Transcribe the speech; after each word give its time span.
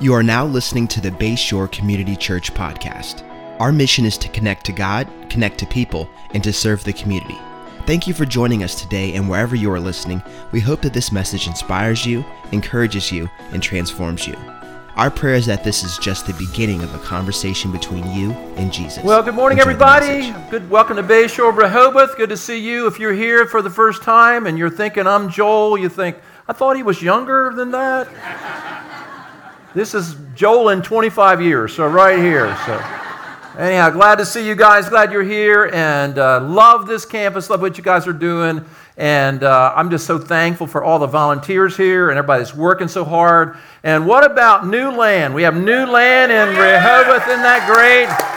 You 0.00 0.14
are 0.14 0.22
now 0.22 0.46
listening 0.46 0.88
to 0.88 1.00
the 1.02 1.10
Bayshore 1.10 1.70
Community 1.70 2.16
Church 2.16 2.54
podcast. 2.54 3.22
Our 3.60 3.70
mission 3.70 4.06
is 4.06 4.16
to 4.16 4.30
connect 4.30 4.64
to 4.64 4.72
God, 4.72 5.06
connect 5.28 5.58
to 5.58 5.66
people, 5.66 6.08
and 6.32 6.42
to 6.42 6.54
serve 6.54 6.82
the 6.84 6.94
community. 6.94 7.36
Thank 7.84 8.06
you 8.06 8.14
for 8.14 8.24
joining 8.24 8.62
us 8.62 8.80
today, 8.80 9.12
and 9.12 9.28
wherever 9.28 9.54
you 9.54 9.70
are 9.70 9.78
listening, 9.78 10.22
we 10.52 10.60
hope 10.60 10.80
that 10.80 10.94
this 10.94 11.12
message 11.12 11.46
inspires 11.46 12.06
you, 12.06 12.24
encourages 12.50 13.12
you, 13.12 13.28
and 13.52 13.62
transforms 13.62 14.26
you. 14.26 14.34
Our 14.96 15.10
prayer 15.10 15.34
is 15.34 15.44
that 15.44 15.64
this 15.64 15.84
is 15.84 15.98
just 15.98 16.26
the 16.26 16.32
beginning 16.32 16.82
of 16.82 16.94
a 16.94 16.98
conversation 17.00 17.70
between 17.70 18.10
you 18.10 18.32
and 18.56 18.72
Jesus. 18.72 19.04
Well, 19.04 19.22
good 19.22 19.34
morning, 19.34 19.58
Enjoy 19.58 19.72
everybody. 19.72 20.32
Good, 20.48 20.70
welcome 20.70 20.96
to 20.96 21.02
Bayshore 21.02 21.54
Rehoboth. 21.54 22.16
Good 22.16 22.30
to 22.30 22.38
see 22.38 22.58
you. 22.58 22.86
If 22.86 22.98
you're 22.98 23.12
here 23.12 23.44
for 23.44 23.60
the 23.60 23.68
first 23.68 24.02
time 24.02 24.46
and 24.46 24.56
you're 24.56 24.70
thinking 24.70 25.06
I'm 25.06 25.28
Joel, 25.28 25.76
you 25.76 25.90
think 25.90 26.16
I 26.48 26.54
thought 26.54 26.76
he 26.76 26.82
was 26.82 27.02
younger 27.02 27.52
than 27.54 27.72
that. 27.72 28.08
This 29.74 29.94
is 29.94 30.16
Joel 30.34 30.70
in 30.70 30.82
25 30.82 31.40
years, 31.40 31.74
so 31.74 31.86
right 31.86 32.18
here. 32.18 32.56
So, 32.66 32.74
anyhow, 33.56 33.90
glad 33.90 34.16
to 34.16 34.26
see 34.26 34.46
you 34.46 34.56
guys. 34.56 34.88
Glad 34.88 35.12
you're 35.12 35.22
here, 35.22 35.70
and 35.72 36.18
uh, 36.18 36.40
love 36.40 36.88
this 36.88 37.04
campus. 37.04 37.48
Love 37.50 37.60
what 37.60 37.78
you 37.78 37.84
guys 37.84 38.08
are 38.08 38.12
doing, 38.12 38.64
and 38.96 39.44
uh, 39.44 39.72
I'm 39.76 39.90
just 39.90 40.06
so 40.06 40.18
thankful 40.18 40.66
for 40.66 40.82
all 40.82 40.98
the 40.98 41.06
volunteers 41.06 41.76
here 41.76 42.10
and 42.10 42.18
everybody 42.18 42.42
that's 42.42 42.54
working 42.54 42.88
so 42.88 43.04
hard. 43.04 43.56
And 43.84 44.06
what 44.06 44.28
about 44.28 44.66
new 44.66 44.90
land? 44.90 45.34
We 45.34 45.42
have 45.44 45.54
new 45.54 45.86
land 45.86 46.32
in 46.32 46.48
Rehoboth. 46.48 47.28
Isn't 47.28 47.42
that 47.42 47.66
great? 47.66 48.29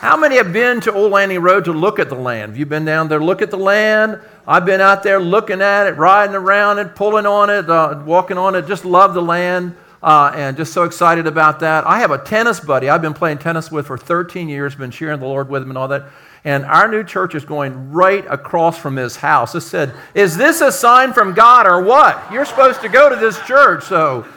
How 0.00 0.16
many 0.16 0.36
have 0.36 0.52
been 0.52 0.80
to 0.82 0.92
Old 0.92 1.10
Landing 1.10 1.40
Road 1.40 1.64
to 1.64 1.72
look 1.72 1.98
at 1.98 2.08
the 2.08 2.14
land? 2.14 2.52
Have 2.52 2.56
you 2.56 2.66
been 2.66 2.84
down 2.84 3.08
there, 3.08 3.20
look 3.20 3.42
at 3.42 3.50
the 3.50 3.56
land? 3.56 4.20
I've 4.46 4.64
been 4.64 4.80
out 4.80 5.02
there 5.02 5.18
looking 5.18 5.60
at 5.60 5.88
it, 5.88 5.96
riding 5.96 6.36
around 6.36 6.78
it, 6.78 6.94
pulling 6.94 7.26
on 7.26 7.50
it, 7.50 7.68
uh, 7.68 8.00
walking 8.06 8.38
on 8.38 8.54
it. 8.54 8.68
Just 8.68 8.84
love 8.84 9.12
the 9.12 9.20
land 9.20 9.74
uh, 10.00 10.30
and 10.36 10.56
just 10.56 10.72
so 10.72 10.84
excited 10.84 11.26
about 11.26 11.58
that. 11.60 11.84
I 11.84 11.98
have 11.98 12.12
a 12.12 12.18
tennis 12.18 12.60
buddy 12.60 12.88
I've 12.88 13.02
been 13.02 13.12
playing 13.12 13.38
tennis 13.38 13.72
with 13.72 13.88
for 13.88 13.98
13 13.98 14.48
years, 14.48 14.76
been 14.76 14.92
sharing 14.92 15.18
the 15.18 15.26
Lord 15.26 15.48
with 15.48 15.64
him 15.64 15.70
and 15.70 15.76
all 15.76 15.88
that. 15.88 16.04
And 16.44 16.64
our 16.64 16.86
new 16.86 17.02
church 17.02 17.34
is 17.34 17.44
going 17.44 17.90
right 17.90 18.24
across 18.30 18.78
from 18.78 18.94
his 18.94 19.16
house. 19.16 19.56
It 19.56 19.62
said, 19.62 19.92
Is 20.14 20.36
this 20.36 20.60
a 20.60 20.70
sign 20.70 21.12
from 21.12 21.34
God 21.34 21.66
or 21.66 21.82
what? 21.82 22.32
You're 22.32 22.44
supposed 22.44 22.82
to 22.82 22.88
go 22.88 23.08
to 23.08 23.16
this 23.16 23.36
church. 23.46 23.82
So, 23.82 24.28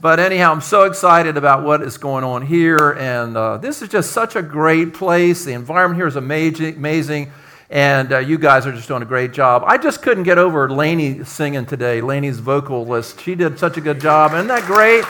but 0.00 0.20
anyhow, 0.20 0.52
I'm 0.52 0.60
so 0.60 0.84
excited 0.84 1.36
about 1.36 1.64
what 1.64 1.82
is 1.82 1.98
going 1.98 2.24
on 2.24 2.46
here. 2.46 2.92
And 2.92 3.36
uh, 3.36 3.58
this 3.58 3.82
is 3.82 3.88
just 3.88 4.12
such 4.12 4.36
a 4.36 4.42
great 4.42 4.94
place. 4.94 5.44
The 5.44 5.52
environment 5.52 5.98
here 5.98 6.06
is 6.06 6.16
amazing. 6.16 6.76
amazing 6.76 7.32
and 7.70 8.12
uh, 8.12 8.18
you 8.18 8.38
guys 8.38 8.66
are 8.66 8.72
just 8.72 8.88
doing 8.88 9.02
a 9.02 9.06
great 9.06 9.32
job. 9.32 9.62
I 9.66 9.76
just 9.76 10.00
couldn't 10.00 10.24
get 10.24 10.38
over 10.38 10.70
Lainey 10.70 11.24
singing 11.24 11.66
today, 11.66 12.00
Lainey's 12.00 12.38
vocalist. 12.38 13.20
She 13.20 13.34
did 13.34 13.58
such 13.58 13.76
a 13.76 13.80
good 13.80 14.00
job. 14.00 14.32
Isn't 14.32 14.46
that 14.46 14.64
great? 14.64 15.04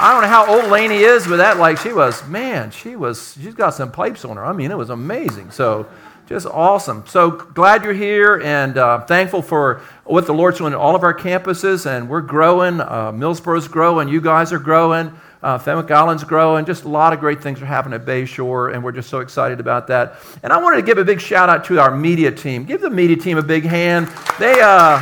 I 0.00 0.12
don't 0.12 0.22
know 0.22 0.28
how 0.28 0.46
old 0.46 0.70
Lainey 0.70 0.98
is, 0.98 1.26
but 1.26 1.36
that, 1.36 1.58
like, 1.58 1.78
she 1.78 1.92
was, 1.92 2.26
man, 2.28 2.70
she 2.70 2.96
was, 2.96 3.36
she's 3.40 3.54
got 3.54 3.70
some 3.70 3.90
pipes 3.90 4.24
on 4.24 4.36
her. 4.36 4.44
I 4.44 4.52
mean, 4.52 4.70
it 4.70 4.78
was 4.78 4.90
amazing. 4.90 5.50
So, 5.50 5.88
just 6.28 6.46
awesome. 6.46 7.04
So 7.06 7.30
glad 7.30 7.84
you're 7.84 7.94
here 7.94 8.42
and 8.44 8.76
uh, 8.76 9.00
thankful 9.06 9.40
for 9.40 9.80
what 10.04 10.26
the 10.26 10.34
Lord's 10.34 10.58
doing 10.58 10.74
at 10.74 10.78
all 10.78 10.94
of 10.94 11.02
our 11.02 11.14
campuses. 11.14 11.86
And 11.86 12.06
we're 12.06 12.20
growing. 12.20 12.82
Uh, 12.82 13.12
Millsboro's 13.12 13.66
growing. 13.66 14.08
You 14.08 14.20
guys 14.20 14.52
are 14.52 14.58
growing. 14.58 15.10
Uh, 15.42 15.56
Fenwick 15.56 15.90
Island's 15.90 16.24
growing. 16.24 16.66
Just 16.66 16.84
a 16.84 16.88
lot 16.88 17.14
of 17.14 17.20
great 17.20 17.42
things 17.42 17.62
are 17.62 17.66
happening 17.66 17.98
at 17.98 18.04
Bayshore, 18.04 18.74
and 18.74 18.84
we're 18.84 18.92
just 18.92 19.08
so 19.08 19.20
excited 19.20 19.58
about 19.58 19.86
that. 19.86 20.16
And 20.42 20.52
I 20.52 20.58
wanted 20.60 20.76
to 20.76 20.82
give 20.82 20.98
a 20.98 21.04
big 21.04 21.20
shout 21.20 21.48
out 21.48 21.64
to 21.66 21.80
our 21.80 21.96
media 21.96 22.30
team. 22.30 22.64
Give 22.64 22.80
the 22.80 22.90
media 22.90 23.16
team 23.16 23.38
a 23.38 23.42
big 23.42 23.64
hand. 23.64 24.08
They, 24.38 24.60
uh, 24.60 25.00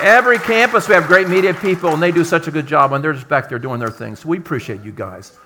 every 0.00 0.38
campus, 0.38 0.88
we 0.88 0.94
have 0.94 1.06
great 1.08 1.28
media 1.28 1.54
people, 1.54 1.90
and 1.90 2.00
they 2.00 2.12
do 2.12 2.22
such 2.22 2.46
a 2.46 2.50
good 2.52 2.66
job, 2.66 2.92
and 2.92 3.02
they're 3.02 3.14
just 3.14 3.28
back 3.28 3.48
there 3.48 3.58
doing 3.58 3.80
their 3.80 3.90
thing. 3.90 4.14
So 4.14 4.28
we 4.28 4.38
appreciate 4.38 4.82
you 4.82 4.92
guys. 4.92 5.36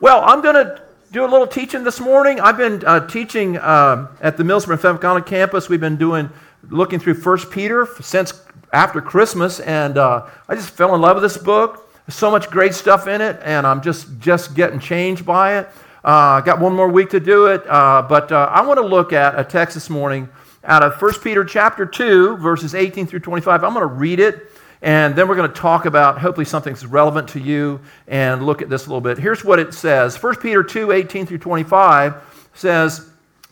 Well, 0.00 0.22
I'm 0.26 0.42
going 0.42 0.56
to 0.56 0.82
do 1.12 1.26
a 1.26 1.28
little 1.28 1.46
teaching 1.46 1.84
this 1.84 2.00
morning. 2.00 2.40
I've 2.40 2.56
been 2.56 2.82
uh, 2.86 3.06
teaching 3.06 3.58
uh, 3.58 4.08
at 4.22 4.38
the 4.38 4.44
Fenwick 4.44 5.04
Island 5.04 5.26
campus. 5.26 5.68
We've 5.68 5.78
been 5.78 5.98
doing, 5.98 6.30
looking 6.70 6.98
through 6.98 7.14
First 7.14 7.50
Peter 7.50 7.86
since 8.00 8.42
after 8.72 9.02
Christmas, 9.02 9.60
and 9.60 9.98
uh, 9.98 10.26
I 10.48 10.54
just 10.54 10.70
fell 10.70 10.94
in 10.94 11.02
love 11.02 11.16
with 11.16 11.22
this 11.22 11.36
book. 11.36 11.92
There's 12.06 12.16
so 12.16 12.30
much 12.30 12.48
great 12.48 12.72
stuff 12.72 13.08
in 13.08 13.20
it, 13.20 13.38
and 13.44 13.66
I'm 13.66 13.82
just 13.82 14.06
just 14.20 14.54
getting 14.54 14.80
changed 14.80 15.26
by 15.26 15.58
it. 15.58 15.68
Uh, 16.02 16.40
got 16.40 16.60
one 16.60 16.74
more 16.74 16.88
week 16.88 17.10
to 17.10 17.20
do 17.20 17.44
it, 17.44 17.62
uh, 17.68 18.00
but 18.08 18.32
uh, 18.32 18.48
I 18.50 18.62
want 18.62 18.80
to 18.80 18.86
look 18.86 19.12
at 19.12 19.38
a 19.38 19.44
text 19.44 19.74
this 19.74 19.90
morning 19.90 20.30
out 20.64 20.82
of 20.82 21.00
1 21.00 21.20
Peter 21.22 21.44
chapter 21.44 21.84
2, 21.84 22.38
verses 22.38 22.74
18 22.74 23.06
through 23.06 23.20
25. 23.20 23.62
I'm 23.62 23.74
going 23.74 23.86
to 23.86 23.94
read 23.94 24.18
it, 24.18 24.50
and 24.82 25.14
then 25.14 25.28
we're 25.28 25.36
going 25.36 25.50
to 25.50 25.60
talk 25.60 25.86
about 25.86 26.18
hopefully 26.18 26.44
something 26.44 26.72
that's 26.72 26.84
relevant 26.84 27.28
to 27.28 27.40
you 27.40 27.80
and 28.08 28.44
look 28.44 28.62
at 28.62 28.68
this 28.68 28.86
a 28.86 28.88
little 28.88 29.00
bit. 29.00 29.16
Here's 29.16 29.44
what 29.44 29.60
it 29.60 29.72
says 29.72 30.20
1 30.20 30.36
Peter 30.36 30.62
2, 30.64 30.90
18 30.90 31.26
through 31.26 31.38
25 31.38 32.50
says, 32.54 33.08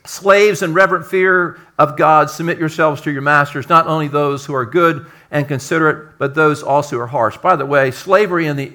Slaves 0.07 0.63
in 0.63 0.73
reverent 0.73 1.07
fear 1.07 1.61
of 1.79 1.97
God, 1.97 2.31
submit 2.31 2.59
yourselves 2.59 3.03
to 3.03 3.13
your 3.13 3.23
masters, 3.23 3.69
not 3.69 3.87
only 3.87 4.09
those 4.09 4.45
who 4.45 4.55
are 4.55 4.65
good 4.65 5.07
and 5.31 5.47
considerate, 5.47 6.19
but 6.19 6.35
those 6.35 6.63
also 6.63 6.97
who 6.97 7.03
are 7.03 7.07
harsh. 7.07 7.37
By 7.37 7.55
the 7.55 7.67
way, 7.67 7.91
slavery 7.91 8.47
in 8.47 8.57
the 8.57 8.73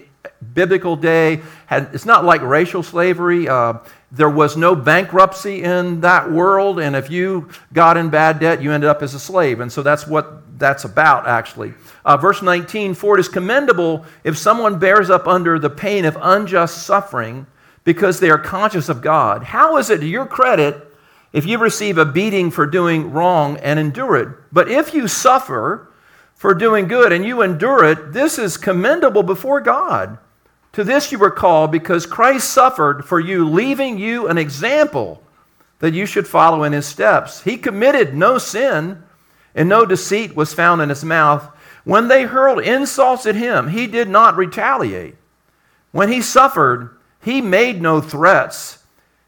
biblical 0.54 0.96
day 0.96 1.42
had, 1.66 1.90
it's 1.94 2.06
not 2.06 2.24
like 2.24 2.42
racial 2.42 2.84
slavery. 2.84 3.50
Uh, 3.50 3.80
there 4.12 4.30
was 4.30 4.56
no 4.56 4.76
bankruptcy 4.76 5.64
in 5.64 6.02
that 6.02 6.32
world, 6.32 6.80
and 6.80 6.96
if 6.96 7.10
you 7.10 7.50
got 7.74 7.98
in 7.98 8.10
bad 8.10 8.40
debt, 8.40 8.62
you 8.62 8.72
ended 8.72 8.90
up 8.90 9.02
as 9.02 9.14
a 9.14 9.20
slave. 9.20 9.60
And 9.60 9.72
so 9.72 9.82
that's 9.82 10.08
what 10.08 10.60
that's 10.60 10.86
about, 10.86 11.28
actually. 11.28 11.74
Uh, 12.06 12.16
verse 12.16 12.42
19 12.42 12.94
For 12.94 13.18
it 13.18 13.20
is 13.20 13.30
commendable 13.30 14.06
if 14.24 14.38
someone 14.38 14.80
bears 14.80 15.10
up 15.10 15.28
under 15.28 15.60
the 15.60 15.70
pain 15.70 16.06
of 16.06 16.18
unjust 16.22 16.84
suffering 16.84 17.48
because 17.84 18.20
they 18.20 18.30
are 18.30 18.38
conscious 18.38 18.90
of 18.90 19.02
God. 19.02 19.44
How 19.44 19.78
is 19.78 19.90
it 19.90 20.00
to 20.00 20.08
your 20.08 20.26
credit 20.26 20.96
if 21.34 21.46
you 21.46 21.58
receive 21.58 21.98
a 21.98 22.06
beating 22.06 22.52
for 22.52 22.66
doing 22.66 23.12
wrong 23.12 23.58
and 23.58 23.80
endure 23.80 24.16
it? 24.16 24.30
But 24.52 24.72
if 24.72 24.94
you 24.94 25.08
suffer, 25.08 25.92
for 26.36 26.54
doing 26.54 26.88
good 26.88 27.12
and 27.12 27.26
you 27.26 27.42
endure 27.42 27.84
it, 27.86 28.14
this 28.14 28.38
is 28.38 28.58
commendable 28.58 29.24
before 29.24 29.62
God. 29.62 30.18
To 30.76 30.84
this 30.84 31.10
you 31.10 31.18
were 31.18 31.32
called 31.32 31.72
because 31.72 32.06
Christ 32.06 32.50
suffered 32.50 33.06
for 33.06 33.18
you, 33.18 33.48
leaving 33.48 33.98
you 33.98 34.28
an 34.28 34.38
example 34.38 35.24
that 35.80 35.94
you 35.94 36.06
should 36.06 36.28
follow 36.28 36.64
in 36.64 36.74
his 36.74 36.86
steps. 36.86 37.42
He 37.44 37.56
committed 37.56 38.14
no 38.14 38.38
sin, 38.38 39.02
and 39.56 39.70
no 39.70 39.86
deceit 39.86 40.36
was 40.36 40.54
found 40.54 40.82
in 40.82 40.90
his 40.90 41.06
mouth. 41.06 41.48
When 41.86 42.10
they 42.10 42.24
hurled 42.24 42.62
insults 42.62 43.26
at 43.26 43.36
him, 43.36 43.70
he 43.70 43.88
did 43.88 44.10
not 44.10 44.36
retaliate. 44.36 45.16
When 45.94 46.12
he 46.12 46.22
suffered, 46.22 46.98
he 47.24 47.40
made 47.40 47.82
no 47.82 48.02
threats. 48.02 48.80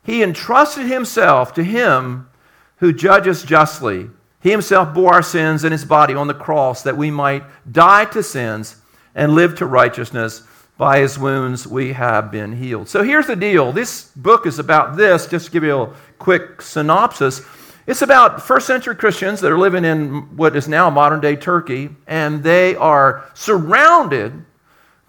He 0.04 0.22
entrusted 0.22 0.88
himself 0.88 1.54
to 1.54 1.64
him 1.64 2.28
who 2.80 2.92
judges 2.92 3.44
justly. 3.44 4.10
He 4.42 4.52
himself 4.52 4.94
bore 4.94 5.14
our 5.14 5.24
sins 5.24 5.64
in 5.64 5.72
his 5.72 5.86
body 5.86 6.14
on 6.14 6.28
the 6.28 6.34
cross 6.34 6.84
that 6.84 6.98
we 6.98 7.10
might 7.10 7.46
die 7.72 8.04
to 8.06 8.22
sins 8.22 8.82
and 9.16 9.34
live 9.34 9.56
to 9.56 9.66
righteousness. 9.66 10.44
By 10.78 11.00
his 11.00 11.18
wounds 11.18 11.66
we 11.66 11.94
have 11.94 12.32
been 12.32 12.56
healed. 12.56 12.88
So 12.88 13.04
here's 13.04 13.28
the 13.28 13.36
deal. 13.36 13.72
This 13.72 14.12
book 14.16 14.46
is 14.46 14.60
about 14.60 14.96
this, 14.96 15.26
just 15.26 15.48
to 15.48 15.52
give 15.52 15.64
you 15.64 15.82
a 15.82 15.94
quick 16.20 16.62
synopsis. 16.62 17.42
It's 17.88 18.02
about 18.02 18.42
first 18.42 18.68
century 18.68 18.96
Christians 18.96 19.42
that 19.42 19.52
are 19.52 19.58
living 19.58 19.86
in 19.86 20.36
what 20.36 20.56
is 20.56 20.68
now 20.68 20.90
modern 20.90 21.22
day 21.22 21.36
Turkey, 21.36 21.90
and 22.06 22.44
they 22.44 22.76
are 22.76 23.30
surrounded 23.34 24.46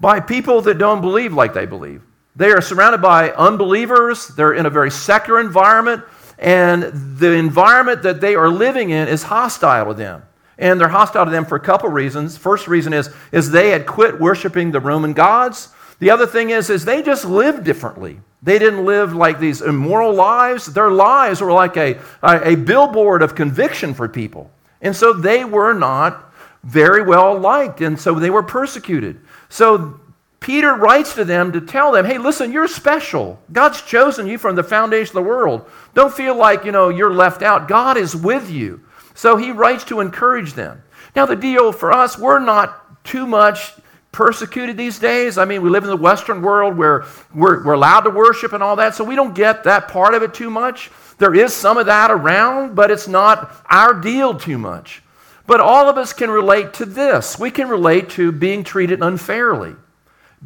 by 0.01 0.21
people 0.21 0.63
that 0.63 0.79
don't 0.79 1.01
believe 1.01 1.33
like 1.33 1.55
they 1.55 1.67
believe. 1.67 2.03
They 2.37 2.51
are 2.51 2.61
surrounded 2.61 3.03
by 3.03 3.33
unbelievers, 3.33 4.29
they're 4.29 4.55
in 4.55 4.65
a 4.65 4.71
very 4.71 4.93
secular 4.93 5.41
environment, 5.41 6.05
and 6.39 6.85
the 7.19 7.33
environment 7.33 8.05
that 8.05 8.21
they 8.21 8.37
are 8.37 8.49
living 8.49 8.91
in 8.91 9.09
is 9.09 9.25
hostile 9.25 9.87
to 9.87 9.95
them. 9.95 10.23
And 10.59 10.81
they're 10.81 10.89
hostile 10.89 11.25
to 11.25 11.31
them 11.31 11.45
for 11.45 11.57
a 11.57 11.61
couple 11.61 11.89
reasons. 11.89 12.37
First 12.37 12.67
reason 12.67 12.93
is, 12.93 13.11
is 13.31 13.51
they 13.51 13.71
had 13.71 13.87
quit 13.87 14.21
worshiping 14.21 14.73
the 14.73 14.81
Roman 14.81 15.13
gods. 15.13 15.69
The 16.01 16.11
other 16.11 16.27
thing 16.27 16.51
is, 16.51 16.69
is 16.69 16.85
they 16.85 17.03
just 17.03 17.25
lived 17.25 17.65
differently. 17.65 18.21
They 18.43 18.59
didn't 18.59 18.85
live 18.85 19.15
like 19.15 19.41
these 19.41 19.63
immoral 19.63 20.13
lives. 20.15 20.67
Their 20.67 20.91
lives 20.91 21.41
were 21.41 21.53
like 21.53 21.77
a, 21.77 21.99
a, 22.23 22.51
a 22.51 22.55
billboard 22.57 23.23
of 23.23 23.35
conviction 23.35 23.95
for 23.95 24.09
people. 24.09 24.51
And 24.81 24.95
so 24.95 25.13
they 25.13 25.45
were 25.45 25.73
not 25.73 26.33
very 26.63 27.03
well 27.03 27.39
liked, 27.39 27.81
and 27.81 27.99
so 27.99 28.15
they 28.15 28.31
were 28.31 28.43
persecuted. 28.43 29.21
So 29.49 30.01
Peter 30.41 30.75
writes 30.75 31.15
to 31.15 31.25
them 31.25 31.53
to 31.53 31.61
tell 31.61 31.93
them, 31.93 32.05
hey, 32.05 32.19
listen, 32.19 32.53
you're 32.53 32.69
special. 32.69 33.41
God's 33.53 33.83
chosen 33.83 34.27
you 34.27 34.39
from 34.39 34.55
the 34.55 34.63
foundation 34.63 35.17
of 35.17 35.25
the 35.25 35.29
world. 35.29 35.69
Don't 35.95 36.13
feel 36.13 36.37
like, 36.37 36.65
you 36.65 36.73
know, 36.73 36.91
you're 36.91 37.13
left 37.13 37.43
out. 37.43 37.69
God 37.69 37.97
is 37.97 38.15
with 38.15 38.51
you. 38.51 38.85
So 39.19 39.37
he 39.37 39.51
writes 39.51 39.83
to 39.87 39.99
encourage 39.99 40.53
them. 40.53 40.81
Now, 41.17 41.27
the 41.27 41.35
deal 41.35 41.73
for 41.73 41.91
us, 41.91 42.17
we're 42.17 42.39
not 42.39 43.05
too 43.05 43.27
much 43.27 43.73
persecuted 44.13 44.77
these 44.77 45.01
days. 45.01 45.39
I 45.39 45.45
mean, 45.45 45.61
we 45.61 45.71
live 45.71 45.83
in 45.83 45.91
the 45.91 45.97
Western 45.97 46.41
world 46.41 46.77
where 46.77 47.05
we're, 47.35 47.65
we're 47.65 47.73
allowed 47.73 48.03
to 48.03 48.11
worship 48.11 48.53
and 48.53 48.63
all 48.63 48.77
that, 48.77 48.95
so 48.95 49.03
we 49.03 49.17
don't 49.17 49.35
get 49.35 49.65
that 49.65 49.89
part 49.89 50.15
of 50.15 50.23
it 50.23 50.35
too 50.35 50.51
much. 50.51 50.93
There 51.19 51.35
is 51.35 51.53
some 51.53 51.79
of 51.79 51.87
that 51.87 52.13
around, 52.13 52.77
but 52.77 52.93
it's 52.93 53.09
not 53.09 53.53
our 53.69 53.93
deal 53.93 54.39
too 54.39 54.57
much. 54.57 55.03
But 55.49 55.59
all 55.59 55.89
of 55.89 55.99
us 55.99 56.13
can 56.13 56.31
relate 56.31 56.75
to 56.75 56.87
this. 56.87 57.41
We 57.41 57.51
can 57.51 57.69
relate 57.69 58.11
to 58.11 58.31
being 58.31 58.63
treated 58.63 59.03
unfairly, 59.03 59.75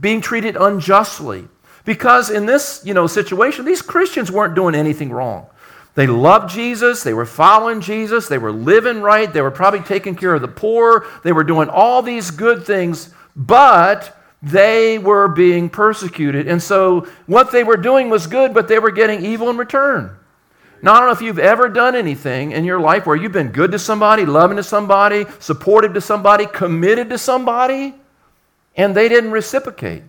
being 0.01 0.23
treated 0.23 0.57
unjustly. 0.57 1.47
Because 1.85 2.31
in 2.31 2.47
this, 2.47 2.81
you 2.87 2.95
know, 2.95 3.07
situation, 3.07 3.67
these 3.67 3.83
Christians 3.83 4.33
weren't 4.33 4.55
doing 4.55 4.75
anything 4.75 5.11
wrong. 5.11 5.49
They 5.95 6.07
loved 6.07 6.49
Jesus, 6.49 7.03
they 7.03 7.13
were 7.13 7.27
following 7.27 7.83
Jesus, 7.83 8.27
they 8.27 8.39
were 8.39 8.53
living 8.53 9.03
right, 9.03 9.31
they 9.31 9.43
were 9.43 9.51
probably 9.51 9.81
taking 9.81 10.17
care 10.17 10.35
of 10.35 10.41
the 10.41 10.49
poor, 10.49 11.07
they 11.23 11.33
were 11.33 11.45
doing 11.45 11.69
all 11.69 12.01
these 12.01 12.31
good 12.31 12.65
things, 12.65 13.11
but 13.37 14.17
they 14.43 14.99
were 14.99 15.29
being 15.29 15.69
persecuted. 15.69 16.49
And 16.49 16.63
so 16.63 17.07
what 17.27 17.53
they 17.53 17.63
were 17.63 17.77
doing 17.77 18.09
was 18.09 18.27
good, 18.27 18.55
but 18.55 18.69
they 18.69 18.79
were 18.79 18.91
getting 18.91 19.25
evil 19.25 19.51
in 19.51 19.59
return. 19.59 20.17
Now, 20.81 20.95
I 20.95 20.99
don't 20.99 21.09
know 21.09 21.13
if 21.13 21.23
you've 21.23 21.39
ever 21.39 21.69
done 21.69 21.95
anything 21.95 22.51
in 22.53 22.65
your 22.65 22.81
life 22.81 23.07
where 23.07 23.15
you've 23.15 23.31
been 23.31 23.53
good 23.53 23.71
to 23.71 23.79
somebody, 23.79 24.25
loving 24.25 24.57
to 24.57 24.65
somebody, 24.65 25.27
supportive 25.39 25.95
to 25.95 26.01
somebody, 26.01 26.47
committed 26.47 27.11
to 27.11 27.19
somebody, 27.19 27.95
and 28.77 28.97
they 28.97 29.09
didn't 29.09 29.31
reciprocate. 29.31 30.03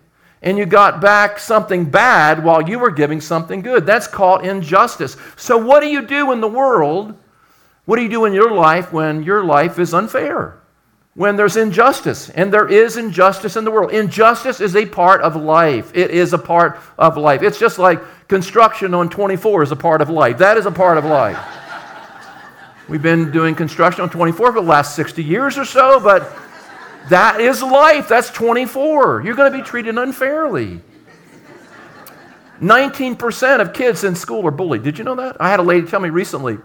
And 0.44 0.58
you 0.58 0.66
got 0.66 1.02
back 1.02 1.40
something 1.40 1.86
bad 1.86 2.44
while 2.44 2.62
you 2.62 2.78
were 2.78 2.92
giving 2.92 3.22
something 3.22 3.62
good. 3.62 3.86
That's 3.86 4.08
called 4.08 4.46
injustice. 4.46 5.18
So, 5.38 5.58
what 5.58 5.80
do 5.80 5.88
you 5.88 6.06
do 6.06 6.32
in 6.32 6.42
the 6.42 6.48
world? 6.48 7.18
What 7.86 7.96
do 7.96 8.04
you 8.04 8.10
do 8.10 8.26
in 8.26 8.34
your 8.34 8.52
life 8.52 8.94
when 8.94 9.24
your 9.24 9.44
life 9.44 9.80
is 9.80 9.94
unfair? 9.94 10.60
When 11.16 11.36
there's 11.36 11.58
injustice, 11.58 12.30
and 12.30 12.52
there 12.52 12.68
is 12.68 12.98
injustice 12.98 13.56
in 13.56 13.66
the 13.66 13.72
world. 13.72 13.92
Injustice 13.92 14.60
is 14.60 14.76
a 14.76 14.86
part 14.86 15.22
of 15.22 15.36
life. 15.36 15.92
It 15.94 16.12
is 16.12 16.34
a 16.34 16.40
part 16.40 16.80
of 16.98 17.18
life. 17.18 17.44
It's 17.44 17.60
just 17.60 17.78
like 17.78 18.02
Construction 18.34 18.96
on 18.96 19.10
24 19.10 19.62
is 19.62 19.72
a 19.72 19.76
part 19.76 20.02
of 20.02 20.10
life. 20.10 20.40
That 20.40 20.58
is 20.58 20.66
a 20.66 20.72
part 20.72 20.98
of 20.98 21.06
life. 21.06 21.38
We've 22.90 23.00
been 23.00 23.30
doing 23.30 23.54
construction 23.54 24.02
on 24.02 24.10
24 24.10 24.54
for 24.54 24.60
the 24.60 24.68
last 24.68 24.96
60 24.96 25.24
years 25.24 25.56
or 25.56 25.66
so, 25.66 26.00
but 26.00 26.36
that 27.10 27.42
is 27.42 27.62
life. 27.62 28.08
That's 28.08 28.30
24. 28.32 29.24
You're 29.24 29.36
going 29.36 29.52
to 29.52 29.58
be 29.58 29.64
treated 29.64 29.98
unfairly. 29.98 30.82
19% 32.62 33.60
of 33.60 33.74
kids 33.74 34.04
in 34.04 34.16
school 34.16 34.48
are 34.48 34.52
bullied. 34.52 34.84
Did 34.84 34.98
you 34.98 35.04
know 35.04 35.16
that? 35.16 35.38
I 35.40 35.50
had 35.50 35.60
a 35.60 35.64
lady 35.64 35.86
tell 35.86 36.00
me 36.00 36.10
recently. 36.10 36.58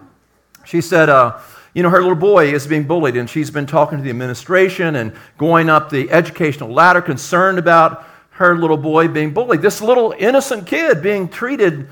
She 0.64 0.80
said, 0.80 1.08
uh, 1.08 1.38
you 1.74 1.82
know, 1.82 1.90
her 1.90 2.00
little 2.00 2.14
boy 2.14 2.52
is 2.52 2.66
being 2.66 2.84
bullied, 2.84 3.16
and 3.16 3.28
she's 3.28 3.50
been 3.50 3.66
talking 3.66 3.98
to 3.98 4.04
the 4.04 4.10
administration 4.10 4.96
and 4.96 5.12
going 5.38 5.68
up 5.68 5.90
the 5.90 6.10
educational 6.10 6.70
ladder, 6.70 7.00
concerned 7.00 7.58
about 7.58 8.06
her 8.30 8.56
little 8.56 8.76
boy 8.76 9.08
being 9.08 9.34
bullied. 9.34 9.62
This 9.62 9.80
little 9.80 10.14
innocent 10.18 10.66
kid 10.66 11.02
being 11.02 11.28
treated, 11.28 11.88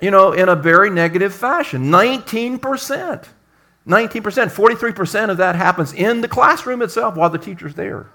you 0.00 0.10
know, 0.10 0.32
in 0.32 0.48
a 0.48 0.56
very 0.56 0.90
negative 0.90 1.34
fashion. 1.34 1.84
19%. 1.84 3.26
19%. 3.86 4.22
43% 4.22 5.30
of 5.30 5.36
that 5.36 5.54
happens 5.54 5.92
in 5.92 6.20
the 6.20 6.28
classroom 6.28 6.82
itself 6.82 7.16
while 7.16 7.30
the 7.30 7.38
teacher's 7.38 7.74
there. 7.74 8.10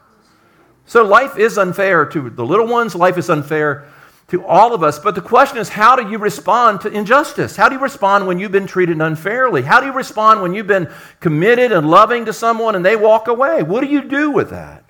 So 0.85 1.03
life 1.03 1.38
is 1.38 1.57
unfair 1.57 2.06
to 2.06 2.29
the 2.29 2.45
little 2.45 2.68
ones, 2.68 2.95
life 2.95 3.18
is 3.18 3.29
unfair 3.29 3.88
to 4.27 4.45
all 4.45 4.73
of 4.73 4.81
us. 4.83 4.97
But 4.97 5.15
the 5.15 5.21
question 5.21 5.57
is, 5.57 5.69
how 5.69 5.95
do 5.95 6.09
you 6.09 6.18
respond 6.18 6.81
to 6.81 6.89
injustice? 6.89 7.56
How 7.56 7.69
do 7.69 7.75
you 7.75 7.81
respond 7.81 8.27
when 8.27 8.39
you've 8.39 8.51
been 8.51 8.68
treated 8.68 9.00
unfairly? 9.01 9.62
How 9.62 9.79
do 9.79 9.85
you 9.85 9.94
respond 9.94 10.41
when 10.41 10.53
you've 10.53 10.68
been 10.68 10.89
committed 11.19 11.71
and 11.71 11.89
loving 11.89 12.25
to 12.25 12.33
someone 12.33 12.75
and 12.75 12.85
they 12.85 12.95
walk 12.95 13.27
away? 13.27 13.62
What 13.62 13.81
do 13.81 13.88
you 13.88 14.01
do 14.01 14.31
with 14.31 14.50
that? 14.50 14.83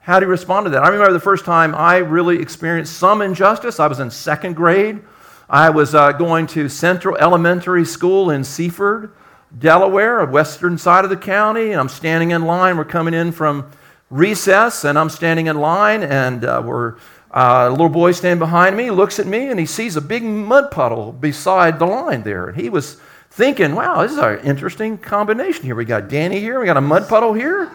How 0.00 0.20
do 0.20 0.26
you 0.26 0.30
respond 0.30 0.66
to 0.66 0.70
that? 0.70 0.84
I 0.84 0.88
remember 0.88 1.12
the 1.12 1.20
first 1.20 1.44
time 1.44 1.74
I 1.74 1.96
really 1.96 2.40
experienced 2.40 2.96
some 2.96 3.22
injustice. 3.22 3.80
I 3.80 3.88
was 3.88 3.98
in 3.98 4.10
second 4.10 4.54
grade. 4.54 5.02
I 5.48 5.70
was 5.70 5.94
uh, 5.94 6.12
going 6.12 6.46
to 6.48 6.68
Central 6.68 7.16
Elementary 7.16 7.84
School 7.84 8.30
in 8.30 8.44
Seaford, 8.44 9.12
Delaware, 9.56 10.20
a 10.20 10.30
western 10.30 10.78
side 10.78 11.04
of 11.04 11.10
the 11.10 11.16
county. 11.16 11.72
And 11.72 11.80
I'm 11.80 11.88
standing 11.88 12.30
in 12.30 12.44
line. 12.44 12.76
We're 12.76 12.84
coming 12.84 13.14
in 13.14 13.32
from 13.32 13.70
recess, 14.10 14.84
and 14.84 14.98
I'm 14.98 15.10
standing 15.10 15.46
in 15.46 15.56
line, 15.56 16.02
and 16.02 16.44
uh, 16.44 16.62
we're 16.64 16.96
uh, 17.32 17.66
a 17.68 17.70
little 17.70 17.88
boy 17.88 18.12
standing 18.12 18.38
behind 18.38 18.76
me 18.76 18.90
looks 18.90 19.18
at 19.18 19.26
me, 19.26 19.48
and 19.48 19.58
he 19.58 19.66
sees 19.66 19.96
a 19.96 20.00
big 20.00 20.22
mud 20.22 20.70
puddle 20.70 21.12
beside 21.12 21.78
the 21.78 21.86
line 21.86 22.22
there. 22.22 22.48
And 22.48 22.60
he 22.60 22.68
was 22.68 23.00
thinking, 23.30 23.74
"Wow, 23.74 24.02
this 24.02 24.12
is 24.12 24.18
an 24.18 24.40
interesting 24.40 24.98
combination 24.98 25.64
here. 25.64 25.74
We 25.74 25.84
got 25.84 26.08
Danny 26.08 26.40
here. 26.40 26.60
We 26.60 26.66
got 26.66 26.76
a 26.76 26.80
mud 26.82 27.08
puddle 27.08 27.34
here." 27.34 27.70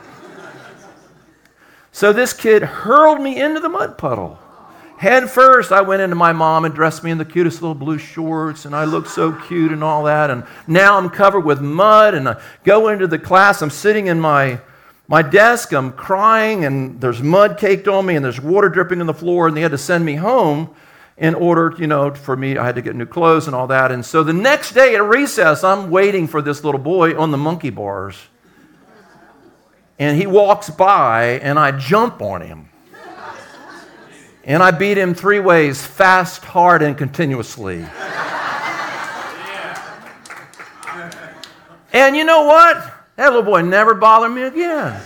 So 1.91 2.13
this 2.13 2.31
kid 2.31 2.63
hurled 2.63 3.19
me 3.19 3.39
into 3.39 3.59
the 3.59 3.69
mud 3.69 3.97
puddle. 3.97 4.39
Head 5.01 5.31
first, 5.31 5.71
I 5.71 5.81
went 5.81 6.03
into 6.03 6.15
my 6.15 6.31
mom 6.31 6.63
and 6.63 6.75
dressed 6.75 7.03
me 7.03 7.09
in 7.09 7.17
the 7.17 7.25
cutest 7.25 7.63
little 7.63 7.73
blue 7.73 7.97
shorts, 7.97 8.65
and 8.65 8.75
I 8.75 8.83
looked 8.83 9.07
so 9.07 9.31
cute 9.31 9.71
and 9.71 9.83
all 9.83 10.03
that. 10.03 10.29
And 10.29 10.43
now 10.67 10.95
I'm 10.95 11.09
covered 11.09 11.39
with 11.39 11.59
mud, 11.59 12.13
and 12.13 12.29
I 12.29 12.39
go 12.63 12.87
into 12.89 13.07
the 13.07 13.17
class. 13.17 13.63
I'm 13.63 13.71
sitting 13.71 14.05
in 14.05 14.19
my, 14.19 14.61
my 15.07 15.23
desk, 15.23 15.73
I'm 15.73 15.91
crying, 15.93 16.65
and 16.65 17.01
there's 17.01 17.19
mud 17.19 17.57
caked 17.57 17.87
on 17.87 18.05
me, 18.05 18.15
and 18.15 18.23
there's 18.23 18.39
water 18.39 18.69
dripping 18.69 19.01
on 19.01 19.07
the 19.07 19.13
floor, 19.15 19.47
and 19.47 19.57
they 19.57 19.61
had 19.61 19.71
to 19.71 19.77
send 19.79 20.05
me 20.05 20.13
home 20.13 20.69
in 21.17 21.33
order, 21.33 21.73
you 21.79 21.87
know, 21.87 22.13
for 22.13 22.37
me, 22.37 22.59
I 22.59 22.63
had 22.63 22.75
to 22.75 22.83
get 22.83 22.95
new 22.95 23.07
clothes 23.07 23.47
and 23.47 23.55
all 23.55 23.65
that. 23.65 23.91
And 23.91 24.05
so 24.05 24.21
the 24.23 24.33
next 24.33 24.73
day 24.73 24.93
at 24.93 25.03
recess, 25.03 25.63
I'm 25.63 25.89
waiting 25.89 26.27
for 26.27 26.43
this 26.43 26.63
little 26.63 26.79
boy 26.79 27.19
on 27.19 27.31
the 27.31 27.39
monkey 27.39 27.71
bars 27.71 28.17
and 29.97 30.15
he 30.17 30.25
walks 30.25 30.69
by, 30.69 31.39
and 31.43 31.59
I 31.59 31.71
jump 31.71 32.23
on 32.23 32.41
him. 32.41 32.70
And 34.43 34.63
I 34.63 34.71
beat 34.71 34.97
him 34.97 35.13
three 35.13 35.39
ways 35.39 35.85
fast, 35.85 36.43
hard, 36.43 36.81
and 36.81 36.97
continuously. 36.97 37.85
And 41.93 42.15
you 42.15 42.23
know 42.23 42.43
what? 42.45 42.77
That 43.17 43.27
little 43.27 43.43
boy 43.43 43.61
never 43.61 43.93
bothered 43.93 44.31
me 44.31 44.43
again. 44.43 44.99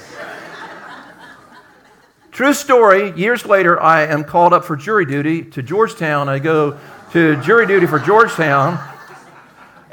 True 2.32 2.54
story, 2.54 3.12
years 3.12 3.46
later, 3.46 3.82
I 3.82 4.06
am 4.06 4.24
called 4.24 4.54
up 4.54 4.66
for 4.66 4.76
jury 4.76 5.06
duty 5.06 5.44
to 5.44 5.62
Georgetown. 5.62 6.30
I 6.30 6.40
go 6.40 6.78
to 7.12 7.42
jury 7.42 7.66
duty 7.66 7.88
for 7.88 8.00
Georgetown. 8.00 8.78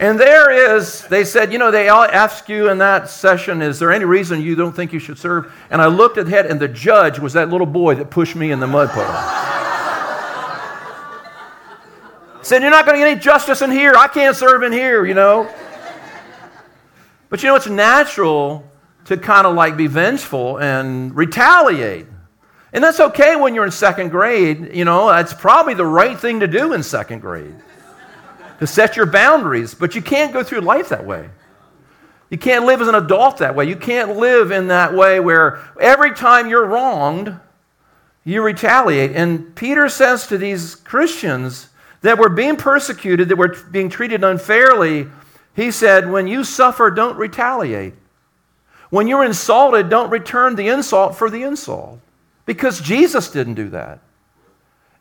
And 0.03 0.19
there 0.19 0.51
is, 0.51 1.07
they 1.07 1.25
said, 1.25 1.53
you 1.53 1.61
know, 1.61 1.71
they 1.71 1.89
all 1.89 2.03
asked 2.03 2.49
you 2.49 2.69
in 2.71 2.79
that 2.79 3.09
session, 3.09 3.63
is 3.63 3.79
there 3.79 3.93
any 3.93 4.05
reason 4.05 4.43
you 4.43 4.57
don't 4.57 4.75
think 4.75 4.93
you 4.93 4.99
should 4.99 5.17
serve? 5.17 5.55
And 5.71 5.81
I 5.81 5.87
looked 5.87 6.19
at 6.19 6.27
head, 6.27 6.47
and 6.47 6.59
the 6.59 6.67
judge 6.67 7.21
was 7.21 7.35
that 7.35 7.51
little 7.51 7.69
boy 7.69 7.95
that 7.95 8.11
pushed 8.11 8.35
me 8.35 8.51
in 8.51 8.59
the 8.59 8.67
mud 8.67 8.91
puddle. 8.91 9.15
said, 12.43 12.63
You're 12.63 12.73
not 12.73 12.85
going 12.85 12.99
to 12.99 13.05
get 13.05 13.13
any 13.13 13.21
justice 13.21 13.63
in 13.63 13.71
here. 13.71 13.95
I 13.97 14.09
can't 14.09 14.35
serve 14.35 14.65
in 14.65 14.73
here, 14.73 15.07
you 15.07 15.15
know. 15.15 15.49
But 17.29 17.45
you 17.45 17.49
know, 17.49 17.55
it's 17.55 17.69
natural 17.69 18.69
to 19.05 19.17
kind 19.17 19.47
of 19.47 19.55
like 19.55 19.77
be 19.77 19.87
vengeful 19.87 20.59
and 20.59 21.15
retaliate. 21.15 22.07
And 22.73 22.83
that's 22.83 22.99
okay 22.99 23.37
when 23.37 23.55
you're 23.55 23.67
in 23.67 23.71
second 23.71 24.09
grade. 24.09 24.75
You 24.75 24.85
know, 24.85 25.11
that's 25.11 25.33
probably 25.33 25.75
the 25.75 25.87
right 25.87 26.19
thing 26.19 26.41
to 26.41 26.49
do 26.49 26.73
in 26.73 26.83
second 26.83 27.21
grade 27.21 27.55
to 28.63 28.67
set 28.69 28.97
your 28.97 29.07
boundaries, 29.07 29.75
but 29.75 29.97
you 29.97 30.01
can't 30.01 30.33
go 30.33 30.45
through 30.45 30.61
life 30.61 30.91
that 30.91 31.05
way. 31.05 31.29
You 32.31 32.39
can't 32.39 32.65
live 32.65 32.81
as 32.81 32.87
an 32.87 32.95
adult 32.95 33.39
that 33.39 33.57
way. 33.57 33.65
You 33.65 33.75
can't 33.75 34.19
live 34.19 34.53
in 34.53 34.69
that 34.69 34.95
way 34.95 35.19
where 35.19 35.59
every 35.81 36.15
time 36.15 36.49
you're 36.49 36.65
wronged, 36.65 37.35
you 38.23 38.41
retaliate. 38.41 39.17
And 39.17 39.53
Peter 39.57 39.89
says 39.89 40.29
to 40.29 40.39
these 40.39 40.77
Christians 40.77 41.71
that 42.03 42.19
were 42.19 42.29
being 42.29 42.55
persecuted, 42.55 43.29
that 43.31 43.37
were 43.37 43.57
being 43.73 43.89
treated 43.91 44.23
unfairly, 44.23 45.09
he 45.57 45.73
said, 45.73 46.09
When 46.09 46.29
you 46.29 46.45
suffer, 46.45 46.89
don't 46.89 47.17
retaliate. 47.17 47.95
When 48.91 49.09
you're 49.09 49.25
insulted, 49.25 49.89
don't 49.89 50.11
return 50.11 50.55
the 50.55 50.69
insult 50.69 51.17
for 51.17 51.29
the 51.29 51.43
insult. 51.43 51.99
Because 52.47 52.81
Jesus 52.81 53.29
didn't 53.29 53.55
do 53.55 53.71
that. 53.71 53.99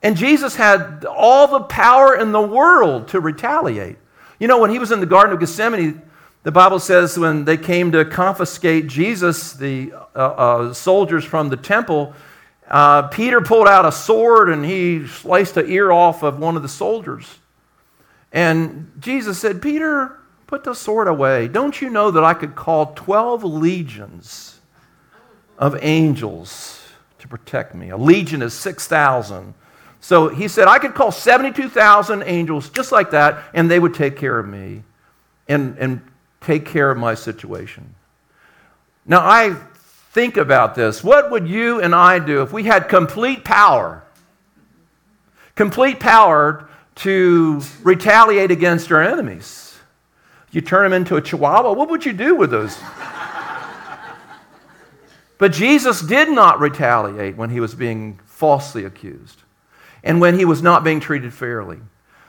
And 0.03 0.17
Jesus 0.17 0.55
had 0.55 1.05
all 1.05 1.47
the 1.47 1.61
power 1.61 2.15
in 2.15 2.31
the 2.31 2.41
world 2.41 3.09
to 3.09 3.19
retaliate. 3.19 3.97
You 4.39 4.47
know, 4.47 4.59
when 4.59 4.71
he 4.71 4.79
was 4.79 4.91
in 4.91 4.99
the 4.99 5.05
Garden 5.05 5.33
of 5.33 5.39
Gethsemane, 5.39 6.01
the 6.43 6.51
Bible 6.51 6.79
says 6.79 7.17
when 7.19 7.45
they 7.45 7.57
came 7.57 7.91
to 7.91 8.03
confiscate 8.03 8.87
Jesus, 8.87 9.53
the 9.53 9.93
uh, 10.15 10.19
uh, 10.19 10.73
soldiers 10.73 11.23
from 11.23 11.49
the 11.49 11.57
temple, 11.57 12.15
uh, 12.67 13.03
Peter 13.09 13.41
pulled 13.41 13.67
out 13.67 13.85
a 13.85 13.91
sword 13.91 14.49
and 14.49 14.65
he 14.65 15.05
sliced 15.05 15.53
the 15.53 15.65
ear 15.65 15.91
off 15.91 16.23
of 16.23 16.39
one 16.39 16.55
of 16.55 16.63
the 16.63 16.69
soldiers. 16.69 17.37
And 18.31 18.91
Jesus 18.99 19.37
said, 19.37 19.61
Peter, 19.61 20.17
put 20.47 20.63
the 20.63 20.73
sword 20.73 21.07
away. 21.07 21.47
Don't 21.47 21.79
you 21.79 21.89
know 21.89 22.09
that 22.09 22.23
I 22.23 22.33
could 22.33 22.55
call 22.55 22.93
12 22.93 23.43
legions 23.43 24.59
of 25.59 25.77
angels 25.83 26.81
to 27.19 27.27
protect 27.27 27.75
me? 27.75 27.89
A 27.89 27.97
legion 27.97 28.41
is 28.41 28.53
6,000. 28.53 29.53
So 30.01 30.29
he 30.29 30.47
said, 30.47 30.67
I 30.67 30.79
could 30.79 30.95
call 30.95 31.11
72,000 31.11 32.23
angels 32.23 32.69
just 32.69 32.91
like 32.91 33.11
that, 33.11 33.43
and 33.53 33.69
they 33.69 33.79
would 33.79 33.93
take 33.93 34.17
care 34.17 34.37
of 34.39 34.47
me 34.47 34.81
and, 35.47 35.77
and 35.77 36.01
take 36.41 36.65
care 36.65 36.89
of 36.89 36.97
my 36.97 37.13
situation. 37.13 37.93
Now, 39.05 39.19
I 39.19 39.55
think 40.11 40.37
about 40.37 40.73
this. 40.73 41.03
What 41.03 41.29
would 41.29 41.47
you 41.47 41.81
and 41.81 41.93
I 41.93 42.17
do 42.17 42.41
if 42.41 42.51
we 42.51 42.63
had 42.63 42.89
complete 42.89 43.43
power? 43.45 44.03
Complete 45.55 45.99
power 45.99 46.67
to 46.95 47.61
retaliate 47.83 48.49
against 48.49 48.91
our 48.91 49.03
enemies. 49.03 49.77
You 50.51 50.61
turn 50.61 50.83
them 50.83 50.93
into 50.93 51.15
a 51.15 51.21
chihuahua, 51.21 51.73
what 51.73 51.89
would 51.89 52.05
you 52.05 52.13
do 52.13 52.35
with 52.35 52.49
those? 52.49 52.77
But 55.37 55.53
Jesus 55.53 56.01
did 56.01 56.29
not 56.29 56.59
retaliate 56.59 57.35
when 57.35 57.49
he 57.49 57.59
was 57.59 57.73
being 57.73 58.19
falsely 58.25 58.85
accused 58.85 59.41
and 60.03 60.19
when 60.19 60.37
he 60.37 60.45
was 60.45 60.61
not 60.61 60.83
being 60.83 60.99
treated 60.99 61.33
fairly. 61.33 61.79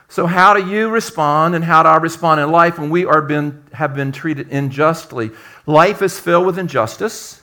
So, 0.07 0.27
how 0.27 0.53
do 0.53 0.67
you 0.67 0.89
respond 0.89 1.55
and 1.55 1.63
how 1.63 1.83
do 1.83 1.89
I 1.89 1.97
respond 1.97 2.39
in 2.39 2.51
life 2.51 2.77
when 2.77 2.89
we 2.89 3.05
are 3.05 3.21
been, 3.21 3.63
have 3.73 3.95
been 3.95 4.11
treated 4.11 4.51
unjustly? 4.51 5.31
Life 5.65 6.01
is 6.01 6.19
filled 6.19 6.45
with 6.45 6.59
injustice. 6.59 7.41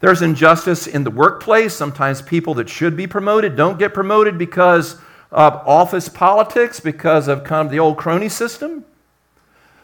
There's 0.00 0.22
injustice 0.22 0.86
in 0.86 1.04
the 1.04 1.10
workplace. 1.10 1.74
Sometimes 1.74 2.22
people 2.22 2.54
that 2.54 2.68
should 2.68 2.96
be 2.96 3.06
promoted 3.06 3.56
don't 3.56 3.78
get 3.78 3.92
promoted 3.92 4.38
because 4.38 4.94
of 5.30 5.54
office 5.66 6.08
politics, 6.08 6.80
because 6.80 7.28
of 7.28 7.44
kind 7.44 7.66
of 7.66 7.72
the 7.72 7.80
old 7.80 7.96
crony 7.96 8.28
system. 8.28 8.84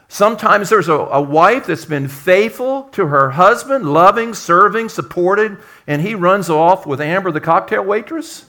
Sometimes 0.09 0.71
there's 0.71 0.89
a, 0.89 0.95
a, 0.95 1.23
wife 1.23 1.67
that's 1.67 1.85
been 1.85 2.09
faithful 2.09 2.85
to 2.93 3.07
her 3.07 3.31
husband, 3.31 3.93
loving, 3.93 4.35
serving, 4.35 4.89
supported, 4.89 5.57
and 5.87 6.03
he 6.03 6.15
runs 6.15 6.51
off 6.51 6.85
with 6.85 7.01
Amber, 7.01 7.31
the 7.31 7.41
cocktail 7.41 7.85
waitress. 7.85 8.47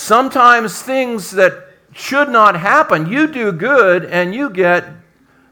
Sometimes 0.00 0.80
things 0.80 1.32
that 1.32 1.52
should 1.92 2.30
not 2.30 2.58
happen, 2.58 3.06
you 3.06 3.26
do 3.26 3.52
good 3.52 4.06
and 4.06 4.34
you 4.34 4.48
get 4.48 4.86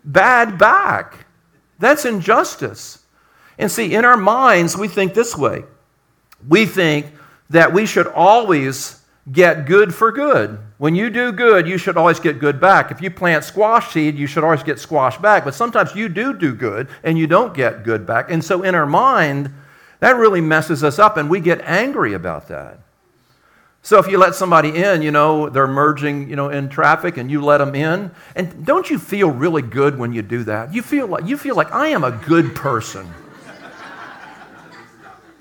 bad 0.07 0.57
back. 0.57 1.27
That's 1.79 2.07
injustice. 2.07 3.05
And 3.59 3.71
see, 3.71 3.95
in 3.95 4.07
our 4.07 4.17
minds, 4.17 4.75
we 4.75 4.89
think 4.89 5.13
this 5.13 5.37
way 5.37 5.65
we 6.49 6.65
think 6.65 7.09
that 7.51 7.75
we 7.75 7.85
should 7.85 8.07
always 8.07 9.05
get 9.31 9.67
good 9.67 9.95
for 9.95 10.11
good. 10.11 10.59
When 10.79 10.95
you 10.95 11.11
do 11.11 11.31
good, 11.31 11.69
you 11.69 11.77
should 11.77 11.99
always 11.99 12.19
get 12.19 12.39
good 12.39 12.59
back. 12.59 12.91
If 12.91 13.03
you 13.03 13.11
plant 13.11 13.45
squash 13.45 13.93
seed, 13.93 14.17
you 14.17 14.27
should 14.27 14.45
always 14.45 14.63
get 14.63 14.79
squash 14.79 15.19
back. 15.19 15.45
But 15.45 15.55
sometimes 15.57 15.95
you 15.95 16.09
do 16.09 16.33
do 16.33 16.55
good 16.55 16.89
and 17.03 17.19
you 17.19 17.27
don't 17.27 17.53
get 17.53 17.85
good 17.85 18.07
back. 18.07 18.31
And 18.31 18.43
so 18.43 18.63
in 18.63 18.75
our 18.75 18.87
mind, 18.87 19.53
that 20.01 20.17
really 20.17 20.41
messes 20.41 20.83
us 20.83 20.99
up 20.99 21.19
and 21.19 21.29
we 21.29 21.39
get 21.39 21.61
angry 21.61 22.15
about 22.15 22.49
that. 22.49 22.81
So 23.83 23.99
if 23.99 24.09
you 24.09 24.19
let 24.19 24.35
somebody 24.35 24.77
in, 24.77 25.03
you 25.03 25.11
know, 25.11 25.49
they're 25.49 25.67
merging, 25.67 26.29
you 26.29 26.37
know, 26.37 26.49
in 26.49 26.69
traffic 26.69 27.17
and 27.17 27.31
you 27.31 27.43
let 27.43 27.59
them 27.59 27.75
in, 27.75 28.11
and 28.35 28.67
don't 28.67 28.91
you 28.91 28.99
feel 28.99 29.31
really 29.31 29.63
good 29.63 29.99
when 29.99 30.13
you 30.13 30.21
do 30.23 30.45
that? 30.45 30.75
You 30.75 30.83
feel 30.83 31.07
like 31.07 31.25
you 31.25 31.39
feel 31.39 31.57
like 31.57 31.73
I 31.73 31.89
am 31.89 32.05
a 32.05 32.11
good 32.11 32.55
person. 32.55 33.09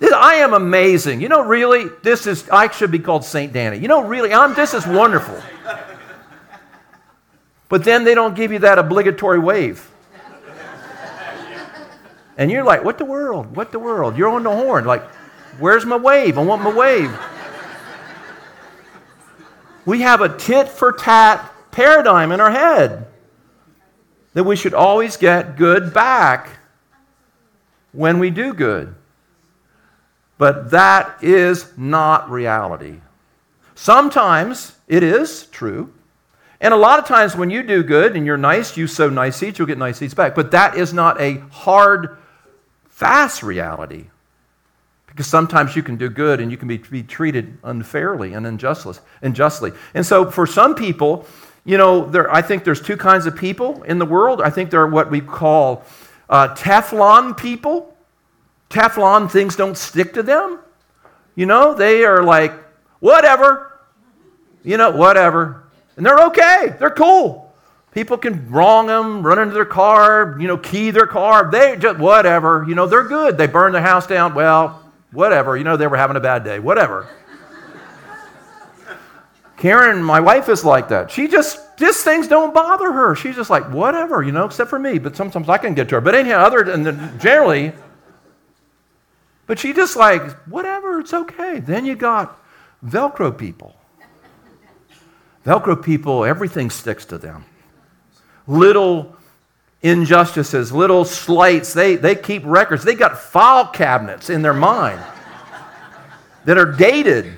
I 0.01 0.35
am 0.35 0.53
amazing. 0.53 1.21
You 1.21 1.29
know, 1.29 1.41
really, 1.41 1.85
this 2.03 2.27
is, 2.27 2.47
I 2.49 2.69
should 2.69 2.91
be 2.91 2.99
called 2.99 3.25
St. 3.25 3.51
Danny. 3.51 3.79
You 3.79 3.87
know, 3.87 4.03
really, 4.03 4.33
I'm, 4.33 4.53
this 4.53 4.73
is 4.73 4.85
wonderful. 4.85 5.41
But 7.69 7.83
then 7.83 8.03
they 8.03 8.15
don't 8.15 8.35
give 8.35 8.51
you 8.51 8.59
that 8.59 8.77
obligatory 8.77 9.39
wave. 9.39 9.89
And 12.37 12.51
you're 12.51 12.63
like, 12.63 12.83
what 12.83 12.99
the 12.99 13.05
world? 13.05 13.55
What 13.55 13.71
the 13.71 13.79
world? 13.79 14.15
You're 14.15 14.29
on 14.29 14.43
the 14.43 14.51
horn. 14.51 14.85
Like, 14.85 15.03
where's 15.59 15.85
my 15.85 15.97
wave? 15.97 16.37
I 16.37 16.43
want 16.43 16.61
my 16.61 16.73
wave. 16.73 17.11
We 19.87 20.01
have 20.01 20.19
a 20.19 20.27
tit 20.27 20.67
for 20.67 20.91
tat 20.91 21.49
paradigm 21.71 22.33
in 22.33 22.41
our 22.41 22.51
head 22.51 23.07
that 24.33 24.43
we 24.43 24.57
should 24.57 24.73
always 24.73 25.15
get 25.15 25.55
good 25.55 25.93
back 25.93 26.49
when 27.93 28.19
we 28.19 28.29
do 28.29 28.53
good. 28.53 28.93
But 30.37 30.71
that 30.71 31.23
is 31.23 31.71
not 31.77 32.29
reality. 32.29 32.99
Sometimes 33.75 34.75
it 34.89 35.03
is 35.03 35.45
true. 35.45 35.93
And 36.59 36.73
a 36.73 36.77
lot 36.77 36.99
of 36.99 37.05
times 37.05 37.37
when 37.37 37.49
you 37.49 37.63
do 37.63 37.81
good 37.81 38.17
and 38.17 38.25
you're 38.25 38.35
nice, 38.35 38.75
you 38.75 38.87
sow 38.87 39.09
nice 39.09 39.37
seeds, 39.37 39.57
you'll 39.57 39.69
get 39.69 39.77
nice 39.77 39.99
seeds 39.99 40.13
back. 40.13 40.35
But 40.35 40.51
that 40.51 40.75
is 40.75 40.93
not 40.93 41.21
a 41.21 41.37
hard, 41.49 42.17
fast 42.89 43.41
reality. 43.41 44.07
Because 45.17 45.25
sometimes 45.27 45.75
you 45.75 45.81
can 45.81 45.95
do 45.95 46.09
good 46.09 46.39
and 46.39 46.51
you 46.51 46.57
can 46.57 46.67
be, 46.67 46.77
be 46.77 47.01
treated 47.01 47.57
unfairly 47.63 48.33
and 48.33 48.45
unjustly, 48.45 48.93
unjustly. 49.23 49.71
And 49.95 50.05
so 50.05 50.29
for 50.29 50.45
some 50.45 50.75
people, 50.75 51.25
you 51.65 51.79
know, 51.79 52.05
there, 52.05 52.31
I 52.31 52.43
think 52.43 52.63
there's 52.63 52.81
two 52.81 52.97
kinds 52.97 53.25
of 53.25 53.35
people 53.35 53.81
in 53.81 53.97
the 53.97 54.05
world. 54.05 54.43
I 54.43 54.51
think 54.51 54.69
there 54.69 54.81
are 54.81 54.87
what 54.87 55.09
we 55.09 55.21
call 55.21 55.83
uh, 56.29 56.53
Teflon 56.53 57.35
people 57.35 57.97
Teflon 58.69 59.31
things 59.31 59.55
don't 59.55 59.77
stick 59.77 60.13
to 60.13 60.23
them. 60.23 60.59
You 61.35 61.45
know, 61.45 61.73
they 61.73 62.03
are 62.03 62.23
like, 62.23 62.53
whatever. 62.99 63.79
You 64.63 64.77
know, 64.77 64.91
whatever. 64.91 65.63
And 65.95 66.05
they're 66.05 66.25
okay. 66.27 66.75
They're 66.79 66.89
cool. 66.89 67.53
People 67.91 68.17
can 68.17 68.49
wrong 68.51 68.87
them, 68.87 69.23
run 69.23 69.39
into 69.39 69.53
their 69.53 69.65
car, 69.65 70.37
you 70.39 70.47
know, 70.47 70.57
key 70.57 70.91
their 70.91 71.07
car. 71.07 71.49
They 71.49 71.77
just, 71.77 71.97
whatever. 71.97 72.65
You 72.67 72.75
know, 72.75 72.85
they're 72.85 73.07
good. 73.07 73.37
They 73.37 73.47
burn 73.47 73.71
the 73.71 73.81
house 73.81 74.05
down. 74.05 74.35
Well, 74.35 74.83
whatever. 75.11 75.57
You 75.57 75.63
know, 75.63 75.77
they 75.77 75.87
were 75.87 75.97
having 75.97 76.17
a 76.17 76.21
bad 76.21 76.43
day. 76.43 76.59
Whatever. 76.59 77.07
Karen, 79.57 80.03
my 80.03 80.19
wife, 80.19 80.49
is 80.49 80.63
like 80.63 80.89
that. 80.89 81.09
She 81.09 81.27
just, 81.27 81.77
these 81.77 82.03
things 82.03 82.27
don't 82.27 82.53
bother 82.53 82.91
her. 82.91 83.15
She's 83.15 83.35
just 83.35 83.49
like, 83.49 83.71
whatever, 83.71 84.21
you 84.21 84.31
know, 84.31 84.45
except 84.45 84.69
for 84.69 84.77
me. 84.77 84.99
But 84.99 85.15
sometimes 85.15 85.49
I 85.49 85.57
can 85.57 85.73
get 85.73 85.89
to 85.89 85.95
her. 85.95 86.01
But 86.01 86.13
anyhow, 86.13 86.45
other 86.45 86.63
than 86.63 87.19
generally, 87.19 87.73
but 89.47 89.57
she 89.57 89.73
just 89.73 89.95
like, 89.95 90.31
whatever, 90.43 90.99
it's 90.99 91.13
okay. 91.13 91.59
Then 91.59 91.85
you 91.85 91.95
got 91.95 92.39
Velcro 92.85 93.35
people. 93.35 93.75
Velcro 95.43 95.81
people, 95.81 96.23
everything 96.23 96.69
sticks 96.69 97.05
to 97.05 97.17
them. 97.17 97.45
Little 98.45 99.16
injustices, 99.81 100.71
little 100.71 101.05
slights, 101.05 101.73
they, 101.73 101.95
they 101.95 102.15
keep 102.15 102.43
records. 102.45 102.83
They 102.83 102.95
got 102.95 103.17
file 103.17 103.67
cabinets 103.67 104.29
in 104.29 104.41
their 104.41 104.53
mind 104.53 105.01
that 106.45 106.57
are 106.57 106.71
dated. 106.71 107.33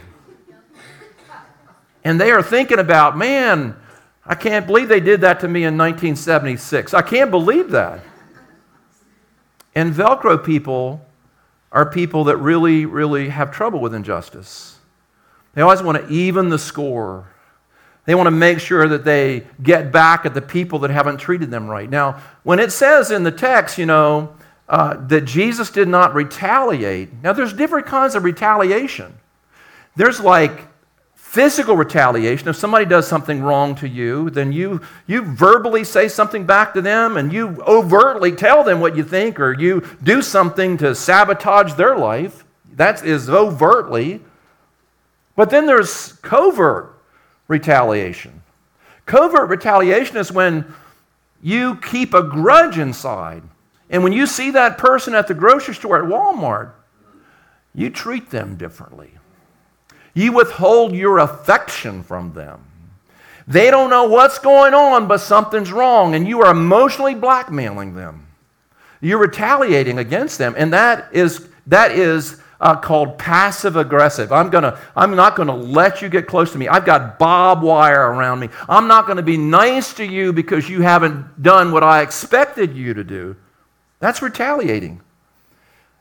And 2.04 2.20
they 2.20 2.32
are 2.32 2.42
thinking 2.42 2.80
about, 2.80 3.18
man, 3.18 3.76
I 4.26 4.36
can't 4.36 4.68
believe 4.68 4.88
they 4.88 5.00
did 5.00 5.22
that 5.22 5.40
to 5.42 5.48
me 5.48 5.62
in 5.62 5.78
1976. 5.78 6.94
I 6.94 7.02
can't 7.02 7.32
believe 7.32 7.72
that. 7.72 8.02
And 9.76 9.94
Velcro 9.94 10.44
people 10.44 11.06
are 11.72 11.90
people 11.90 12.26
that 12.26 12.38
really, 12.38 12.86
really 12.86 13.30
have 13.30 13.52
trouble 13.52 13.80
with 13.80 13.94
injustice. 13.94 14.78
They 15.54 15.62
always 15.62 15.82
want 15.82 15.98
to 15.98 16.14
even 16.14 16.50
the 16.50 16.60
score. 16.60 17.28
They 18.10 18.16
want 18.16 18.26
to 18.26 18.32
make 18.32 18.60
sure 18.60 18.88
that 18.88 19.06
they 19.06 19.44
get 19.62 19.92
back 19.92 20.26
at 20.26 20.34
the 20.34 20.42
people 20.42 20.80
that 20.80 20.90
haven't 20.90 21.18
treated 21.18 21.52
them 21.52 21.68
right. 21.68 21.88
Now, 21.88 22.20
when 22.42 22.58
it 22.58 22.72
says 22.72 23.12
in 23.12 23.22
the 23.22 23.32
text, 23.32 23.78
you 23.78 23.86
know, 23.86 24.36
uh, 24.68 24.96
that 25.10 25.26
Jesus 25.26 25.70
did 25.70 25.88
not 25.88 26.16
retaliate, 26.16 27.14
now 27.22 27.34
there's 27.34 27.54
different 27.54 27.86
kinds 27.86 28.16
of 28.16 28.24
retaliation. 28.24 29.14
There's 29.96 30.20
like 30.20 30.66
physical 31.14 31.76
retaliation. 31.76 32.48
If 32.48 32.56
somebody 32.56 32.86
does 32.86 33.08
something 33.08 33.44
wrong 33.44 33.76
to 33.76 33.88
you, 33.88 34.32
then 34.32 34.52
you, 34.52 34.82
you 35.06 35.22
verbally 35.22 35.84
say 35.84 36.08
something 36.08 36.48
back 36.48 36.74
to 36.74 36.82
them 36.82 37.16
and 37.16 37.32
you 37.32 37.62
overtly 37.68 38.32
tell 38.32 38.64
them 38.64 38.80
what 38.80 38.98
you 38.98 39.04
think 39.04 39.40
or 39.40 39.54
you 39.54 39.88
do 40.02 40.24
something 40.24 40.78
to 40.80 40.96
sabotage 40.96 41.76
their 41.76 41.96
life. 41.96 42.44
That 42.74 43.06
is 43.06 43.30
overtly. 43.30 44.22
But 45.36 45.52
then 45.52 45.68
there's 45.68 46.14
covert 46.24 46.96
retaliation. 47.50 48.42
Covert 49.06 49.50
retaliation 49.50 50.16
is 50.16 50.32
when 50.32 50.74
you 51.42 51.76
keep 51.78 52.14
a 52.14 52.24
grudge 52.24 52.78
inside. 52.78 53.44
And 53.90 54.04
when 54.04 54.14
you 54.14 54.28
see 54.28 54.52
that 54.52 54.78
person 54.78 55.16
at 55.16 55.28
the 55.28 55.34
grocery 55.34 55.74
store 55.74 56.02
at 56.02 56.10
Walmart, 56.10 56.72
you 57.74 57.90
treat 57.90 58.30
them 58.30 58.56
differently. 58.56 59.12
You 60.14 60.32
withhold 60.32 60.94
your 60.94 61.18
affection 61.18 62.04
from 62.04 62.34
them. 62.34 62.66
They 63.48 63.72
don't 63.72 63.90
know 63.90 64.04
what's 64.04 64.38
going 64.38 64.76
on, 64.76 65.08
but 65.08 65.22
something's 65.22 65.72
wrong, 65.72 66.14
and 66.14 66.28
you 66.28 66.42
are 66.42 66.52
emotionally 66.52 67.16
blackmailing 67.16 67.96
them. 67.96 68.28
You're 69.02 69.18
retaliating 69.18 69.98
against 69.98 70.38
them, 70.38 70.54
and 70.56 70.72
that 70.74 71.10
is, 71.14 71.48
that 71.66 71.92
is 71.92 72.40
uh, 72.62 72.76
called 72.76 73.18
passive 73.18 73.76
aggressive. 73.76 74.32
I'm, 74.32 74.50
gonna, 74.50 74.80
I'm 74.96 75.16
not 75.16 75.36
going 75.36 75.48
to 75.48 75.54
let 75.54 76.02
you 76.02 76.10
get 76.10 76.28
close 76.28 76.52
to 76.52 76.58
me. 76.58 76.68
I've 76.68 76.86
got 76.86 77.18
barbed 77.18 77.64
wire 77.64 78.12
around 78.12 78.40
me. 78.40 78.50
I'm 78.68 78.88
not 78.88 79.06
going 79.06 79.18
to 79.18 79.24
be 79.24 79.38
nice 79.38 79.94
to 79.96 80.06
you 80.06 80.34
because 80.34 80.70
you 80.70 80.82
haven't 80.82 81.42
done 81.42 81.72
what 81.72 81.84
I 81.84 82.02
expected 82.02 82.76
you 82.76 82.94
to 82.94 83.04
do. 83.04 83.36
That's 84.00 84.22
retaliating. 84.22 85.02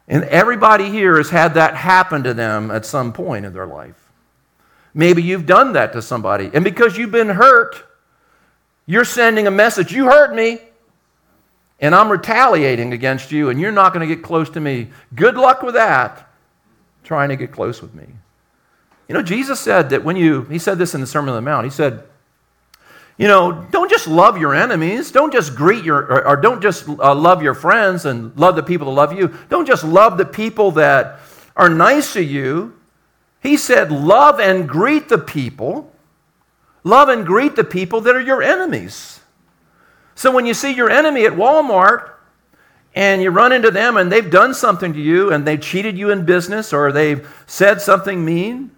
And 0.08 0.24
everybody 0.24 0.88
here 0.88 1.16
has 1.18 1.30
had 1.30 1.54
that 1.54 1.76
happen 1.76 2.22
to 2.24 2.34
them 2.34 2.70
at 2.70 2.86
some 2.86 3.12
point 3.12 3.44
in 3.44 3.52
their 3.52 3.66
life. 3.66 4.10
Maybe 4.94 5.22
you've 5.22 5.46
done 5.46 5.74
that 5.74 5.92
to 5.92 6.02
somebody. 6.02 6.50
And 6.52 6.64
because 6.64 6.96
you've 6.96 7.10
been 7.10 7.28
hurt, 7.28 7.84
you're 8.86 9.04
sending 9.04 9.46
a 9.46 9.50
message 9.50 9.92
you 9.92 10.06
hurt 10.06 10.34
me, 10.34 10.60
and 11.78 11.94
I'm 11.94 12.10
retaliating 12.10 12.92
against 12.92 13.30
you, 13.30 13.50
and 13.50 13.60
you're 13.60 13.70
not 13.70 13.92
going 13.92 14.08
to 14.08 14.12
get 14.12 14.24
close 14.24 14.48
to 14.50 14.60
me. 14.60 14.88
Good 15.14 15.36
luck 15.36 15.62
with 15.62 15.74
that, 15.74 16.27
trying 17.08 17.30
to 17.30 17.36
get 17.36 17.50
close 17.50 17.80
with 17.80 17.94
me. 17.94 18.04
You 19.08 19.14
know, 19.14 19.22
Jesus 19.22 19.58
said 19.58 19.88
that 19.90 20.04
when 20.04 20.14
you, 20.14 20.42
he 20.42 20.58
said 20.58 20.78
this 20.78 20.94
in 20.94 21.00
the 21.00 21.06
Sermon 21.06 21.30
on 21.30 21.36
the 21.36 21.50
Mount, 21.50 21.64
he 21.64 21.70
said, 21.70 22.04
You 23.16 23.26
know, 23.26 23.66
don't 23.70 23.90
just 23.90 24.06
love 24.06 24.36
your 24.36 24.54
enemies. 24.54 25.10
Don't 25.10 25.32
just 25.32 25.56
greet 25.56 25.82
your, 25.82 26.00
or, 26.00 26.28
or 26.28 26.36
don't 26.36 26.60
just 26.60 26.86
uh, 26.86 27.14
love 27.14 27.42
your 27.42 27.54
friends 27.54 28.04
and 28.04 28.36
love 28.38 28.56
the 28.56 28.62
people 28.62 28.88
that 28.88 28.92
love 28.92 29.14
you. 29.14 29.34
Don't 29.48 29.66
just 29.66 29.84
love 29.84 30.18
the 30.18 30.26
people 30.26 30.70
that 30.72 31.20
are 31.56 31.70
nice 31.70 32.12
to 32.12 32.22
you. 32.22 32.78
He 33.42 33.56
said, 33.56 33.90
love 33.90 34.38
and 34.38 34.68
greet 34.68 35.08
the 35.08 35.18
people. 35.18 35.90
Love 36.84 37.08
and 37.08 37.26
greet 37.26 37.56
the 37.56 37.64
people 37.64 38.02
that 38.02 38.14
are 38.14 38.20
your 38.20 38.42
enemies. 38.42 39.20
So 40.14 40.30
when 40.30 40.44
you 40.44 40.52
see 40.52 40.74
your 40.74 40.90
enemy 40.90 41.24
at 41.24 41.32
Walmart 41.32 42.10
and 42.94 43.22
you 43.22 43.30
run 43.30 43.52
into 43.52 43.70
them 43.70 43.96
and 43.96 44.10
they've 44.10 44.30
done 44.30 44.54
something 44.54 44.92
to 44.92 45.00
you 45.00 45.32
and 45.32 45.46
they 45.46 45.56
cheated 45.56 45.96
you 45.96 46.10
in 46.10 46.24
business 46.24 46.72
or 46.72 46.90
they've 46.90 47.28
said 47.46 47.80
something 47.80 48.24
mean, 48.24 48.70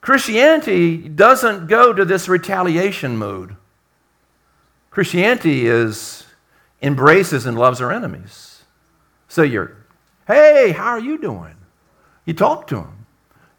Christianity 0.00 0.96
doesn't 1.08 1.66
go 1.66 1.92
to 1.92 2.04
this 2.04 2.28
retaliation 2.28 3.16
mode. 3.16 3.56
Christianity 4.90 5.66
is 5.66 6.24
embraces 6.80 7.46
and 7.46 7.58
loves 7.58 7.80
our 7.80 7.92
enemies. 7.92 8.62
So 9.28 9.42
you're, 9.42 9.76
hey, 10.26 10.72
how 10.72 10.90
are 10.90 11.00
you 11.00 11.18
doing? 11.18 11.56
You 12.24 12.34
talk 12.34 12.66
to 12.68 12.76
them. 12.76 13.06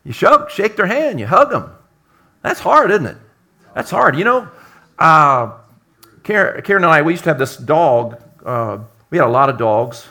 You 0.04 0.14
shake, 0.14 0.50
shake 0.50 0.76
their 0.78 0.88
hand. 0.88 1.20
You 1.20 1.28
hug 1.28 1.50
them. 1.50 1.72
That's 2.42 2.60
hard, 2.60 2.92
isn't 2.92 3.06
it? 3.06 3.18
That's 3.76 3.92
hard. 3.92 4.18
You 4.18 4.24
know, 4.24 4.50
uh, 4.98 5.52
Karen, 6.24 6.62
Karen 6.62 6.84
and 6.84 6.92
I, 6.92 7.02
we 7.02 7.14
used 7.14 7.24
to 7.26 7.30
have 7.30 7.40
this 7.40 7.58
dog. 7.58 8.22
Uh, 8.46 8.80
we 9.10 9.18
had 9.18 9.28
a 9.28 9.30
lot 9.30 9.50
of 9.50 9.58
dogs, 9.58 10.08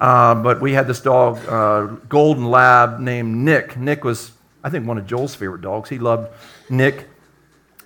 uh, 0.00 0.34
but 0.34 0.60
we 0.60 0.72
had 0.72 0.86
this 0.86 1.00
dog, 1.00 1.38
uh, 1.48 1.86
golden 2.08 2.46
lab 2.50 3.00
named 3.00 3.36
Nick. 3.36 3.76
Nick 3.76 4.04
was 4.04 4.32
I 4.62 4.70
think, 4.70 4.86
one 4.86 4.98
of 4.98 5.06
Joel's 5.06 5.34
favorite 5.34 5.62
dogs. 5.62 5.88
He 5.88 5.98
loved 5.98 6.32
Nick. 6.68 7.08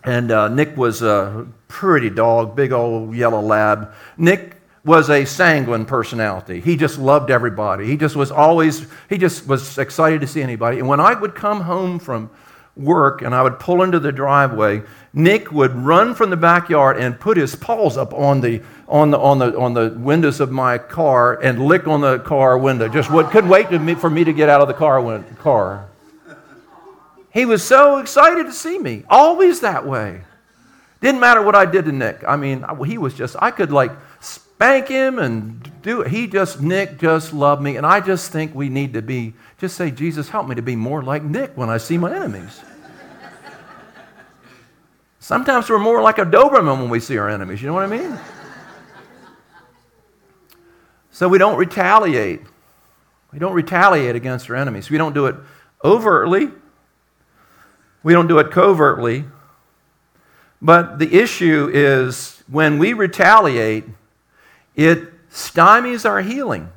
And 0.02 0.30
uh, 0.30 0.48
Nick 0.48 0.76
was 0.76 1.02
a 1.02 1.46
pretty 1.68 2.10
dog, 2.10 2.56
big 2.56 2.72
old 2.72 3.14
yellow 3.14 3.40
lab. 3.40 3.94
Nick 4.18 4.56
was 4.84 5.08
a 5.08 5.24
sanguine 5.24 5.86
personality. 5.86 6.60
He 6.60 6.76
just 6.76 6.98
loved 6.98 7.30
everybody. 7.30 7.86
He 7.86 7.96
just 7.96 8.16
was 8.16 8.30
always, 8.30 8.86
he 9.08 9.16
just 9.16 9.46
was 9.46 9.78
excited 9.78 10.20
to 10.20 10.26
see 10.26 10.42
anybody. 10.42 10.78
And 10.78 10.88
when 10.88 11.00
I 11.00 11.14
would 11.14 11.34
come 11.34 11.62
home 11.62 11.98
from 11.98 12.28
work 12.76 13.22
and 13.22 13.34
I 13.34 13.42
would 13.42 13.58
pull 13.58 13.82
into 13.82 14.00
the 14.00 14.12
driveway, 14.12 14.82
Nick 15.12 15.52
would 15.52 15.74
run 15.74 16.14
from 16.14 16.30
the 16.30 16.36
backyard 16.36 16.96
and 16.96 17.18
put 17.18 17.36
his 17.36 17.54
paws 17.54 17.96
up 17.96 18.12
on 18.12 18.40
the, 18.40 18.62
on 18.88 19.10
the, 19.10 19.18
on 19.18 19.38
the, 19.38 19.58
on 19.58 19.74
the 19.74 19.90
windows 19.96 20.40
of 20.40 20.50
my 20.50 20.78
car 20.78 21.40
and 21.40 21.64
lick 21.66 21.86
on 21.86 22.00
the 22.00 22.18
car 22.20 22.58
window. 22.58 22.88
Just 22.88 23.10
would, 23.10 23.26
couldn't 23.26 23.50
wait 23.50 23.70
me, 23.70 23.94
for 23.94 24.10
me 24.10 24.24
to 24.24 24.32
get 24.32 24.48
out 24.48 24.60
of 24.60 24.68
the 24.68 24.74
car. 24.74 25.24
car. 25.38 25.88
He 27.32 27.44
was 27.46 27.62
so 27.64 27.98
excited 27.98 28.46
to 28.46 28.52
see 28.52 28.78
me, 28.78 29.04
always 29.08 29.60
that 29.60 29.86
way. 29.86 30.22
Didn't 31.00 31.20
matter 31.20 31.42
what 31.42 31.54
I 31.54 31.66
did 31.66 31.84
to 31.84 31.92
Nick. 31.92 32.24
I 32.26 32.36
mean, 32.36 32.64
he 32.86 32.96
was 32.96 33.12
just, 33.12 33.36
I 33.38 33.50
could 33.50 33.70
like 33.70 33.92
spank 34.56 34.88
him 34.88 35.18
and 35.18 35.70
do 35.82 36.02
it. 36.02 36.08
He 36.08 36.26
just, 36.26 36.60
Nick 36.60 36.98
just 36.98 37.32
loved 37.32 37.60
me. 37.60 37.76
And 37.76 37.84
I 37.84 38.00
just 38.00 38.30
think 38.30 38.54
we 38.54 38.68
need 38.68 38.94
to 38.94 39.02
be, 39.02 39.34
just 39.58 39.76
say, 39.76 39.90
Jesus, 39.90 40.28
help 40.28 40.48
me 40.48 40.54
to 40.54 40.62
be 40.62 40.76
more 40.76 41.02
like 41.02 41.22
Nick 41.22 41.56
when 41.56 41.68
I 41.68 41.78
see 41.78 41.98
my 41.98 42.14
enemies. 42.14 42.60
Sometimes 45.18 45.68
we're 45.68 45.78
more 45.78 46.02
like 46.02 46.18
a 46.18 46.24
Doberman 46.24 46.78
when 46.78 46.90
we 46.90 47.00
see 47.00 47.16
our 47.16 47.28
enemies. 47.28 47.62
You 47.62 47.68
know 47.68 47.74
what 47.74 47.84
I 47.84 47.86
mean? 47.86 48.18
So 51.10 51.28
we 51.28 51.38
don't 51.38 51.56
retaliate. 51.56 52.40
We 53.32 53.38
don't 53.38 53.54
retaliate 53.54 54.16
against 54.16 54.50
our 54.50 54.56
enemies. 54.56 54.90
We 54.90 54.98
don't 54.98 55.14
do 55.14 55.26
it 55.26 55.36
overtly. 55.82 56.50
We 58.02 58.12
don't 58.12 58.26
do 58.26 58.38
it 58.38 58.50
covertly. 58.50 59.24
But 60.60 60.98
the 60.98 61.12
issue 61.14 61.70
is 61.72 62.42
when 62.46 62.78
we 62.78 62.92
retaliate, 62.92 63.84
it 64.74 65.28
stymies 65.30 66.04
our 66.04 66.20
healing. 66.22 66.70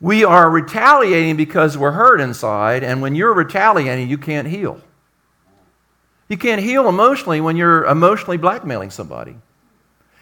We 0.00 0.24
are 0.24 0.48
retaliating 0.48 1.36
because 1.36 1.76
we're 1.76 1.90
hurt 1.92 2.20
inside, 2.20 2.82
and 2.82 3.02
when 3.02 3.14
you're 3.14 3.34
retaliating, 3.34 4.08
you 4.08 4.16
can't 4.16 4.48
heal. 4.48 4.80
You 6.28 6.38
can't 6.38 6.62
heal 6.62 6.88
emotionally 6.88 7.40
when 7.40 7.56
you're 7.56 7.84
emotionally 7.84 8.38
blackmailing 8.38 8.90
somebody. 8.90 9.36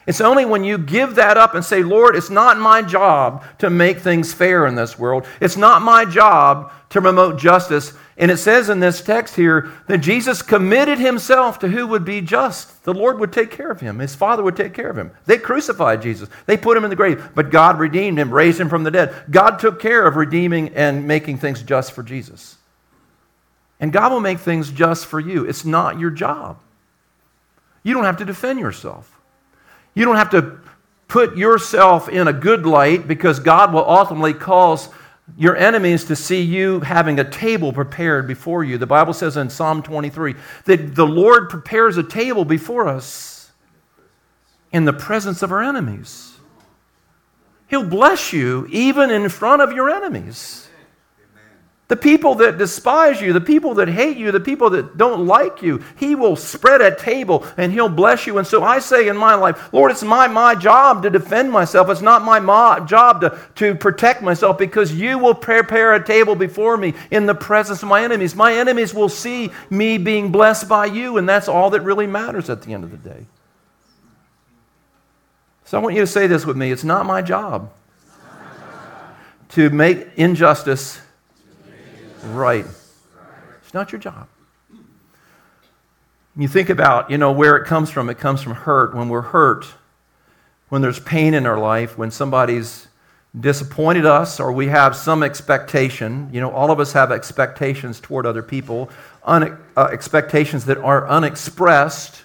It's 0.09 0.23
only 0.23 0.47
when 0.47 0.64
you 0.64 0.79
give 0.79 1.16
that 1.16 1.37
up 1.37 1.55
and 1.55 1.62
say, 1.62 1.83
Lord, 1.83 2.16
it's 2.16 2.31
not 2.31 2.57
my 2.57 2.81
job 2.81 3.44
to 3.59 3.68
make 3.68 3.99
things 3.99 4.33
fair 4.33 4.66
in 4.66 4.75
this 4.75 4.99
world. 4.99 5.27
It's 5.38 5.59
not 5.59 5.83
my 5.83 6.07
job 6.07 6.73
to 6.88 7.03
promote 7.03 7.38
justice. 7.38 7.92
And 8.16 8.31
it 8.31 8.38
says 8.38 8.71
in 8.71 8.81
this 8.81 9.03
text 9.03 9.37
here 9.37 9.71
that 9.87 9.99
Jesus 9.99 10.40
committed 10.40 10.99
himself 10.99 11.59
to 11.59 11.68
who 11.68 11.87
would 11.88 12.07
be 12.07 12.23
just. 12.23 12.85
The 12.85 12.94
Lord 12.94 13.21
would 13.21 13.35
take 13.35 13.51
care 13.51 13.71
of 13.71 13.83
him, 13.83 13.99
his 13.99 14.14
Father 14.14 14.42
would 14.42 14.57
take 14.57 14.73
care 14.73 14.88
of 14.88 14.97
him. 14.97 15.11
They 15.27 15.37
crucified 15.37 16.01
Jesus, 16.01 16.31
they 16.47 16.57
put 16.57 16.79
him 16.79 16.85
in 16.85 16.90
the 16.90 16.97
grave, 16.97 17.29
but 17.35 17.51
God 17.51 17.79
redeemed 17.79 18.18
him, 18.18 18.33
raised 18.33 18.59
him 18.59 18.71
from 18.71 18.85
the 18.85 18.90
dead. 18.90 19.14
God 19.31 19.59
took 19.59 19.79
care 19.79 20.07
of 20.07 20.16
redeeming 20.16 20.71
and 20.71 21.07
making 21.07 21.37
things 21.37 21.62
just 21.62 21.92
for 21.92 22.03
Jesus. 22.03 22.57
And 23.79 23.92
God 23.92 24.11
will 24.11 24.21
make 24.21 24.38
things 24.38 24.71
just 24.71 25.05
for 25.05 25.21
you. 25.21 25.44
It's 25.44 25.66
not 25.66 25.99
your 25.99 26.11
job. 26.11 26.59
You 27.83 27.92
don't 27.92 28.05
have 28.05 28.16
to 28.16 28.25
defend 28.25 28.59
yourself. 28.59 29.17
You 29.98 30.04
don't 30.04 30.14
have 30.14 30.30
to 30.30 30.61
put 31.08 31.37
yourself 31.37 32.08
in 32.08 32.28
a 32.28 32.32
good 32.32 32.64
light 32.64 33.08
because 33.08 33.40
God 33.40 33.72
will 33.72 33.84
ultimately 33.84 34.32
cause 34.32 34.90
your 35.37 35.56
enemies 35.56 36.04
to 36.04 36.14
see 36.14 36.40
you 36.40 36.78
having 36.78 37.18
a 37.18 37.28
table 37.28 37.72
prepared 37.72 38.28
before 38.28 38.62
you. 38.62 38.78
The 38.78 38.87
Bible 38.87 39.12
says 39.12 39.37
in 39.37 39.50
Psalm 39.50 39.82
23 39.82 40.37
that 40.66 40.94
the 40.94 41.04
Lord 41.04 41.50
prepares 41.50 41.96
a 41.96 42.04
table 42.04 42.44
before 42.44 42.87
us 42.87 43.50
in 44.70 44.84
the 44.84 44.92
presence 44.92 45.42
of 45.42 45.50
our 45.50 45.64
enemies. 45.64 46.37
He'll 47.66 47.82
bless 47.82 48.32
you 48.32 48.68
even 48.70 49.11
in 49.11 49.28
front 49.28 49.62
of 49.62 49.72
your 49.72 49.90
enemies. 49.90 50.67
The 51.88 51.96
people 51.96 52.35
that 52.37 52.59
despise 52.59 53.18
you, 53.18 53.33
the 53.33 53.40
people 53.40 53.72
that 53.74 53.88
hate 53.88 54.18
you, 54.18 54.31
the 54.31 54.38
people 54.38 54.68
that 54.70 54.98
don't 54.98 55.27
like 55.27 55.62
you, 55.62 55.83
He 55.96 56.14
will 56.14 56.37
spread 56.37 56.83
a 56.83 56.94
table 56.94 57.46
and 57.57 57.72
He'll 57.72 57.88
bless 57.88 58.27
you. 58.27 58.37
And 58.37 58.46
so 58.46 58.62
I 58.62 58.79
say 58.79 59.09
in 59.09 59.16
my 59.16 59.35
life, 59.35 59.72
Lord, 59.72 59.90
it's 59.90 60.03
my, 60.03 60.29
my 60.29 60.55
job 60.55 61.03
to 61.05 61.11
defend 61.11 61.51
myself. 61.51 61.88
It's 61.88 62.03
not 62.03 62.22
my 62.22 62.40
job 62.85 63.22
to, 63.22 63.38
to 63.55 63.74
protect 63.74 64.20
myself 64.20 64.59
because 64.59 64.92
you 64.92 65.18
will 65.18 65.35
prepare 65.35 65.94
a 65.94 66.05
table 66.05 66.35
before 66.35 66.77
me 66.77 66.92
in 67.11 67.24
the 67.24 67.35
presence 67.35 67.83
of 67.83 67.88
my 67.88 68.05
enemies. 68.05 68.35
My 68.35 68.53
enemies 68.53 68.92
will 68.92 69.09
see 69.09 69.51
me 69.70 69.96
being 69.96 70.31
blessed 70.31 70.68
by 70.68 70.85
you, 70.85 71.16
and 71.16 71.27
that's 71.27 71.48
all 71.48 71.70
that 71.70 71.81
really 71.81 72.07
matters 72.07 72.51
at 72.51 72.61
the 72.61 72.74
end 72.74 72.85
of 72.85 72.90
the 72.90 72.98
day. 72.98 73.24
So 75.64 75.79
I 75.79 75.83
want 75.83 75.94
you 75.94 76.03
to 76.03 76.07
say 76.07 76.27
this 76.27 76.44
with 76.44 76.57
me 76.59 76.70
it's 76.70 76.85
not 76.85 77.07
my 77.07 77.22
job 77.22 77.72
to 79.51 79.70
make 79.70 80.07
injustice 80.16 81.01
right. 82.26 82.66
It's 83.62 83.74
not 83.74 83.92
your 83.92 84.00
job. 84.00 84.28
You 86.37 86.46
think 86.46 86.70
about, 86.70 87.11
you 87.11 87.18
know, 87.18 87.33
where 87.33 87.57
it 87.57 87.66
comes 87.66 87.90
from. 87.90 88.09
It 88.09 88.18
comes 88.18 88.42
from 88.42 88.54
hurt. 88.54 88.94
When 88.94 89.09
we're 89.09 89.22
hurt, 89.22 89.66
when 90.68 90.83
there's 90.83 91.00
pain 91.00 91.35
in 91.35 91.46
our 91.46 91.59
life, 91.59 91.98
when 91.98 92.11
somebody's 92.11 92.87
disappointed 93.38 94.07
us 94.07 94.40
or 94.40 94.52
we 94.52 94.68
have 94.68 94.96
some 94.96 95.22
expectation, 95.22 96.31
you 96.33 96.40
know, 96.40 96.50
all 96.50 96.70
of 96.70 96.81
us 96.81 96.92
have 96.92 97.12
expectations 97.12 98.00
toward 98.00 98.24
other 98.24 98.42
people, 98.42 98.88
un- 99.24 99.59
uh, 99.76 99.88
expectations 99.92 100.64
that 100.66 100.78
are 100.78 101.09
unexpressed, 101.09 102.22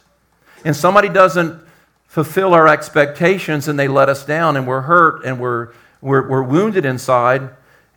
and 0.64 0.76
somebody 0.76 1.10
doesn't 1.10 1.62
fulfill 2.08 2.54
our 2.54 2.68
expectations 2.68 3.68
and 3.68 3.80
they 3.80 3.88
let 3.88 4.08
us 4.08 4.24
down 4.24 4.56
and 4.56 4.68
we're 4.68 4.82
hurt 4.82 5.26
and 5.26 5.40
we're, 5.40 5.74
we're, 6.02 6.28
we're 6.30 6.44
wounded 6.44 6.86
inside. 6.86 7.50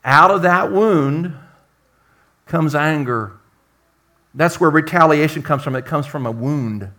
Out 0.05 0.31
of 0.31 0.43
that 0.43 0.73
wound, 0.73 1.37
comes 2.47 2.75
anger. 2.75 3.33
That's 4.35 4.61
where 4.61 4.71
retaliation 4.71 5.43
comes 5.43 5.63
from. 5.63 5.77
It 5.77 5.85
comes 5.85 6.07
from 6.07 6.27
a 6.27 6.31
wound. 6.31 6.91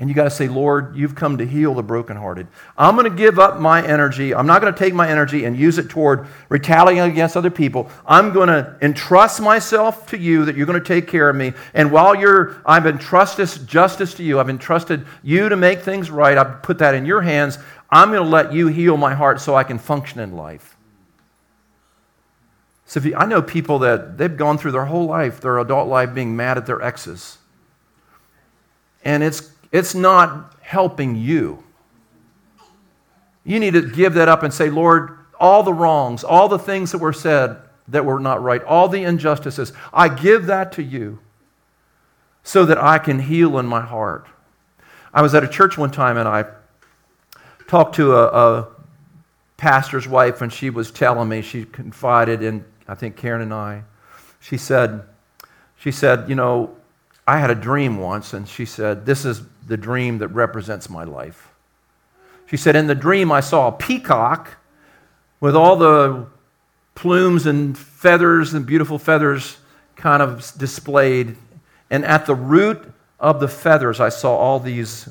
And 0.00 0.08
you 0.08 0.14
got 0.14 0.24
to 0.24 0.30
say, 0.30 0.48
Lord, 0.48 0.96
you've 0.96 1.14
come 1.14 1.36
to 1.36 1.46
heal 1.46 1.74
the 1.74 1.82
brokenhearted. 1.82 2.46
I'm 2.78 2.96
going 2.96 3.04
to 3.04 3.14
give 3.14 3.38
up 3.38 3.60
my 3.60 3.86
energy. 3.86 4.34
I'm 4.34 4.46
not 4.46 4.62
going 4.62 4.72
to 4.72 4.78
take 4.78 4.94
my 4.94 5.06
energy 5.06 5.44
and 5.44 5.54
use 5.54 5.76
it 5.76 5.90
toward 5.90 6.26
retaliating 6.48 7.12
against 7.12 7.36
other 7.36 7.50
people. 7.50 7.90
I'm 8.06 8.32
going 8.32 8.48
to 8.48 8.78
entrust 8.80 9.42
myself 9.42 10.06
to 10.06 10.18
you 10.18 10.46
that 10.46 10.56
you're 10.56 10.64
going 10.64 10.80
to 10.80 10.86
take 10.86 11.06
care 11.06 11.28
of 11.28 11.36
me. 11.36 11.52
And 11.74 11.92
while 11.92 12.14
you're, 12.14 12.56
I've 12.64 12.86
entrusted 12.86 13.68
justice 13.68 14.14
to 14.14 14.22
you, 14.22 14.40
I've 14.40 14.48
entrusted 14.48 15.04
you 15.22 15.50
to 15.50 15.56
make 15.56 15.80
things 15.80 16.10
right. 16.10 16.38
I've 16.38 16.62
put 16.62 16.78
that 16.78 16.94
in 16.94 17.04
your 17.04 17.20
hands. 17.20 17.58
I'm 17.90 18.10
going 18.10 18.24
to 18.24 18.28
let 18.28 18.54
you 18.54 18.68
heal 18.68 18.96
my 18.96 19.12
heart 19.12 19.38
so 19.38 19.54
I 19.54 19.64
can 19.64 19.78
function 19.78 20.18
in 20.20 20.34
life. 20.34 20.78
So 22.90 22.98
you, 22.98 23.14
I 23.14 23.24
know 23.24 23.40
people 23.40 23.78
that 23.78 24.18
they've 24.18 24.36
gone 24.36 24.58
through 24.58 24.72
their 24.72 24.86
whole 24.86 25.06
life, 25.06 25.40
their 25.40 25.60
adult 25.60 25.86
life, 25.88 26.12
being 26.12 26.34
mad 26.34 26.58
at 26.58 26.66
their 26.66 26.82
exes. 26.82 27.38
And 29.04 29.22
it's, 29.22 29.52
it's 29.70 29.94
not 29.94 30.56
helping 30.60 31.14
you. 31.14 31.62
You 33.44 33.60
need 33.60 33.74
to 33.74 33.88
give 33.88 34.14
that 34.14 34.28
up 34.28 34.42
and 34.42 34.52
say, 34.52 34.70
Lord, 34.70 35.16
all 35.38 35.62
the 35.62 35.72
wrongs, 35.72 36.24
all 36.24 36.48
the 36.48 36.58
things 36.58 36.90
that 36.90 36.98
were 36.98 37.12
said 37.12 37.58
that 37.86 38.04
were 38.04 38.18
not 38.18 38.42
right, 38.42 38.64
all 38.64 38.88
the 38.88 39.04
injustices, 39.04 39.72
I 39.92 40.08
give 40.08 40.46
that 40.46 40.72
to 40.72 40.82
you. 40.82 41.20
so 42.42 42.64
that 42.64 42.78
I 42.78 42.98
can 42.98 43.18
heal 43.18 43.58
in 43.58 43.66
my 43.66 43.80
heart. 43.80 44.26
I 45.12 45.22
was 45.22 45.34
at 45.34 45.44
a 45.44 45.48
church 45.48 45.76
one 45.76 45.90
time 45.90 46.16
and 46.16 46.28
I 46.28 46.44
talked 47.68 47.96
to 47.96 48.14
a, 48.14 48.26
a 48.26 48.68
pastor's 49.56 50.08
wife, 50.08 50.40
and 50.40 50.52
she 50.52 50.70
was 50.70 50.90
telling 50.90 51.28
me, 51.28 51.42
she 51.42 51.64
confided 51.66 52.42
in, 52.42 52.64
I 52.90 52.96
think, 52.96 53.16
Karen 53.16 53.40
and 53.40 53.54
I. 53.54 53.84
She 54.40 54.56
said, 54.56 55.02
she 55.78 55.92
said, 55.92 56.28
you 56.28 56.34
know, 56.34 56.74
I 57.24 57.38
had 57.38 57.48
a 57.48 57.54
dream 57.54 57.98
once, 57.98 58.32
and 58.32 58.48
she 58.48 58.64
said, 58.64 59.06
this 59.06 59.24
is 59.24 59.42
the 59.68 59.76
dream 59.76 60.18
that 60.18 60.28
represents 60.28 60.90
my 60.90 61.04
life. 61.04 61.52
She 62.46 62.56
said, 62.56 62.74
in 62.74 62.88
the 62.88 62.96
dream, 62.96 63.30
I 63.30 63.38
saw 63.38 63.68
a 63.68 63.72
peacock 63.72 64.56
with 65.38 65.54
all 65.54 65.76
the 65.76 66.26
plumes 66.96 67.46
and 67.46 67.78
feathers 67.78 68.54
and 68.54 68.66
beautiful 68.66 68.98
feathers 68.98 69.58
kind 69.94 70.20
of 70.20 70.52
displayed. 70.58 71.36
And 71.90 72.04
at 72.04 72.26
the 72.26 72.34
root 72.34 72.92
of 73.20 73.38
the 73.38 73.46
feathers, 73.46 74.00
I 74.00 74.08
saw 74.08 74.34
all 74.34 74.58
these, 74.58 75.08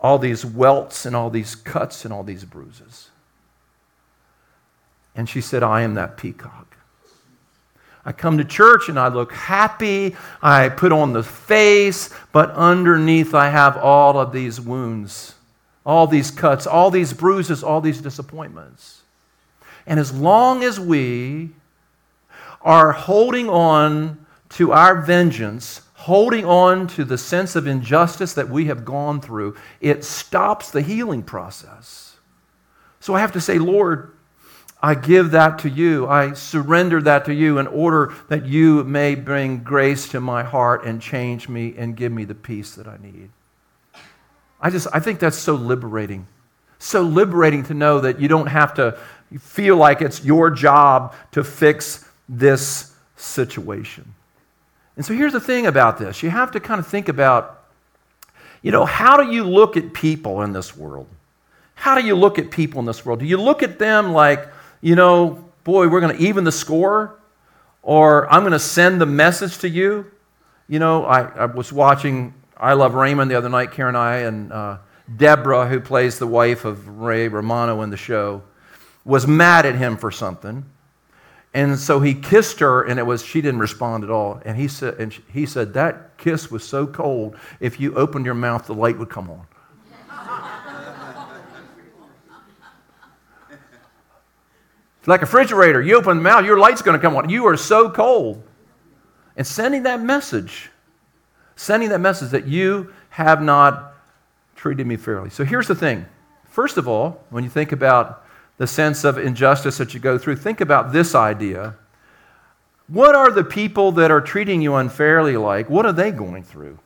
all 0.00 0.18
these 0.18 0.46
welts 0.46 1.04
and 1.04 1.16
all 1.16 1.30
these 1.30 1.56
cuts 1.56 2.04
and 2.04 2.14
all 2.14 2.22
these 2.22 2.44
bruises. 2.44 3.10
And 5.16 5.28
she 5.28 5.40
said, 5.40 5.64
I 5.64 5.82
am 5.82 5.94
that 5.94 6.16
peacock. 6.16 6.75
I 8.06 8.12
come 8.12 8.38
to 8.38 8.44
church 8.44 8.88
and 8.88 9.00
I 9.00 9.08
look 9.08 9.32
happy. 9.32 10.14
I 10.40 10.68
put 10.68 10.92
on 10.92 11.12
the 11.12 11.24
face, 11.24 12.08
but 12.30 12.52
underneath 12.52 13.34
I 13.34 13.48
have 13.50 13.76
all 13.76 14.18
of 14.20 14.30
these 14.32 14.60
wounds, 14.60 15.34
all 15.84 16.06
these 16.06 16.30
cuts, 16.30 16.68
all 16.68 16.92
these 16.92 17.12
bruises, 17.12 17.64
all 17.64 17.80
these 17.80 18.00
disappointments. 18.00 19.02
And 19.88 19.98
as 19.98 20.12
long 20.12 20.62
as 20.62 20.78
we 20.78 21.50
are 22.62 22.92
holding 22.92 23.48
on 23.50 24.24
to 24.50 24.72
our 24.72 25.00
vengeance, 25.00 25.82
holding 25.94 26.44
on 26.44 26.86
to 26.86 27.04
the 27.04 27.18
sense 27.18 27.56
of 27.56 27.66
injustice 27.66 28.34
that 28.34 28.48
we 28.48 28.66
have 28.66 28.84
gone 28.84 29.20
through, 29.20 29.56
it 29.80 30.04
stops 30.04 30.70
the 30.70 30.80
healing 30.80 31.24
process. 31.24 32.16
So 33.00 33.14
I 33.14 33.20
have 33.20 33.32
to 33.32 33.40
say, 33.40 33.58
Lord, 33.58 34.15
I 34.82 34.94
give 34.94 35.30
that 35.30 35.60
to 35.60 35.70
you. 35.70 36.06
I 36.06 36.34
surrender 36.34 37.00
that 37.02 37.24
to 37.24 37.34
you 37.34 37.58
in 37.58 37.66
order 37.66 38.12
that 38.28 38.46
you 38.46 38.84
may 38.84 39.14
bring 39.14 39.58
grace 39.62 40.08
to 40.10 40.20
my 40.20 40.42
heart 40.42 40.84
and 40.84 41.00
change 41.00 41.48
me 41.48 41.74
and 41.76 41.96
give 41.96 42.12
me 42.12 42.24
the 42.24 42.34
peace 42.34 42.74
that 42.74 42.86
I 42.86 42.98
need. 43.02 43.30
I 44.60 44.70
just 44.70 44.86
I 44.92 45.00
think 45.00 45.18
that's 45.18 45.36
so 45.36 45.54
liberating. 45.54 46.26
So 46.78 47.02
liberating 47.02 47.64
to 47.64 47.74
know 47.74 48.00
that 48.00 48.20
you 48.20 48.28
don't 48.28 48.46
have 48.46 48.74
to 48.74 48.98
feel 49.38 49.76
like 49.76 50.02
it's 50.02 50.24
your 50.24 50.50
job 50.50 51.14
to 51.32 51.42
fix 51.42 52.06
this 52.28 52.94
situation. 53.16 54.14
And 54.96 55.04
so 55.04 55.14
here's 55.14 55.32
the 55.32 55.40
thing 55.40 55.66
about 55.66 55.98
this. 55.98 56.22
You 56.22 56.30
have 56.30 56.50
to 56.52 56.60
kind 56.60 56.78
of 56.78 56.86
think 56.86 57.08
about 57.08 57.56
you 58.62 58.72
know, 58.72 58.84
how 58.84 59.16
do 59.16 59.30
you 59.30 59.44
look 59.44 59.76
at 59.76 59.92
people 59.92 60.42
in 60.42 60.52
this 60.52 60.76
world? 60.76 61.06
How 61.76 61.94
do 61.94 62.04
you 62.04 62.16
look 62.16 62.38
at 62.38 62.50
people 62.50 62.80
in 62.80 62.86
this 62.86 63.04
world? 63.04 63.20
Do 63.20 63.26
you 63.26 63.36
look 63.36 63.62
at 63.62 63.78
them 63.78 64.12
like 64.12 64.48
you 64.80 64.94
know, 64.94 65.44
boy, 65.64 65.88
we're 65.88 66.00
going 66.00 66.16
to 66.16 66.22
even 66.22 66.44
the 66.44 66.52
score, 66.52 67.18
or 67.82 68.32
I'm 68.32 68.42
going 68.42 68.52
to 68.52 68.58
send 68.58 69.00
the 69.00 69.06
message 69.06 69.58
to 69.58 69.68
you. 69.68 70.10
You 70.68 70.78
know, 70.78 71.04
I, 71.04 71.22
I 71.22 71.44
was 71.46 71.72
watching 71.72 72.34
I 72.56 72.72
Love 72.72 72.94
Raymond 72.94 73.30
the 73.30 73.36
other 73.36 73.48
night, 73.48 73.72
Karen 73.72 73.94
and 73.94 73.98
I, 73.98 74.16
and 74.18 74.52
uh, 74.52 74.78
Deborah, 75.16 75.68
who 75.68 75.80
plays 75.80 76.18
the 76.18 76.26
wife 76.26 76.64
of 76.64 76.88
Ray 77.00 77.28
Romano 77.28 77.82
in 77.82 77.90
the 77.90 77.96
show, 77.96 78.42
was 79.04 79.26
mad 79.26 79.66
at 79.66 79.76
him 79.76 79.96
for 79.96 80.10
something. 80.10 80.64
And 81.54 81.78
so 81.78 82.00
he 82.00 82.14
kissed 82.14 82.60
her, 82.60 82.82
and 82.82 82.98
it 82.98 83.04
was 83.04 83.24
she 83.24 83.40
didn't 83.40 83.60
respond 83.60 84.04
at 84.04 84.10
all. 84.10 84.42
And 84.44 84.56
he 84.56 84.68
said, 84.68 84.94
and 84.94 85.12
he 85.32 85.46
said 85.46 85.72
that 85.74 86.18
kiss 86.18 86.50
was 86.50 86.64
so 86.64 86.86
cold. 86.86 87.36
If 87.60 87.80
you 87.80 87.94
opened 87.94 88.26
your 88.26 88.34
mouth, 88.34 88.66
the 88.66 88.74
light 88.74 88.98
would 88.98 89.08
come 89.08 89.30
on. 89.30 89.46
Like 95.06 95.22
a 95.22 95.26
refrigerator. 95.26 95.80
You 95.80 95.96
open 95.96 96.18
the 96.18 96.22
mouth, 96.22 96.44
your 96.44 96.58
light's 96.58 96.82
going 96.82 96.98
to 96.98 97.02
come 97.02 97.16
on. 97.16 97.28
You 97.28 97.46
are 97.46 97.56
so 97.56 97.90
cold. 97.90 98.42
And 99.36 99.46
sending 99.46 99.84
that 99.84 100.00
message, 100.00 100.70
sending 101.56 101.90
that 101.90 102.00
message 102.00 102.30
that 102.30 102.46
you 102.46 102.92
have 103.10 103.42
not 103.42 103.94
treated 104.54 104.86
me 104.86 104.96
fairly. 104.96 105.30
So 105.30 105.44
here's 105.44 105.68
the 105.68 105.74
thing. 105.74 106.06
First 106.48 106.78
of 106.78 106.88
all, 106.88 107.24
when 107.30 107.44
you 107.44 107.50
think 107.50 107.72
about 107.72 108.24
the 108.56 108.66
sense 108.66 109.04
of 109.04 109.18
injustice 109.18 109.76
that 109.78 109.92
you 109.92 110.00
go 110.00 110.16
through, 110.16 110.36
think 110.36 110.60
about 110.60 110.92
this 110.92 111.14
idea. 111.14 111.76
What 112.88 113.14
are 113.14 113.30
the 113.30 113.44
people 113.44 113.92
that 113.92 114.10
are 114.10 114.20
treating 114.20 114.62
you 114.62 114.76
unfairly 114.76 115.36
like? 115.36 115.68
What 115.68 115.84
are 115.84 115.92
they 115.92 116.10
going 116.10 116.42
through? 116.42 116.78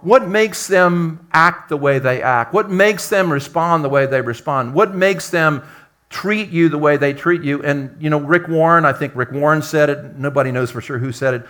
What 0.00 0.28
makes 0.28 0.68
them 0.68 1.26
act 1.32 1.68
the 1.68 1.76
way 1.76 1.98
they 1.98 2.22
act? 2.22 2.54
What 2.54 2.70
makes 2.70 3.08
them 3.08 3.32
respond 3.32 3.82
the 3.82 3.88
way 3.88 4.06
they 4.06 4.20
respond? 4.20 4.74
What 4.74 4.94
makes 4.94 5.30
them 5.30 5.62
treat 6.10 6.50
you 6.50 6.68
the 6.68 6.78
way 6.78 6.96
they 6.96 7.12
treat 7.12 7.42
you. 7.42 7.62
And, 7.62 7.96
you 8.00 8.10
know, 8.10 8.18
Rick 8.18 8.48
Warren, 8.48 8.84
I 8.84 8.92
think 8.92 9.14
Rick 9.14 9.32
Warren 9.32 9.62
said 9.62 9.90
it, 9.90 10.16
nobody 10.16 10.50
knows 10.52 10.70
for 10.70 10.80
sure 10.80 10.98
who 10.98 11.12
said 11.12 11.34
it. 11.34 11.46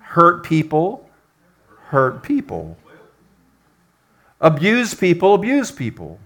Hurt 0.00 0.44
people, 0.44 1.08
hurt 1.88 2.22
people. 2.22 2.76
Abuse 4.40 4.94
people, 4.94 5.34
abuse 5.34 5.70
people. 5.70 6.18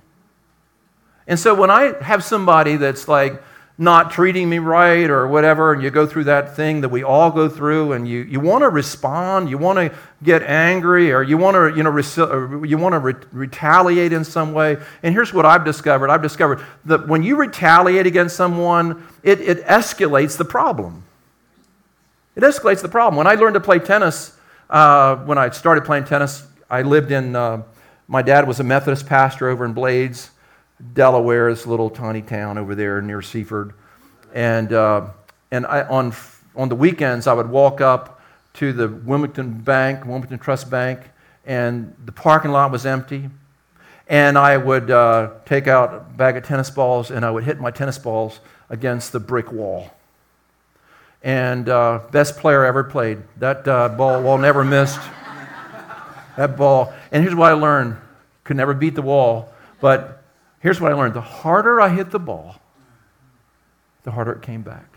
And 1.27 1.39
so 1.39 1.55
when 1.55 1.71
I 1.71 1.95
have 2.03 2.23
somebody 2.23 2.77
that's 2.77 3.09
like, 3.09 3.43
not 3.77 4.13
treating 4.13 4.49
me 4.49 4.59
right 4.61 5.11
or 5.11 5.27
whatever, 5.27 5.73
and 5.73 5.83
you 5.83 5.91
go 5.91 6.07
through 6.07 6.25
that 6.25 6.55
thing 6.55 6.81
that 6.83 6.91
we 6.91 7.03
all 7.03 7.31
go 7.31 7.49
through, 7.49 7.93
and 7.93 8.07
you, 8.07 8.21
you 8.21 8.39
want 8.39 8.63
to 8.63 8.69
respond, 8.69 9.51
you 9.51 9.59
want 9.59 9.79
to 9.79 9.93
get 10.23 10.43
angry, 10.45 11.13
or 11.13 11.25
you 11.25 11.37
want 11.37 11.57
to, 11.57 11.77
you 11.77 11.83
know, 11.83 12.63
you 12.65 12.79
want 12.79 12.93
to 12.93 12.99
re- 13.01 13.15
retaliate 13.33 14.13
in 14.13 14.23
some 14.23 14.53
way. 14.53 14.77
And 15.03 15.13
here's 15.13 15.35
what 15.35 15.45
I've 15.45 15.65
discovered 15.65 16.09
I've 16.09 16.23
discovered 16.23 16.65
that 16.85 17.09
when 17.09 17.25
you 17.25 17.35
retaliate 17.35 18.07
against 18.07 18.37
someone, 18.37 19.05
it, 19.25 19.41
it 19.41 19.65
escalates 19.65 20.37
the 20.37 20.45
problem. 20.45 21.03
It 22.37 22.43
escalates 22.43 22.83
the 22.83 22.89
problem. 22.89 23.17
When 23.17 23.27
I 23.27 23.35
learned 23.35 23.55
to 23.55 23.61
play 23.61 23.81
tennis, 23.81 24.37
uh, 24.71 25.17
when 25.17 25.39
I 25.39 25.51
started 25.51 25.85
playing 25.85 26.05
tennis, 26.05 26.47
I 26.71 26.83
lived 26.83 27.11
in, 27.11 27.35
uh, 27.35 27.63
my 28.07 28.23
dad 28.23 28.47
was 28.47 28.61
a 28.61 28.65
Methodist 28.65 29.07
pastor 29.07 29.49
over 29.49 29.65
in 29.65 29.73
Blades. 29.73 30.31
Delaware, 30.93 31.51
this 31.51 31.67
little 31.67 31.91
tiny 31.91 32.23
town 32.23 32.59
over 32.59 32.75
there 32.75 33.01
near 33.01 33.23
Seaford. 33.23 33.75
And, 34.33 34.73
uh, 34.73 35.09
and 35.51 35.67
I, 35.67 35.83
on, 35.83 36.13
on 36.57 36.69
the 36.69 36.75
weekends, 36.75 37.27
I 37.27 37.33
would 37.33 37.49
walk 37.49 37.81
up 37.81 38.21
to 38.55 38.73
the 38.73 38.89
Wilmington 38.89 39.61
Bank, 39.61 40.05
Wilmington 40.05 40.39
Trust 40.39 40.71
Bank, 40.71 41.01
and 41.47 41.95
the 42.05 42.13
parking 42.13 42.51
lot 42.51 42.71
was 42.71 42.87
empty. 42.87 43.29
And 44.09 44.37
I 44.37 44.57
would 44.57 44.91
uh, 44.91 45.31
take 45.47 45.67
out 45.67 45.95
a 45.95 46.01
bag 46.01 46.37
of 46.37 46.45
tennis 46.45 46.71
balls 46.71 47.11
and 47.11 47.25
I 47.25 47.31
would 47.31 47.45
hit 47.45 47.59
my 47.59 47.71
tennis 47.71 47.99
balls 47.99 48.41
against 48.69 49.13
the 49.13 49.21
brick 49.21 49.51
wall. 49.51 49.91
And 51.23 51.69
uh, 51.71 52.01
best 52.11 52.37
player 52.37 52.65
I 52.65 52.69
ever 52.69 52.85
played. 52.85 53.23
That 53.39 53.67
uh, 53.67 53.89
ball 53.89 54.23
wall 54.23 54.37
never 54.37 54.63
missed. 54.63 55.01
that 56.37 56.57
ball. 56.57 56.93
And 57.13 57.23
here's 57.23 57.35
what 57.35 57.51
I 57.51 57.55
learned: 57.55 57.97
could 58.45 58.59
never 58.59 58.75
beat 58.75 58.95
the 58.95 59.03
wall, 59.03 59.51
but 59.81 60.13
Here's 60.64 60.81
what 60.81 60.90
I 60.90 60.94
learned 60.94 61.12
the 61.12 61.20
harder 61.20 61.79
I 61.79 61.90
hit 61.90 62.11
the 62.11 62.18
ball, 62.18 62.57
the 64.03 64.11
harder 64.11 64.33
it 64.33 64.40
came 64.40 64.62
back. 64.62 64.96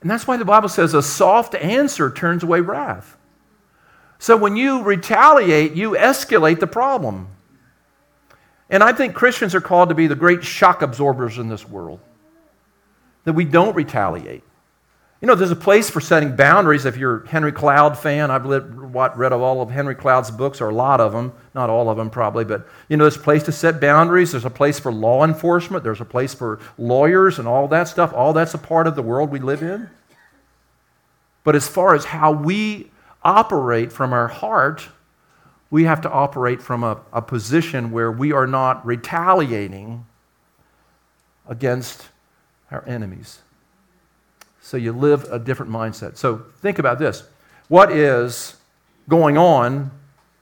And 0.00 0.10
that's 0.10 0.26
why 0.26 0.36
the 0.36 0.44
Bible 0.44 0.68
says 0.68 0.92
a 0.92 1.00
soft 1.00 1.54
answer 1.54 2.10
turns 2.10 2.42
away 2.42 2.60
wrath. 2.62 3.16
So 4.18 4.36
when 4.36 4.56
you 4.56 4.82
retaliate, 4.82 5.74
you 5.74 5.92
escalate 5.92 6.58
the 6.58 6.66
problem. 6.66 7.28
And 8.70 8.82
I 8.82 8.92
think 8.92 9.14
Christians 9.14 9.54
are 9.54 9.60
called 9.60 9.90
to 9.90 9.94
be 9.94 10.08
the 10.08 10.16
great 10.16 10.42
shock 10.42 10.82
absorbers 10.82 11.38
in 11.38 11.48
this 11.48 11.66
world, 11.68 12.00
that 13.22 13.34
we 13.34 13.44
don't 13.44 13.76
retaliate. 13.76 14.42
You 15.20 15.26
know, 15.26 15.34
there's 15.34 15.50
a 15.50 15.56
place 15.56 15.90
for 15.90 16.00
setting 16.00 16.36
boundaries. 16.36 16.84
If 16.84 16.96
you're 16.96 17.24
a 17.24 17.28
Henry 17.28 17.50
Cloud 17.50 17.98
fan, 17.98 18.30
I've 18.30 18.46
read 18.46 19.32
of 19.32 19.40
all 19.42 19.60
of 19.60 19.70
Henry 19.70 19.96
Cloud's 19.96 20.30
books, 20.30 20.60
or 20.60 20.68
a 20.68 20.74
lot 20.74 21.00
of 21.00 21.10
them, 21.12 21.32
not 21.54 21.68
all 21.68 21.90
of 21.90 21.96
them 21.96 22.08
probably, 22.08 22.44
but 22.44 22.68
you 22.88 22.96
know, 22.96 23.02
there's 23.02 23.16
a 23.16 23.20
place 23.20 23.42
to 23.44 23.52
set 23.52 23.80
boundaries. 23.80 24.30
There's 24.30 24.44
a 24.44 24.50
place 24.50 24.78
for 24.78 24.92
law 24.92 25.24
enforcement. 25.24 25.82
There's 25.82 26.00
a 26.00 26.04
place 26.04 26.34
for 26.34 26.60
lawyers 26.76 27.40
and 27.40 27.48
all 27.48 27.66
that 27.68 27.88
stuff. 27.88 28.12
All 28.12 28.32
that's 28.32 28.54
a 28.54 28.58
part 28.58 28.86
of 28.86 28.94
the 28.94 29.02
world 29.02 29.30
we 29.30 29.40
live 29.40 29.62
in. 29.62 29.90
But 31.42 31.56
as 31.56 31.66
far 31.66 31.96
as 31.96 32.04
how 32.04 32.30
we 32.30 32.90
operate 33.24 33.92
from 33.92 34.12
our 34.12 34.28
heart, 34.28 34.88
we 35.68 35.84
have 35.84 36.00
to 36.02 36.10
operate 36.10 36.62
from 36.62 36.84
a, 36.84 37.00
a 37.12 37.22
position 37.22 37.90
where 37.90 38.12
we 38.12 38.32
are 38.32 38.46
not 38.46 38.86
retaliating 38.86 40.06
against 41.48 42.08
our 42.70 42.86
enemies. 42.86 43.40
So 44.60 44.76
you 44.76 44.92
live 44.92 45.24
a 45.30 45.38
different 45.38 45.72
mindset. 45.72 46.16
So 46.16 46.44
think 46.60 46.78
about 46.78 46.98
this. 46.98 47.24
What 47.68 47.92
is 47.92 48.56
going 49.08 49.38
on 49.38 49.90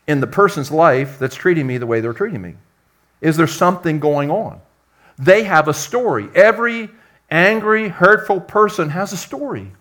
in 0.07 0.21
the 0.21 0.27
person's 0.27 0.71
life 0.71 1.19
that's 1.19 1.37
treating 1.37 1.67
me 1.67 1.79
the 1.79 1.87
way 1.87 2.01
they're 2.01 2.13
treating 2.13 2.43
me? 2.43 2.55
Is 3.21 3.37
there 3.37 3.47
something 3.47 3.99
going 3.99 4.31
on? 4.31 4.61
They 5.19 5.45
have 5.45 5.69
a 5.69 5.75
story. 5.75 6.29
Every 6.35 6.91
angry, 7.31 7.89
hurtful 7.89 8.41
person 8.41 8.91
has 8.91 9.13
a 9.13 9.17
story. 9.17 9.73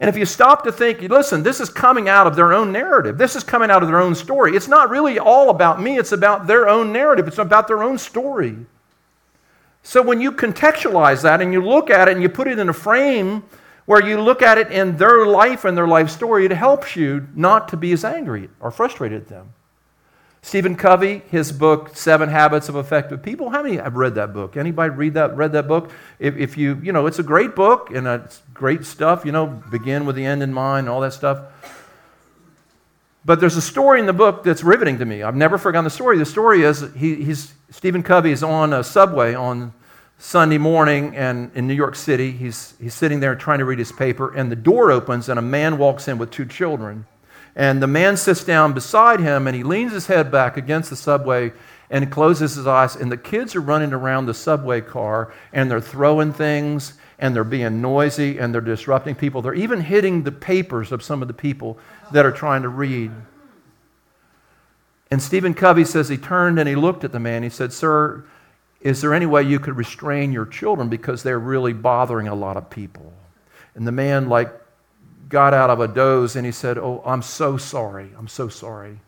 And 0.00 0.08
if 0.08 0.16
you 0.16 0.26
stop 0.26 0.62
to 0.64 0.70
think, 0.70 1.00
listen, 1.00 1.42
this 1.42 1.60
is 1.60 1.70
coming 1.70 2.08
out 2.08 2.26
of 2.26 2.36
their 2.36 2.52
own 2.52 2.70
narrative. 2.70 3.18
This 3.18 3.34
is 3.34 3.42
coming 3.42 3.70
out 3.70 3.82
of 3.82 3.88
their 3.88 4.00
own 4.00 4.14
story. 4.14 4.54
It's 4.54 4.68
not 4.68 4.90
really 4.90 5.18
all 5.18 5.50
about 5.50 5.80
me, 5.82 5.98
it's 5.98 6.12
about 6.12 6.46
their 6.46 6.68
own 6.68 6.92
narrative, 6.92 7.26
it's 7.26 7.38
about 7.38 7.66
their 7.66 7.82
own 7.82 7.98
story. 7.98 8.56
So 9.82 10.02
when 10.02 10.20
you 10.20 10.32
contextualize 10.32 11.22
that 11.22 11.40
and 11.40 11.52
you 11.52 11.64
look 11.64 11.90
at 11.90 12.08
it 12.08 12.12
and 12.12 12.22
you 12.22 12.28
put 12.28 12.48
it 12.48 12.58
in 12.58 12.68
a 12.68 12.72
frame 12.72 13.44
where 13.86 14.06
you 14.06 14.20
look 14.20 14.42
at 14.42 14.58
it 14.58 14.70
in 14.70 14.96
their 14.98 15.26
life 15.26 15.64
and 15.64 15.76
their 15.76 15.88
life 15.88 16.10
story, 16.10 16.44
it 16.44 16.50
helps 16.50 16.94
you 16.94 17.26
not 17.34 17.68
to 17.68 17.76
be 17.76 17.92
as 17.92 18.04
angry 18.04 18.50
or 18.60 18.70
frustrated 18.70 19.22
at 19.22 19.28
them. 19.28 19.54
Stephen 20.42 20.76
Covey, 20.76 21.22
his 21.30 21.52
book 21.52 21.96
Seven 21.96 22.28
Habits 22.28 22.68
of 22.68 22.76
Effective 22.76 23.22
People. 23.22 23.50
How 23.50 23.62
many 23.62 23.76
have 23.76 23.96
read 23.96 24.14
that 24.14 24.32
book? 24.32 24.56
Anybody 24.56 24.94
read 24.94 25.14
that? 25.14 25.36
Read 25.36 25.52
that 25.52 25.66
book? 25.66 25.90
If, 26.18 26.36
if 26.36 26.56
you, 26.56 26.80
you 26.82 26.92
know, 26.92 27.06
it's 27.06 27.18
a 27.18 27.24
great 27.24 27.56
book 27.56 27.90
and 27.90 28.06
it's 28.06 28.42
great 28.54 28.84
stuff. 28.84 29.24
You 29.24 29.32
know, 29.32 29.46
begin 29.46 30.06
with 30.06 30.16
the 30.16 30.24
end 30.24 30.42
in 30.42 30.52
mind, 30.52 30.88
all 30.88 31.00
that 31.00 31.12
stuff. 31.12 31.40
But 33.28 33.40
there's 33.40 33.58
a 33.58 33.60
story 33.60 34.00
in 34.00 34.06
the 34.06 34.14
book 34.14 34.42
that's 34.42 34.64
riveting 34.64 35.00
to 35.00 35.04
me. 35.04 35.22
I've 35.22 35.36
never 35.36 35.58
forgotten 35.58 35.84
the 35.84 35.90
story. 35.90 36.16
The 36.16 36.24
story 36.24 36.62
is 36.62 36.82
he, 36.96 37.16
he's 37.16 37.52
Stephen 37.68 38.02
Covey 38.02 38.32
is 38.32 38.42
on 38.42 38.72
a 38.72 38.82
subway 38.82 39.34
on 39.34 39.74
Sunday 40.16 40.56
morning 40.56 41.14
and 41.14 41.50
in 41.54 41.66
New 41.66 41.74
York 41.74 41.94
City. 41.94 42.30
He's, 42.30 42.72
he's 42.80 42.94
sitting 42.94 43.20
there 43.20 43.36
trying 43.36 43.58
to 43.58 43.66
read 43.66 43.80
his 43.80 43.92
paper, 43.92 44.34
and 44.34 44.50
the 44.50 44.56
door 44.56 44.90
opens, 44.90 45.28
and 45.28 45.38
a 45.38 45.42
man 45.42 45.76
walks 45.76 46.08
in 46.08 46.16
with 46.16 46.30
two 46.30 46.46
children. 46.46 47.04
And 47.54 47.82
the 47.82 47.86
man 47.86 48.16
sits 48.16 48.44
down 48.44 48.72
beside 48.72 49.20
him 49.20 49.46
and 49.46 49.54
he 49.54 49.62
leans 49.62 49.92
his 49.92 50.06
head 50.06 50.30
back 50.30 50.56
against 50.56 50.88
the 50.88 50.96
subway 50.96 51.52
and 51.90 52.10
closes 52.10 52.54
his 52.54 52.66
eyes. 52.66 52.96
And 52.96 53.12
the 53.12 53.18
kids 53.18 53.54
are 53.54 53.60
running 53.60 53.92
around 53.92 54.24
the 54.24 54.32
subway 54.32 54.80
car 54.80 55.34
and 55.52 55.70
they're 55.70 55.82
throwing 55.82 56.32
things 56.32 56.94
and 57.18 57.34
they're 57.34 57.44
being 57.44 57.80
noisy 57.80 58.38
and 58.38 58.54
they're 58.54 58.60
disrupting 58.60 59.14
people. 59.14 59.42
They're 59.42 59.54
even 59.54 59.80
hitting 59.80 60.22
the 60.22 60.32
papers 60.32 60.92
of 60.92 61.02
some 61.02 61.22
of 61.22 61.28
the 61.28 61.34
people 61.34 61.78
that 62.12 62.24
are 62.24 62.32
trying 62.32 62.62
to 62.62 62.68
read. 62.68 63.10
And 65.10 65.22
Stephen 65.22 65.54
Covey 65.54 65.84
says 65.84 66.08
he 66.08 66.16
turned 66.16 66.58
and 66.58 66.68
he 66.68 66.76
looked 66.76 67.02
at 67.04 67.12
the 67.12 67.18
man. 67.18 67.42
He 67.42 67.48
said, 67.48 67.72
Sir, 67.72 68.24
is 68.80 69.00
there 69.00 69.14
any 69.14 69.26
way 69.26 69.42
you 69.42 69.58
could 69.58 69.76
restrain 69.76 70.32
your 70.32 70.46
children 70.46 70.88
because 70.88 71.22
they're 71.22 71.38
really 71.38 71.72
bothering 71.72 72.28
a 72.28 72.34
lot 72.34 72.56
of 72.56 72.70
people? 72.70 73.12
And 73.74 73.86
the 73.86 73.92
man, 73.92 74.28
like, 74.28 74.52
got 75.28 75.52
out 75.54 75.70
of 75.70 75.80
a 75.80 75.88
doze 75.88 76.36
and 76.36 76.46
he 76.46 76.52
said, 76.52 76.78
Oh, 76.78 77.02
I'm 77.04 77.22
so 77.22 77.56
sorry. 77.56 78.10
I'm 78.16 78.28
so 78.28 78.48
sorry. 78.48 78.98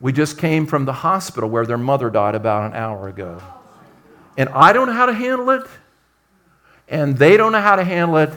We 0.00 0.12
just 0.12 0.38
came 0.38 0.66
from 0.66 0.84
the 0.84 0.92
hospital 0.92 1.48
where 1.48 1.66
their 1.66 1.78
mother 1.78 2.10
died 2.10 2.34
about 2.34 2.70
an 2.70 2.76
hour 2.76 3.08
ago. 3.08 3.40
And 4.36 4.48
I 4.50 4.72
don't 4.72 4.88
know 4.88 4.94
how 4.94 5.06
to 5.06 5.12
handle 5.12 5.50
it, 5.50 5.66
and 6.88 7.16
they 7.16 7.36
don't 7.36 7.52
know 7.52 7.60
how 7.60 7.76
to 7.76 7.84
handle 7.84 8.16
it, 8.18 8.30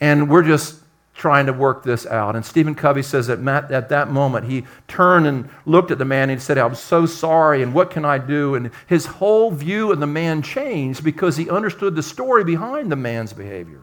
and 0.00 0.28
we're 0.28 0.42
just 0.42 0.80
trying 1.14 1.46
to 1.46 1.52
work 1.52 1.82
this 1.82 2.06
out. 2.06 2.34
And 2.34 2.44
Stephen 2.44 2.74
Covey 2.74 3.02
says 3.02 3.26
that 3.26 3.38
at 3.70 3.90
that 3.90 4.10
moment, 4.10 4.46
he 4.46 4.64
turned 4.88 5.26
and 5.26 5.48
looked 5.66 5.90
at 5.90 5.98
the 5.98 6.04
man 6.04 6.30
and 6.30 6.40
said, 6.40 6.58
I'm 6.58 6.74
so 6.74 7.06
sorry, 7.06 7.62
and 7.62 7.74
what 7.74 7.90
can 7.90 8.04
I 8.04 8.18
do? 8.18 8.54
And 8.54 8.70
his 8.86 9.06
whole 9.06 9.50
view 9.50 9.92
of 9.92 10.00
the 10.00 10.06
man 10.06 10.42
changed 10.42 11.04
because 11.04 11.36
he 11.36 11.50
understood 11.50 11.94
the 11.94 12.02
story 12.02 12.44
behind 12.44 12.90
the 12.90 12.96
man's 12.96 13.32
behavior. 13.32 13.80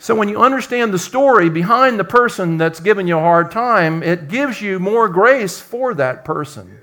So 0.00 0.14
when 0.14 0.28
you 0.30 0.40
understand 0.40 0.94
the 0.94 0.98
story 0.98 1.50
behind 1.50 1.98
the 2.00 2.04
person 2.04 2.56
that's 2.56 2.80
giving 2.80 3.06
you 3.06 3.18
a 3.18 3.20
hard 3.20 3.50
time, 3.50 4.02
it 4.02 4.28
gives 4.28 4.60
you 4.60 4.78
more 4.78 5.08
grace 5.08 5.60
for 5.60 5.94
that 5.94 6.24
person. 6.24 6.80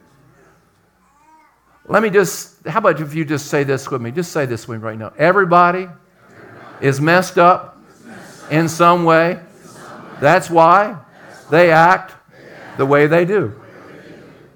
Let 1.87 2.03
me 2.03 2.09
just, 2.09 2.65
how 2.67 2.79
about 2.79 2.99
if 2.99 3.13
you 3.15 3.23
just 3.23 3.47
say 3.47 3.63
this 3.63 3.89
with 3.89 4.01
me? 4.01 4.11
Just 4.11 4.31
say 4.31 4.45
this 4.45 4.67
with 4.67 4.81
me 4.81 4.85
right 4.85 4.97
now. 4.97 5.13
Everybody 5.17 5.87
is 6.81 6.99
messed 6.99 7.37
up 7.37 7.77
in 8.51 8.67
some 8.67 9.05
way. 9.05 9.39
That's 10.19 10.49
why 10.49 10.97
they 11.49 11.71
act 11.71 12.13
the 12.77 12.85
way 12.85 13.07
they 13.07 13.23
do. 13.23 13.59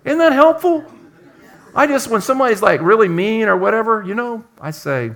Isn't 0.04 0.20
that 0.20 0.34
helpful? 0.34 0.84
I 1.74 1.88
just, 1.88 2.10
when 2.10 2.22
somebody's 2.22 2.62
like 2.62 2.82
really 2.82 3.08
mean 3.08 3.48
or 3.48 3.56
whatever, 3.56 4.04
you 4.04 4.14
know, 4.14 4.44
I 4.60 4.72
say, 4.72 5.12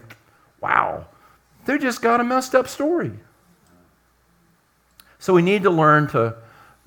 wow, 0.62 1.06
they 1.65 1.78
just 1.78 2.01
got 2.01 2.21
a 2.21 2.23
messed 2.23 2.56
up 2.56 2.67
story. 2.67 3.12
So 5.19 5.34
we 5.34 5.41
need 5.41 5.63
to 5.63 5.69
learn 5.69 6.08
to, 6.10 6.36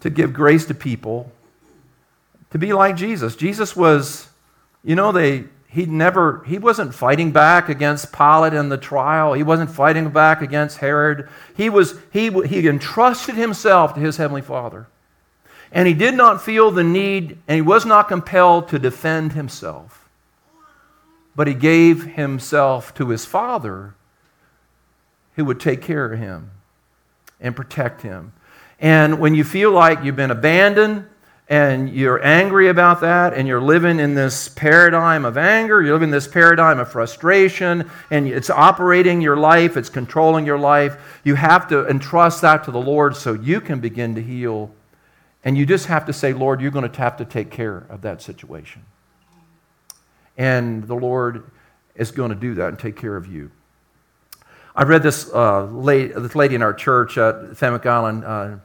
to 0.00 0.10
give 0.10 0.32
grace 0.32 0.64
to 0.66 0.74
people, 0.74 1.30
to 2.50 2.58
be 2.58 2.72
like 2.72 2.96
Jesus. 2.96 3.36
Jesus 3.36 3.76
was, 3.76 4.27
you 4.84 4.94
know, 4.94 5.12
they 5.12 5.44
he 5.70 5.84
never 5.84 6.42
he 6.44 6.58
wasn't 6.58 6.94
fighting 6.94 7.30
back 7.30 7.68
against 7.68 8.12
Pilate 8.12 8.54
in 8.54 8.70
the 8.70 8.78
trial. 8.78 9.34
He 9.34 9.42
wasn't 9.42 9.70
fighting 9.70 10.08
back 10.10 10.40
against 10.40 10.78
Herod. 10.78 11.28
He 11.56 11.68
was 11.68 11.94
he 12.10 12.30
he 12.46 12.66
entrusted 12.66 13.34
himself 13.34 13.94
to 13.94 14.00
his 14.00 14.16
heavenly 14.16 14.42
Father. 14.42 14.88
And 15.70 15.86
he 15.86 15.92
did 15.92 16.14
not 16.14 16.42
feel 16.42 16.70
the 16.70 16.84
need 16.84 17.38
and 17.46 17.56
he 17.56 17.60
was 17.60 17.84
not 17.84 18.08
compelled 18.08 18.68
to 18.68 18.78
defend 18.78 19.34
himself. 19.34 20.08
But 21.36 21.46
he 21.46 21.54
gave 21.54 22.14
himself 22.14 22.94
to 22.94 23.10
his 23.10 23.26
Father 23.26 23.94
who 25.34 25.44
would 25.44 25.60
take 25.60 25.82
care 25.82 26.10
of 26.10 26.18
him 26.18 26.50
and 27.40 27.54
protect 27.54 28.02
him. 28.02 28.32
And 28.80 29.20
when 29.20 29.34
you 29.34 29.44
feel 29.44 29.70
like 29.70 30.02
you've 30.02 30.16
been 30.16 30.30
abandoned 30.30 31.06
and 31.48 31.88
you're 31.88 32.22
angry 32.22 32.68
about 32.68 33.00
that 33.00 33.32
and 33.32 33.48
you're 33.48 33.60
living 33.60 34.00
in 34.00 34.14
this 34.14 34.48
paradigm 34.48 35.24
of 35.24 35.38
anger, 35.38 35.80
you're 35.80 35.94
living 35.94 36.08
in 36.08 36.12
this 36.12 36.28
paradigm 36.28 36.78
of 36.78 36.92
frustration, 36.92 37.90
and 38.10 38.28
it's 38.28 38.50
operating 38.50 39.22
your 39.22 39.36
life, 39.36 39.76
it's 39.76 39.88
controlling 39.88 40.44
your 40.44 40.58
life, 40.58 41.20
you 41.24 41.34
have 41.36 41.66
to 41.68 41.88
entrust 41.88 42.42
that 42.42 42.64
to 42.64 42.70
the 42.70 42.80
Lord 42.80 43.16
so 43.16 43.32
you 43.32 43.60
can 43.62 43.80
begin 43.80 44.14
to 44.14 44.22
heal. 44.22 44.70
And 45.42 45.56
you 45.56 45.64
just 45.64 45.86
have 45.86 46.04
to 46.06 46.12
say, 46.12 46.34
Lord, 46.34 46.60
you're 46.60 46.70
going 46.70 46.90
to 46.90 46.98
have 46.98 47.16
to 47.16 47.24
take 47.24 47.50
care 47.50 47.86
of 47.88 48.02
that 48.02 48.20
situation. 48.20 48.84
And 50.36 50.86
the 50.86 50.96
Lord 50.96 51.50
is 51.94 52.10
going 52.10 52.30
to 52.30 52.36
do 52.36 52.54
that 52.54 52.68
and 52.68 52.78
take 52.78 52.96
care 52.96 53.16
of 53.16 53.26
you. 53.26 53.50
I 54.76 54.82
read 54.82 55.02
this, 55.02 55.32
uh, 55.32 55.64
lady, 55.64 56.12
this 56.12 56.36
lady 56.36 56.54
in 56.54 56.62
our 56.62 56.74
church 56.74 57.16
at 57.16 57.56
Fenwick 57.56 57.86
Island, 57.86 58.24
uh, 58.24 58.56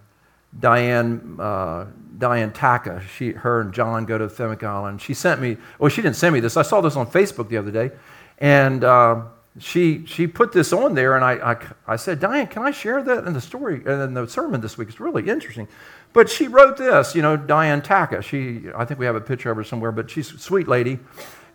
Diane, 0.60 1.38
uh, 1.40 1.86
Diane 2.24 2.54
Taka. 2.54 3.02
She, 3.18 3.32
her 3.32 3.60
and 3.60 3.74
John 3.74 4.06
go 4.06 4.18
to 4.18 4.30
Fenwick 4.30 4.64
Island. 4.64 5.02
She 5.02 5.14
sent 5.14 5.42
me, 5.42 5.58
well, 5.78 5.90
she 5.90 6.02
didn't 6.02 6.16
send 6.16 6.34
me 6.34 6.40
this. 6.40 6.56
I 6.56 6.62
saw 6.62 6.80
this 6.80 6.96
on 6.96 7.06
Facebook 7.06 7.50
the 7.50 7.58
other 7.58 7.70
day. 7.70 7.92
And 8.38 8.84
uh, 8.84 9.24
she, 9.60 10.06
she 10.06 10.26
put 10.28 10.54
this 10.54 10.72
on 10.72 10.96
there, 10.96 11.16
and 11.16 11.26
I, 11.26 11.34
I, 11.52 11.58
I 11.86 11.96
said, 11.98 12.20
Diane, 12.22 12.48
can 12.48 12.64
I 12.64 12.72
share 12.72 13.04
that 13.04 13.26
in 13.26 13.34
the 13.34 13.42
story, 13.42 13.84
and 13.86 14.02
in 14.02 14.14
the 14.14 14.28
sermon 14.28 14.62
this 14.62 14.78
week? 14.78 14.88
It's 14.88 15.02
really 15.02 15.30
interesting. 15.30 15.68
But 16.14 16.30
she 16.30 16.48
wrote 16.48 16.78
this, 16.78 17.14
you 17.14 17.22
know, 17.22 17.36
Diane 17.36 17.82
Taka. 17.82 18.22
She, 18.22 18.64
I 18.76 18.86
think 18.86 19.00
we 19.00 19.06
have 19.06 19.16
a 19.16 19.22
picture 19.22 19.52
of 19.52 19.58
her 19.58 19.64
somewhere, 19.64 19.92
but 19.92 20.10
she's 20.10 20.34
a 20.34 20.40
sweet 20.40 20.68
lady. 20.68 21.00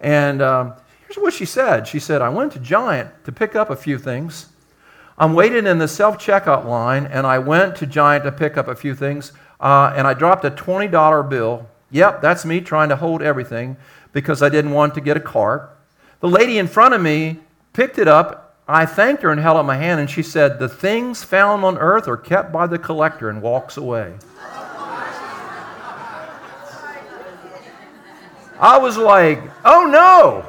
And 0.01 0.43
um, 0.43 0.75
Here's 1.09 1.17
what 1.17 1.33
she 1.33 1.47
said. 1.47 1.89
She 1.89 1.99
said, 1.99 2.21
I 2.21 2.29
went 2.29 2.53
to 2.53 2.59
Giant 2.59 3.25
to 3.25 3.33
pick 3.33 3.57
up 3.57 3.71
a 3.71 3.77
few 3.77 3.99
things. 3.99 4.49
I'm 5.17 5.33
waiting 5.33 5.67
in 5.67 5.79
the 5.79 5.89
self 5.89 6.19
checkout 6.19 6.67
line, 6.67 7.07
and 7.07 7.27
I 7.27 7.39
went 7.39 7.77
to 7.77 7.87
Giant 7.87 8.25
to 8.25 8.33
pick 8.33 8.59
up 8.59 8.69
a 8.69 8.75
few 8.75 8.95
things, 8.95 9.33
uh, 9.61 9.93
and 9.97 10.07
I 10.07 10.15
dropped 10.15 10.45
a 10.45 10.51
$20 10.51 11.29
bill. 11.29 11.67
Yep, 11.91 12.21
that's 12.21 12.45
me 12.45 12.61
trying 12.61 12.91
to 12.91 12.97
hold 12.97 13.23
everything 13.23 13.77
because 14.13 14.43
I 14.43 14.49
didn't 14.49 14.73
want 14.73 14.95
to 14.95 15.01
get 15.01 15.17
a 15.17 15.21
cart. 15.21 15.77
The 16.21 16.29
lady 16.29 16.59
in 16.59 16.67
front 16.67 16.95
of 16.95 17.01
me 17.01 17.39
picked 17.73 17.99
it 17.99 18.09
up. 18.09 18.57
I 18.67 18.85
thanked 18.85 19.23
her 19.23 19.31
and 19.31 19.41
held 19.41 19.57
out 19.57 19.65
my 19.65 19.77
hand, 19.77 19.99
and 20.01 20.11
she 20.11 20.23
said, 20.23 20.59
The 20.59 20.69
things 20.69 21.25
found 21.25 21.65
on 21.65 21.79
earth 21.79 22.07
are 22.07 22.19
kept 22.19 22.53
by 22.53 22.67
the 22.67 22.79
collector, 22.79 23.31
and 23.31 23.41
walks 23.41 23.77
away. 23.77 24.15
I 28.61 28.77
was 28.79 28.99
like, 28.99 29.41
Oh 29.65 29.87
no! 29.87 30.49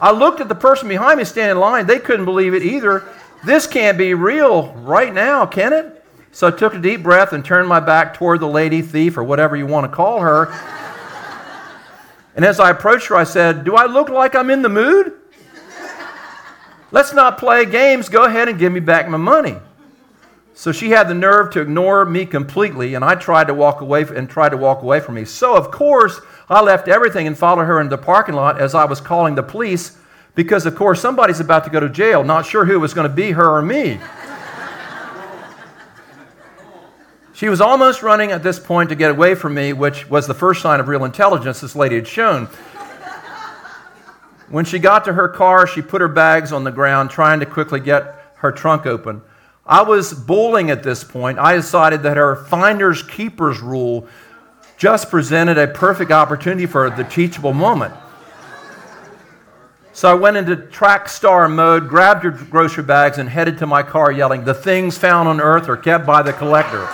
I 0.00 0.12
looked 0.12 0.40
at 0.40 0.48
the 0.48 0.54
person 0.54 0.88
behind 0.88 1.18
me 1.18 1.24
standing 1.24 1.56
in 1.56 1.60
line. 1.60 1.86
They 1.86 1.98
couldn't 1.98 2.24
believe 2.24 2.54
it 2.54 2.62
either. 2.62 3.04
This 3.44 3.66
can't 3.66 3.98
be 3.98 4.14
real 4.14 4.72
right 4.74 5.12
now, 5.12 5.44
can 5.44 5.72
it? 5.72 6.03
So 6.34 6.48
I 6.48 6.50
took 6.50 6.74
a 6.74 6.78
deep 6.78 7.04
breath 7.04 7.32
and 7.32 7.44
turned 7.44 7.68
my 7.68 7.78
back 7.78 8.12
toward 8.12 8.40
the 8.40 8.48
lady 8.48 8.82
thief 8.82 9.16
or 9.16 9.22
whatever 9.22 9.56
you 9.56 9.68
want 9.68 9.88
to 9.88 9.96
call 9.96 10.18
her. 10.18 10.52
and 12.34 12.44
as 12.44 12.58
I 12.58 12.70
approached 12.70 13.06
her, 13.06 13.14
I 13.14 13.22
said, 13.22 13.64
Do 13.64 13.76
I 13.76 13.86
look 13.86 14.08
like 14.08 14.34
I'm 14.34 14.50
in 14.50 14.60
the 14.60 14.68
mood? 14.68 15.12
Let's 16.90 17.14
not 17.14 17.38
play 17.38 17.64
games. 17.64 18.08
Go 18.08 18.24
ahead 18.24 18.48
and 18.48 18.58
give 18.58 18.72
me 18.72 18.80
back 18.80 19.08
my 19.08 19.16
money. 19.16 19.58
So 20.54 20.72
she 20.72 20.90
had 20.90 21.06
the 21.06 21.14
nerve 21.14 21.52
to 21.52 21.60
ignore 21.60 22.04
me 22.04 22.26
completely, 22.26 22.94
and 22.94 23.04
I 23.04 23.14
tried 23.14 23.46
to 23.46 23.54
walk 23.54 23.80
away 23.80 24.02
and 24.02 24.28
tried 24.28 24.48
to 24.48 24.56
walk 24.56 24.82
away 24.82 24.98
from 24.98 25.14
me. 25.14 25.24
So 25.24 25.56
of 25.56 25.70
course 25.70 26.20
I 26.48 26.60
left 26.62 26.88
everything 26.88 27.28
and 27.28 27.38
followed 27.38 27.66
her 27.66 27.80
into 27.80 27.96
the 27.96 28.02
parking 28.02 28.34
lot 28.34 28.60
as 28.60 28.74
I 28.74 28.86
was 28.86 29.00
calling 29.00 29.36
the 29.36 29.42
police 29.44 29.98
because, 30.34 30.66
of 30.66 30.74
course, 30.74 31.00
somebody's 31.00 31.38
about 31.38 31.62
to 31.62 31.70
go 31.70 31.78
to 31.78 31.88
jail, 31.88 32.24
not 32.24 32.44
sure 32.44 32.64
who 32.64 32.80
was 32.80 32.92
going 32.92 33.08
to 33.08 33.14
be 33.14 33.30
her 33.30 33.56
or 33.56 33.62
me. 33.62 34.00
She 37.34 37.48
was 37.48 37.60
almost 37.60 38.02
running 38.02 38.30
at 38.30 38.44
this 38.44 38.60
point 38.60 38.88
to 38.90 38.94
get 38.94 39.10
away 39.10 39.34
from 39.34 39.54
me, 39.54 39.72
which 39.72 40.08
was 40.08 40.28
the 40.28 40.34
first 40.34 40.62
sign 40.62 40.78
of 40.78 40.86
real 40.86 41.04
intelligence 41.04 41.60
this 41.60 41.74
lady 41.74 41.96
had 41.96 42.06
shown. 42.06 42.48
When 44.48 44.64
she 44.64 44.78
got 44.78 45.04
to 45.06 45.12
her 45.12 45.28
car, 45.28 45.66
she 45.66 45.82
put 45.82 46.00
her 46.00 46.08
bags 46.08 46.52
on 46.52 46.62
the 46.62 46.70
ground, 46.70 47.10
trying 47.10 47.40
to 47.40 47.46
quickly 47.46 47.80
get 47.80 48.32
her 48.36 48.52
trunk 48.52 48.86
open. 48.86 49.20
I 49.66 49.82
was 49.82 50.12
bowling 50.12 50.70
at 50.70 50.84
this 50.84 51.02
point. 51.02 51.40
I 51.40 51.56
decided 51.56 52.04
that 52.04 52.16
her 52.16 52.36
finders 52.36 53.02
keepers 53.02 53.60
rule 53.60 54.06
just 54.76 55.10
presented 55.10 55.58
a 55.58 55.66
perfect 55.66 56.12
opportunity 56.12 56.66
for 56.66 56.88
the 56.88 57.02
teachable 57.02 57.52
moment. 57.52 57.94
So 59.92 60.10
I 60.10 60.14
went 60.14 60.36
into 60.36 60.56
track 60.56 61.08
star 61.08 61.48
mode, 61.48 61.88
grabbed 61.88 62.24
her 62.24 62.30
grocery 62.30 62.84
bags, 62.84 63.18
and 63.18 63.28
headed 63.28 63.58
to 63.58 63.66
my 63.66 63.82
car 63.82 64.12
yelling, 64.12 64.44
The 64.44 64.54
things 64.54 64.98
found 64.98 65.28
on 65.28 65.40
earth 65.40 65.68
are 65.68 65.76
kept 65.76 66.06
by 66.06 66.22
the 66.22 66.32
collector. 66.32 66.86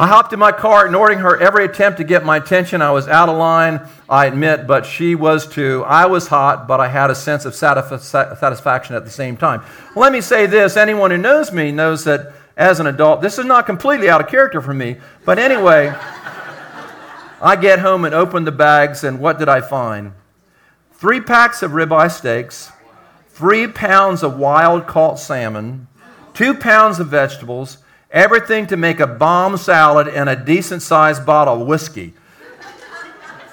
I 0.00 0.06
hopped 0.06 0.32
in 0.32 0.38
my 0.38 0.50
car, 0.50 0.86
ignoring 0.86 1.18
her 1.18 1.38
every 1.38 1.66
attempt 1.66 1.98
to 1.98 2.04
get 2.04 2.24
my 2.24 2.38
attention. 2.38 2.80
I 2.80 2.90
was 2.90 3.06
out 3.06 3.28
of 3.28 3.36
line, 3.36 3.86
I 4.08 4.24
admit, 4.24 4.66
but 4.66 4.86
she 4.86 5.14
was 5.14 5.46
too. 5.46 5.84
I 5.86 6.06
was 6.06 6.28
hot, 6.28 6.66
but 6.66 6.80
I 6.80 6.88
had 6.88 7.10
a 7.10 7.14
sense 7.14 7.44
of 7.44 7.54
satisfaction 7.54 8.96
at 8.96 9.04
the 9.04 9.10
same 9.10 9.36
time. 9.36 9.62
Let 9.94 10.10
me 10.10 10.22
say 10.22 10.46
this 10.46 10.78
anyone 10.78 11.10
who 11.10 11.18
knows 11.18 11.52
me 11.52 11.70
knows 11.70 12.04
that 12.04 12.32
as 12.56 12.80
an 12.80 12.86
adult, 12.86 13.20
this 13.20 13.38
is 13.38 13.44
not 13.44 13.66
completely 13.66 14.08
out 14.08 14.22
of 14.22 14.28
character 14.28 14.62
for 14.62 14.72
me, 14.72 14.96
but 15.26 15.38
anyway. 15.38 15.94
I 17.42 17.56
get 17.56 17.80
home 17.80 18.06
and 18.06 18.14
open 18.14 18.44
the 18.44 18.52
bags, 18.52 19.04
and 19.04 19.20
what 19.20 19.38
did 19.38 19.50
I 19.50 19.60
find? 19.60 20.12
Three 20.94 21.20
packs 21.20 21.62
of 21.62 21.72
ribeye 21.72 22.10
steaks, 22.10 22.72
three 23.28 23.66
pounds 23.66 24.22
of 24.22 24.38
wild 24.38 24.86
caught 24.86 25.18
salmon, 25.18 25.88
two 26.32 26.54
pounds 26.54 27.00
of 27.00 27.08
vegetables, 27.08 27.76
everything 28.10 28.66
to 28.68 28.76
make 28.76 29.00
a 29.00 29.06
bomb 29.06 29.56
salad, 29.56 30.08
and 30.08 30.28
a 30.28 30.36
decent 30.36 30.82
sized 30.82 31.24
bottle 31.26 31.62
of 31.62 31.66
whiskey. 31.66 32.14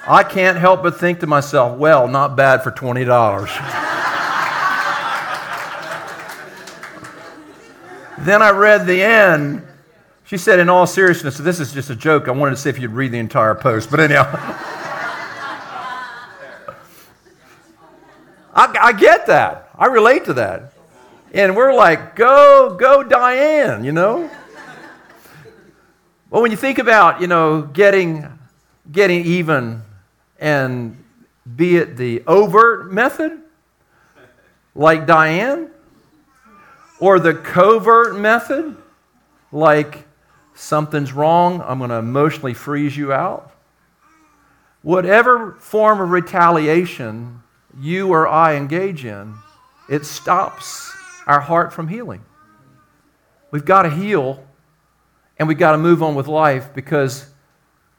I 0.06 0.22
can't 0.24 0.58
help 0.58 0.82
but 0.82 0.98
think 0.98 1.20
to 1.20 1.26
myself, 1.26 1.78
well, 1.78 2.08
not 2.08 2.36
bad 2.36 2.62
for 2.62 2.70
$20. 2.70 3.06
then 8.24 8.42
I 8.42 8.50
read 8.50 8.86
the 8.86 9.02
end 9.02 9.68
she 10.28 10.36
said, 10.36 10.58
in 10.58 10.68
all 10.68 10.86
seriousness, 10.86 11.38
this 11.38 11.58
is 11.58 11.72
just 11.72 11.88
a 11.88 11.96
joke. 11.96 12.28
I 12.28 12.32
wanted 12.32 12.50
to 12.50 12.56
see 12.58 12.68
if 12.68 12.78
you'd 12.78 12.90
read 12.90 13.12
the 13.12 13.18
entire 13.18 13.54
post. 13.54 13.90
But 13.90 13.98
anyhow, 13.98 14.28
I, 18.54 18.76
I 18.78 18.92
get 18.92 19.26
that. 19.28 19.70
I 19.74 19.86
relate 19.86 20.26
to 20.26 20.34
that. 20.34 20.74
And 21.32 21.56
we're 21.56 21.72
like, 21.72 22.14
go, 22.14 22.76
go, 22.78 23.02
Diane, 23.02 23.84
you 23.84 23.92
know? 23.92 24.30
Well, 26.30 26.42
when 26.42 26.50
you 26.50 26.58
think 26.58 26.78
about, 26.78 27.22
you 27.22 27.26
know, 27.26 27.62
getting, 27.62 28.26
getting 28.92 29.24
even 29.24 29.82
and 30.38 31.02
be 31.56 31.76
it 31.78 31.96
the 31.96 32.22
overt 32.26 32.92
method, 32.92 33.40
like 34.74 35.06
Diane, 35.06 35.70
or 37.00 37.18
the 37.18 37.32
covert 37.32 38.16
method, 38.16 38.76
like 39.52 40.06
something's 40.54 41.12
wrong, 41.12 41.62
I'm 41.64 41.78
going 41.78 41.90
to 41.90 41.96
emotionally 41.96 42.54
freeze 42.54 42.94
you 42.94 43.10
out. 43.10 43.52
Whatever 44.82 45.52
form 45.60 46.00
of 46.00 46.10
retaliation 46.10 47.42
you 47.80 48.12
or 48.12 48.28
I 48.28 48.56
engage 48.56 49.06
in, 49.06 49.34
it 49.88 50.04
stops 50.04 50.92
our 51.26 51.40
heart 51.40 51.72
from 51.72 51.88
healing. 51.88 52.22
We've 53.50 53.64
got 53.64 53.82
to 53.82 53.90
heal 53.90 54.44
and 55.38 55.46
we've 55.46 55.58
got 55.58 55.72
to 55.72 55.78
move 55.78 56.02
on 56.02 56.14
with 56.14 56.26
life 56.26 56.74
because 56.74 57.26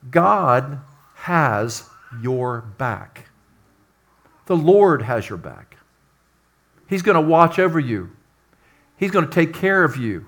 God 0.09 0.79
has 1.15 1.83
your 2.21 2.61
back. 2.77 3.25
The 4.45 4.57
Lord 4.57 5.03
has 5.03 5.29
your 5.29 5.37
back. 5.37 5.77
He's 6.87 7.01
going 7.01 7.15
to 7.15 7.21
watch 7.21 7.59
over 7.59 7.79
you, 7.79 8.11
He's 8.97 9.11
going 9.11 9.25
to 9.25 9.31
take 9.31 9.53
care 9.53 9.83
of 9.83 9.95
you. 9.95 10.25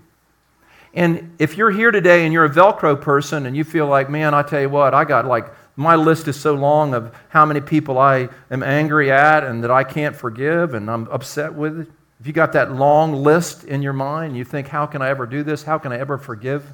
And 0.94 1.36
if 1.40 1.58
you're 1.58 1.72
here 1.72 1.92
today 1.92 2.26
and 2.26 2.34
you're 2.34 2.44
a 2.44 2.50
Velcro 2.50 3.00
person 3.00 3.46
and 3.46 3.56
you 3.56 3.64
feel 3.64 3.88
like, 3.88 4.10
man, 4.10 4.34
I 4.34 4.44
tell 4.44 4.60
you 4.60 4.70
what, 4.70 4.94
I 4.94 5.06
got 5.06 5.26
like, 5.26 5.46
my 5.78 5.96
list 5.96 6.28
is 6.28 6.38
so 6.38 6.54
long 6.54 6.94
of 6.94 7.16
how 7.30 7.46
many 7.46 7.62
people 7.62 7.98
I 7.98 8.28
am 8.50 8.62
angry 8.62 9.10
at 9.10 9.46
and 9.46 9.64
that 9.64 9.72
I 9.72 9.86
can't 9.86 10.14
forgive 10.14 10.74
and 10.74 10.92
I'm 10.92 11.08
upset 11.08 11.54
with. 11.54 11.90
If 12.20 12.28
you 12.28 12.34
got 12.34 12.52
that 12.54 12.74
long 12.74 13.14
list 13.14 13.64
in 13.64 13.82
your 13.82 13.94
mind, 13.94 14.36
you 14.36 14.44
think, 14.44 14.68
how 14.68 14.86
can 14.86 15.02
I 15.02 15.10
ever 15.10 15.26
do 15.26 15.44
this? 15.44 15.64
How 15.64 15.78
can 15.78 15.94
I 15.94 15.98
ever 15.98 16.18
forgive 16.18 16.66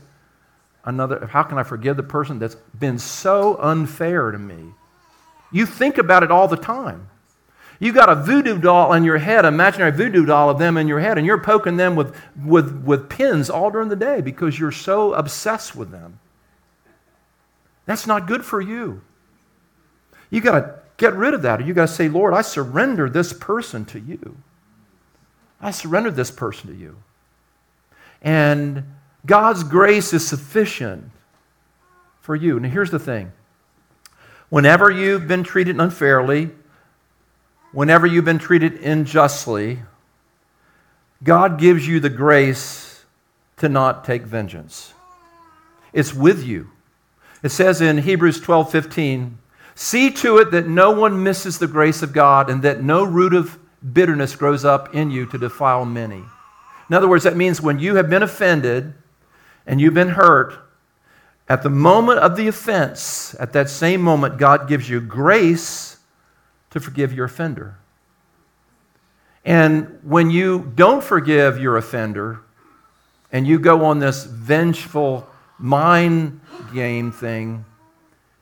another? 0.87 1.27
How 1.27 1.43
can 1.43 1.59
I 1.59 1.63
forgive 1.63 1.97
the 1.97 2.03
person 2.03 2.39
that's 2.39 2.55
been 2.55 2.97
so 2.97 3.57
unfair 3.61 4.31
to 4.31 4.39
me? 4.39 4.73
You 5.51 5.65
think 5.65 5.97
about 5.97 6.23
it 6.23 6.31
all 6.31 6.47
the 6.47 6.57
time. 6.57 7.09
You 7.79 7.93
got 7.93 8.09
a 8.09 8.15
voodoo 8.15 8.59
doll 8.59 8.93
in 8.93 9.03
your 9.03 9.19
head, 9.19 9.45
imaginary 9.45 9.91
voodoo 9.91 10.25
doll 10.25 10.49
of 10.49 10.57
them 10.57 10.77
in 10.77 10.87
your 10.87 10.99
head, 10.99 11.17
and 11.17 11.27
you're 11.27 11.41
poking 11.41 11.77
them 11.77 11.95
with, 11.95 12.15
with, 12.43 12.83
with 12.83 13.09
pins 13.09 13.51
all 13.51 13.69
during 13.69 13.89
the 13.89 13.95
day 13.95 14.21
because 14.21 14.57
you're 14.57 14.71
so 14.71 15.13
obsessed 15.13 15.75
with 15.75 15.91
them. 15.91 16.19
That's 17.85 18.07
not 18.07 18.25
good 18.25 18.43
for 18.43 18.59
you. 18.59 19.01
You 20.31 20.41
got 20.41 20.59
to 20.59 20.79
get 20.97 21.13
rid 21.13 21.33
of 21.33 21.43
that. 21.43 21.61
Or 21.61 21.63
you 21.63 21.73
got 21.73 21.87
to 21.87 21.93
say, 21.93 22.09
Lord, 22.09 22.33
I 22.33 22.41
surrender 22.41 23.09
this 23.09 23.31
person 23.31 23.85
to 23.85 23.99
you. 23.99 24.37
I 25.61 25.71
surrender 25.71 26.11
this 26.11 26.31
person 26.31 26.69
to 26.69 26.75
you. 26.75 26.97
And 28.21 28.83
God's 29.25 29.63
grace 29.63 30.13
is 30.13 30.25
sufficient 30.25 31.11
for 32.21 32.35
you. 32.35 32.57
And 32.57 32.65
here's 32.65 32.91
the 32.91 32.99
thing 32.99 33.31
whenever 34.49 34.89
you've 34.89 35.27
been 35.27 35.43
treated 35.43 35.79
unfairly, 35.79 36.51
whenever 37.71 38.05
you've 38.05 38.25
been 38.25 38.39
treated 38.39 38.73
unjustly, 38.81 39.79
God 41.23 41.59
gives 41.59 41.87
you 41.87 41.99
the 41.99 42.09
grace 42.09 43.05
to 43.57 43.69
not 43.69 44.05
take 44.05 44.23
vengeance. 44.23 44.93
It's 45.93 46.13
with 46.13 46.43
you. 46.43 46.69
It 47.43 47.49
says 47.49 47.81
in 47.81 47.99
Hebrews 47.99 48.39
12 48.41 48.71
15, 48.71 49.37
see 49.75 50.11
to 50.11 50.37
it 50.37 50.51
that 50.51 50.67
no 50.67 50.91
one 50.91 51.23
misses 51.23 51.59
the 51.59 51.67
grace 51.67 52.01
of 52.01 52.13
God 52.13 52.49
and 52.49 52.61
that 52.63 52.83
no 52.83 53.03
root 53.03 53.33
of 53.33 53.57
bitterness 53.93 54.35
grows 54.35 54.65
up 54.65 54.93
in 54.93 55.11
you 55.11 55.25
to 55.27 55.37
defile 55.37 55.85
many. 55.85 56.23
In 56.89 56.95
other 56.95 57.07
words, 57.07 57.23
that 57.23 57.35
means 57.35 57.61
when 57.61 57.79
you 57.79 57.95
have 57.95 58.09
been 58.09 58.23
offended 58.23 58.93
and 59.67 59.79
you've 59.79 59.93
been 59.93 60.09
hurt, 60.09 60.57
at 61.49 61.61
the 61.61 61.69
moment 61.69 62.19
of 62.19 62.35
the 62.35 62.47
offense, 62.47 63.35
at 63.39 63.53
that 63.53 63.69
same 63.69 64.01
moment, 64.01 64.37
God 64.37 64.67
gives 64.67 64.89
you 64.89 64.99
grace 64.99 65.97
to 66.71 66.79
forgive 66.79 67.13
your 67.13 67.25
offender. 67.25 67.77
And 69.45 69.99
when 70.03 70.29
you 70.29 70.71
don't 70.75 71.03
forgive 71.03 71.57
your 71.57 71.77
offender 71.77 72.41
and 73.31 73.47
you 73.47 73.59
go 73.59 73.85
on 73.85 73.99
this 73.99 74.25
vengeful 74.25 75.27
mind 75.57 76.41
game 76.73 77.11
thing, 77.11 77.63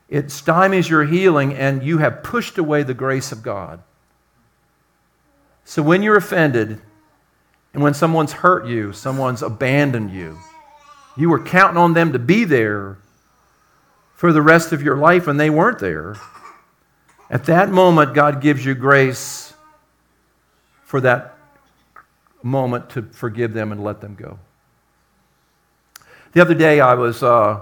it 0.09 0.27
stymies 0.27 0.89
your 0.89 1.05
healing 1.05 1.53
and 1.53 1.83
you 1.83 1.99
have 1.99 2.23
pushed 2.23 2.57
away 2.57 2.83
the 2.83 2.93
grace 2.93 3.31
of 3.31 3.43
God. 3.43 3.81
So 5.63 5.83
when 5.83 6.01
you're 6.01 6.17
offended 6.17 6.81
and 7.73 7.83
when 7.83 7.93
someone's 7.93 8.31
hurt 8.31 8.65
you, 8.65 8.91
someone's 8.91 9.43
abandoned 9.43 10.11
you, 10.11 10.39
you 11.17 11.29
were 11.29 11.41
counting 11.43 11.77
on 11.77 11.93
them 11.93 12.13
to 12.13 12.19
be 12.19 12.43
there 12.43 12.97
for 14.15 14.33
the 14.33 14.41
rest 14.41 14.71
of 14.71 14.81
your 14.81 14.97
life 14.97 15.27
and 15.27 15.39
they 15.39 15.49
weren't 15.49 15.79
there. 15.79 16.15
At 17.29 17.45
that 17.45 17.69
moment, 17.69 18.13
God 18.13 18.41
gives 18.41 18.63
you 18.65 18.75
grace 18.75 19.53
for 20.83 21.01
that 21.01 21.35
moment 22.43 22.91
to 22.91 23.01
forgive 23.01 23.53
them 23.53 23.71
and 23.71 23.83
let 23.83 24.01
them 24.01 24.15
go. 24.15 24.39
The 26.33 26.41
other 26.41 26.53
day, 26.53 26.79
I 26.79 26.93
was 26.93 27.23
uh, 27.23 27.61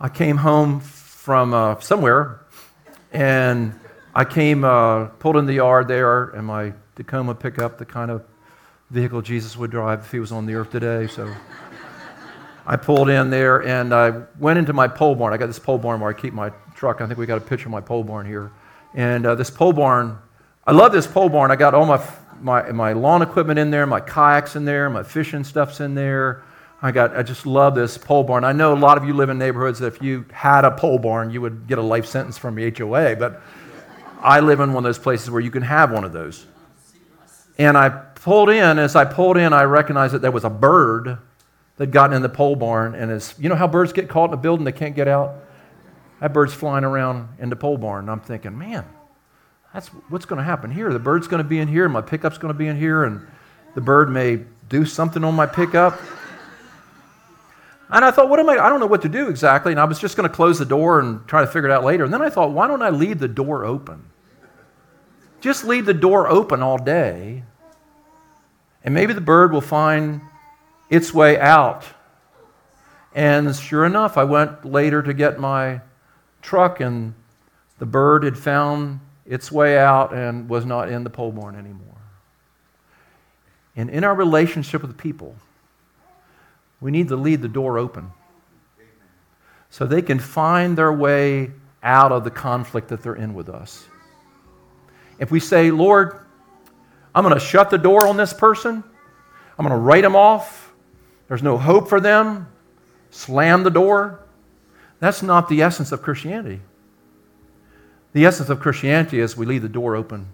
I 0.00 0.08
came 0.08 0.38
home 0.38 0.80
from 0.80 1.52
uh, 1.52 1.78
somewhere, 1.80 2.40
and 3.12 3.78
I 4.14 4.24
came 4.24 4.64
uh, 4.64 5.06
pulled 5.06 5.36
in 5.36 5.46
the 5.46 5.54
yard 5.54 5.88
there, 5.88 6.30
and 6.30 6.46
my 6.46 6.72
Tacoma 6.96 7.34
pickup, 7.34 7.78
the 7.78 7.84
kind 7.84 8.10
of 8.10 8.24
vehicle 8.90 9.22
Jesus 9.22 9.56
would 9.56 9.70
drive 9.70 10.00
if 10.00 10.12
he 10.12 10.20
was 10.20 10.32
on 10.32 10.46
the 10.46 10.54
earth 10.54 10.70
today. 10.70 11.06
So 11.08 11.32
I 12.66 12.76
pulled 12.76 13.08
in 13.08 13.30
there, 13.30 13.66
and 13.66 13.92
I 13.92 14.22
went 14.38 14.58
into 14.58 14.72
my 14.72 14.86
pole 14.86 15.14
barn. 15.14 15.32
I 15.32 15.36
got 15.36 15.46
this 15.46 15.58
pole 15.58 15.78
barn 15.78 16.00
where 16.00 16.10
I 16.10 16.12
keep 16.12 16.32
my 16.32 16.50
truck. 16.74 17.00
I 17.00 17.06
think 17.06 17.18
we 17.18 17.26
got 17.26 17.38
a 17.38 17.40
picture 17.40 17.66
of 17.66 17.72
my 17.72 17.80
pole 17.80 18.04
barn 18.04 18.26
here. 18.26 18.52
And 18.94 19.26
uh, 19.26 19.34
this 19.34 19.50
pole 19.50 19.72
barn, 19.72 20.18
I 20.66 20.72
love 20.72 20.92
this 20.92 21.06
pole 21.06 21.28
barn. 21.28 21.50
I 21.50 21.56
got 21.56 21.74
all 21.74 21.86
my, 21.86 22.04
my, 22.40 22.70
my 22.70 22.92
lawn 22.92 23.22
equipment 23.22 23.58
in 23.58 23.70
there, 23.70 23.86
my 23.86 24.00
kayaks 24.00 24.54
in 24.54 24.64
there, 24.64 24.88
my 24.90 25.02
fishing 25.02 25.44
stuff's 25.44 25.80
in 25.80 25.94
there. 25.94 26.44
I 26.84 26.90
got, 26.90 27.16
I 27.16 27.22
just 27.22 27.46
love 27.46 27.74
this 27.74 27.96
pole 27.96 28.24
barn. 28.24 28.44
I 28.44 28.52
know 28.52 28.74
a 28.74 28.78
lot 28.78 28.98
of 28.98 29.04
you 29.04 29.14
live 29.14 29.30
in 29.30 29.38
neighborhoods 29.38 29.78
that 29.78 29.86
if 29.86 30.02
you 30.02 30.24
had 30.32 30.64
a 30.64 30.70
pole 30.70 30.98
barn, 30.98 31.30
you 31.30 31.40
would 31.40 31.68
get 31.68 31.78
a 31.78 31.82
life 31.82 32.06
sentence 32.06 32.38
from 32.38 32.56
the 32.56 32.70
HOA, 32.76 33.16
but 33.16 33.40
I 34.20 34.40
live 34.40 34.60
in 34.60 34.72
one 34.72 34.84
of 34.84 34.88
those 34.88 34.98
places 34.98 35.30
where 35.30 35.40
you 35.40 35.50
can 35.50 35.62
have 35.62 35.92
one 35.92 36.04
of 36.04 36.12
those. 36.12 36.46
And 37.58 37.78
I 37.78 37.88
pulled 37.88 38.50
in, 38.50 38.78
as 38.78 38.96
I 38.96 39.04
pulled 39.04 39.36
in, 39.36 39.52
I 39.52 39.62
recognized 39.62 40.14
that 40.14 40.22
there 40.22 40.32
was 40.32 40.44
a 40.44 40.50
bird 40.50 41.18
that 41.76 41.90
gotten 41.90 42.14
in 42.14 42.22
the 42.22 42.28
pole 42.28 42.56
barn. 42.56 42.94
And 42.94 43.10
as 43.10 43.34
you 43.38 43.48
know 43.48 43.54
how 43.54 43.66
birds 43.66 43.92
get 43.92 44.08
caught 44.08 44.30
in 44.30 44.34
a 44.34 44.36
building, 44.36 44.64
they 44.64 44.72
can't 44.72 44.94
get 44.94 45.08
out? 45.08 45.34
That 46.20 46.32
bird's 46.32 46.54
flying 46.54 46.84
around 46.84 47.28
in 47.38 47.50
the 47.50 47.56
pole 47.56 47.78
barn. 47.78 48.04
And 48.04 48.10
I'm 48.10 48.20
thinking, 48.20 48.56
man, 48.56 48.84
that's 49.74 49.88
what's 49.88 50.24
going 50.24 50.38
to 50.38 50.44
happen 50.44 50.70
here. 50.70 50.92
The 50.92 50.98
bird's 50.98 51.26
going 51.26 51.42
to 51.42 51.48
be 51.48 51.58
in 51.58 51.68
here, 51.68 51.88
my 51.88 52.02
pickup's 52.02 52.38
going 52.38 52.52
to 52.52 52.58
be 52.58 52.68
in 52.68 52.76
here, 52.76 53.04
and 53.04 53.26
the 53.74 53.80
bird 53.80 54.10
may 54.10 54.44
do 54.68 54.84
something 54.84 55.24
on 55.24 55.34
my 55.34 55.46
pickup. 55.46 55.98
And 57.90 58.04
I 58.04 58.10
thought, 58.10 58.28
what 58.28 58.40
am 58.40 58.48
I? 58.48 58.54
I 58.54 58.68
don't 58.68 58.80
know 58.80 58.86
what 58.86 59.02
to 59.02 59.08
do 59.08 59.28
exactly. 59.28 59.72
And 59.72 59.80
I 59.80 59.84
was 59.84 59.98
just 59.98 60.16
going 60.16 60.28
to 60.28 60.34
close 60.34 60.58
the 60.58 60.64
door 60.64 61.00
and 61.00 61.26
try 61.26 61.42
to 61.42 61.46
figure 61.46 61.68
it 61.68 61.72
out 61.72 61.84
later. 61.84 62.04
And 62.04 62.12
then 62.12 62.22
I 62.22 62.30
thought, 62.30 62.50
why 62.52 62.66
don't 62.66 62.82
I 62.82 62.88
leave 62.90 63.18
the 63.18 63.28
door 63.28 63.64
open? 63.64 64.06
Just 65.42 65.64
leave 65.64 65.86
the 65.86 65.94
door 65.94 66.28
open 66.28 66.62
all 66.62 66.78
day, 66.78 67.42
and 68.84 68.94
maybe 68.94 69.12
the 69.12 69.20
bird 69.20 69.52
will 69.52 69.60
find 69.60 70.20
its 70.92 71.14
way 71.14 71.40
out. 71.40 71.86
And 73.14 73.56
sure 73.56 73.86
enough, 73.86 74.18
I 74.18 74.24
went 74.24 74.66
later 74.66 75.02
to 75.02 75.14
get 75.14 75.40
my 75.40 75.80
truck, 76.42 76.80
and 76.80 77.14
the 77.78 77.86
bird 77.86 78.24
had 78.24 78.36
found 78.36 79.00
its 79.24 79.50
way 79.50 79.78
out 79.78 80.12
and 80.12 80.50
was 80.50 80.66
not 80.66 80.90
in 80.90 81.02
the 81.02 81.08
pole 81.08 81.32
barn 81.32 81.56
anymore. 81.56 81.96
And 83.74 83.88
in 83.88 84.04
our 84.04 84.14
relationship 84.14 84.82
with 84.82 84.98
people, 84.98 85.34
we 86.78 86.90
need 86.90 87.08
to 87.08 87.16
leave 87.16 87.40
the 87.40 87.48
door 87.48 87.78
open 87.78 88.12
so 89.70 89.86
they 89.86 90.02
can 90.02 90.18
find 90.18 90.76
their 90.76 90.92
way 90.92 91.52
out 91.82 92.12
of 92.12 92.22
the 92.22 92.30
conflict 92.30 92.88
that 92.88 93.02
they're 93.02 93.14
in 93.14 93.32
with 93.32 93.48
us. 93.48 93.86
If 95.18 95.30
we 95.30 95.40
say, 95.40 95.70
Lord, 95.70 96.20
I'm 97.14 97.24
going 97.24 97.34
to 97.34 97.40
shut 97.40 97.70
the 97.70 97.78
door 97.78 98.06
on 98.06 98.18
this 98.18 98.34
person, 98.34 98.84
I'm 99.58 99.66
going 99.66 99.78
to 99.78 99.82
write 99.82 100.02
them 100.02 100.16
off, 100.16 100.61
there's 101.32 101.42
no 101.42 101.56
hope 101.56 101.88
for 101.88 101.98
them, 101.98 102.46
slam 103.08 103.62
the 103.62 103.70
door, 103.70 104.20
that's 105.00 105.22
not 105.22 105.48
the 105.48 105.62
essence 105.62 105.90
of 105.90 106.02
Christianity. 106.02 106.60
The 108.12 108.26
essence 108.26 108.50
of 108.50 108.60
Christianity 108.60 109.18
is 109.18 109.34
we 109.34 109.46
leave 109.46 109.62
the 109.62 109.68
door 109.70 109.96
open 109.96 110.26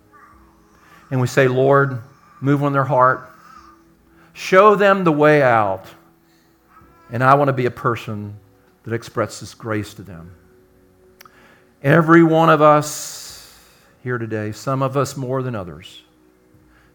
and 1.13 1.21
we 1.21 1.29
say, 1.29 1.47
Lord, 1.47 2.03
move 2.41 2.65
on 2.65 2.73
their 2.73 2.83
heart, 2.83 3.31
show 4.33 4.75
them 4.75 5.05
the 5.05 5.13
way 5.13 5.41
out, 5.41 5.85
and 7.13 7.23
I 7.23 7.35
want 7.35 7.47
to 7.47 7.53
be 7.53 7.67
a 7.67 7.71
person 7.71 8.35
that 8.83 8.93
expresses 8.93 9.55
grace 9.55 9.95
to 9.95 10.03
them. 10.03 10.35
Every 11.81 12.25
one 12.25 12.51
of 12.51 12.61
us 12.61 13.57
here 14.03 14.19
today, 14.19 14.51
some 14.51 14.83
of 14.83 14.97
us 14.97 15.17
more 15.17 15.45
than 15.45 15.55
others, 15.55 16.03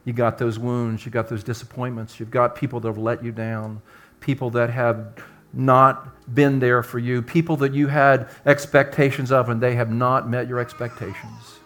you 0.06 0.14
got 0.14 0.38
those 0.38 0.60
wounds, 0.60 1.06
you 1.06 1.12
got 1.12 1.30
those 1.30 1.44
disappointments, 1.44 2.20
you've 2.20 2.32
got 2.32 2.56
people 2.56 2.80
that 2.82 2.88
have 2.88 2.98
let 2.98 3.24
you 3.24 3.32
down, 3.32 3.82
people 4.20 4.50
that 4.52 4.70
have 4.70 5.14
not 5.54 6.34
been 6.34 6.60
there 6.60 6.82
for 6.82 7.00
you, 7.00 7.22
people 7.22 7.56
that 7.58 7.74
you 7.74 7.88
had 7.88 8.30
expectations 8.46 9.32
of 9.32 9.50
and 9.50 9.62
they 9.62 9.76
have 9.76 9.92
not 9.92 10.28
met 10.28 10.48
your 10.48 10.60
expectations. 10.60 11.60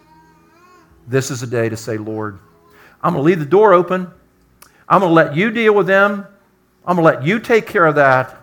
This 1.08 1.32
is 1.32 1.42
a 1.42 1.48
day 1.48 1.70
to 1.70 1.78
say, 1.78 1.98
Lord, 1.98 2.38
I'm 3.02 3.14
going 3.14 3.24
to 3.24 3.26
leave 3.26 3.40
the 3.40 3.46
door 3.46 3.74
open. 3.74 4.12
I'm 4.90 5.00
going 5.00 5.10
to 5.10 5.14
let 5.14 5.36
you 5.36 5.52
deal 5.52 5.74
with 5.74 5.88
them. 5.88 6.28
I'm 6.86 6.98
going 6.98 7.08
to 7.08 7.18
let 7.20 7.26
you 7.26 7.40
take 7.40 7.66
care 7.66 7.86
of 7.86 7.96
that. 7.96 8.36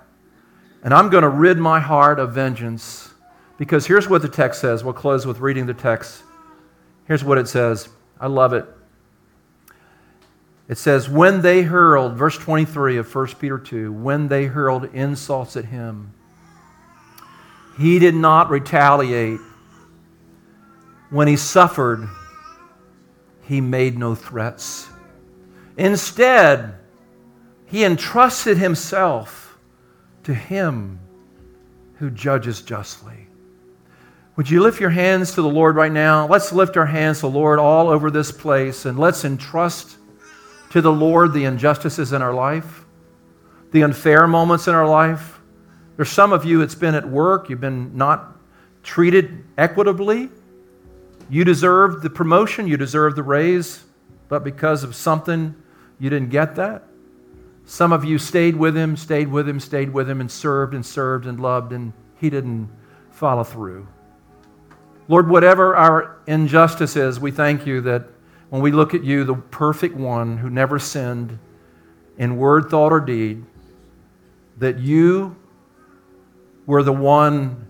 And 0.82 0.92
I'm 0.92 1.10
going 1.10 1.22
to 1.22 1.28
rid 1.28 1.58
my 1.58 1.80
heart 1.80 2.18
of 2.18 2.32
vengeance. 2.32 3.10
Because 3.58 3.86
here's 3.86 4.08
what 4.08 4.22
the 4.22 4.28
text 4.28 4.60
says. 4.60 4.82
We'll 4.82 4.94
close 4.94 5.26
with 5.26 5.40
reading 5.40 5.66
the 5.66 5.74
text. 5.74 6.22
Here's 7.06 7.22
what 7.22 7.38
it 7.38 7.48
says. 7.48 7.88
I 8.20 8.26
love 8.26 8.52
it. 8.52 8.66
It 10.66 10.78
says, 10.78 11.08
when 11.08 11.42
they 11.42 11.62
hurled, 11.62 12.14
verse 12.14 12.38
23 12.38 12.96
of 12.96 13.14
1 13.14 13.26
Peter 13.38 13.58
2, 13.58 13.92
when 13.92 14.28
they 14.28 14.46
hurled 14.46 14.84
insults 14.94 15.56
at 15.56 15.66
him, 15.66 16.14
he 17.76 17.98
did 17.98 18.14
not 18.14 18.48
retaliate. 18.50 19.40
When 21.10 21.28
he 21.28 21.36
suffered, 21.36 22.08
he 23.42 23.60
made 23.60 23.98
no 23.98 24.14
threats. 24.14 24.88
Instead, 25.76 26.74
he 27.66 27.84
entrusted 27.84 28.56
himself 28.56 29.58
to 30.22 30.32
him 30.32 30.98
who 31.96 32.10
judges 32.10 32.62
justly. 32.62 33.26
Would 34.36 34.50
you 34.50 34.62
lift 34.62 34.80
your 34.80 34.90
hands 34.90 35.34
to 35.34 35.42
the 35.42 35.48
Lord 35.48 35.76
right 35.76 35.92
now? 35.92 36.26
Let's 36.26 36.52
lift 36.52 36.76
our 36.76 36.86
hands 36.86 37.18
to 37.18 37.22
the 37.22 37.30
Lord 37.30 37.58
all 37.58 37.88
over 37.88 38.10
this 38.10 38.32
place 38.32 38.86
and 38.86 38.98
let's 38.98 39.24
entrust 39.24 39.98
to 40.74 40.80
the 40.80 40.90
Lord 40.90 41.32
the 41.32 41.44
injustices 41.44 42.12
in 42.12 42.20
our 42.20 42.34
life, 42.34 42.84
the 43.70 43.84
unfair 43.84 44.26
moments 44.26 44.66
in 44.66 44.74
our 44.74 44.88
life. 44.88 45.38
There's 45.94 46.08
some 46.08 46.32
of 46.32 46.44
you, 46.44 46.62
it's 46.62 46.74
been 46.74 46.96
at 46.96 47.08
work, 47.08 47.48
you've 47.48 47.60
been 47.60 47.96
not 47.96 48.36
treated 48.82 49.44
equitably. 49.56 50.30
You 51.30 51.44
deserved 51.44 52.02
the 52.02 52.10
promotion, 52.10 52.66
you 52.66 52.76
deserved 52.76 53.14
the 53.14 53.22
raise, 53.22 53.84
but 54.28 54.42
because 54.42 54.82
of 54.82 54.96
something, 54.96 55.54
you 56.00 56.10
didn't 56.10 56.30
get 56.30 56.56
that. 56.56 56.82
Some 57.66 57.92
of 57.92 58.04
you 58.04 58.18
stayed 58.18 58.56
with 58.56 58.76
him, 58.76 58.96
stayed 58.96 59.28
with 59.28 59.48
him, 59.48 59.60
stayed 59.60 59.92
with 59.92 60.10
him, 60.10 60.20
and 60.20 60.28
served 60.28 60.74
and 60.74 60.84
served 60.84 61.26
and 61.26 61.38
loved, 61.38 61.70
and 61.70 61.92
he 62.16 62.30
didn't 62.30 62.68
follow 63.12 63.44
through. 63.44 63.86
Lord, 65.06 65.28
whatever 65.28 65.76
our 65.76 66.18
injustice 66.26 66.96
is, 66.96 67.20
we 67.20 67.30
thank 67.30 67.64
you 67.64 67.80
that 67.82 68.08
when 68.54 68.62
we 68.62 68.70
look 68.70 68.94
at 68.94 69.02
you, 69.02 69.24
the 69.24 69.34
perfect 69.34 69.96
one 69.96 70.38
who 70.38 70.48
never 70.48 70.78
sinned 70.78 71.40
in 72.18 72.36
word, 72.36 72.70
thought, 72.70 72.92
or 72.92 73.00
deed, 73.00 73.44
that 74.58 74.78
you 74.78 75.34
were 76.64 76.84
the 76.84 76.92
one, 76.92 77.66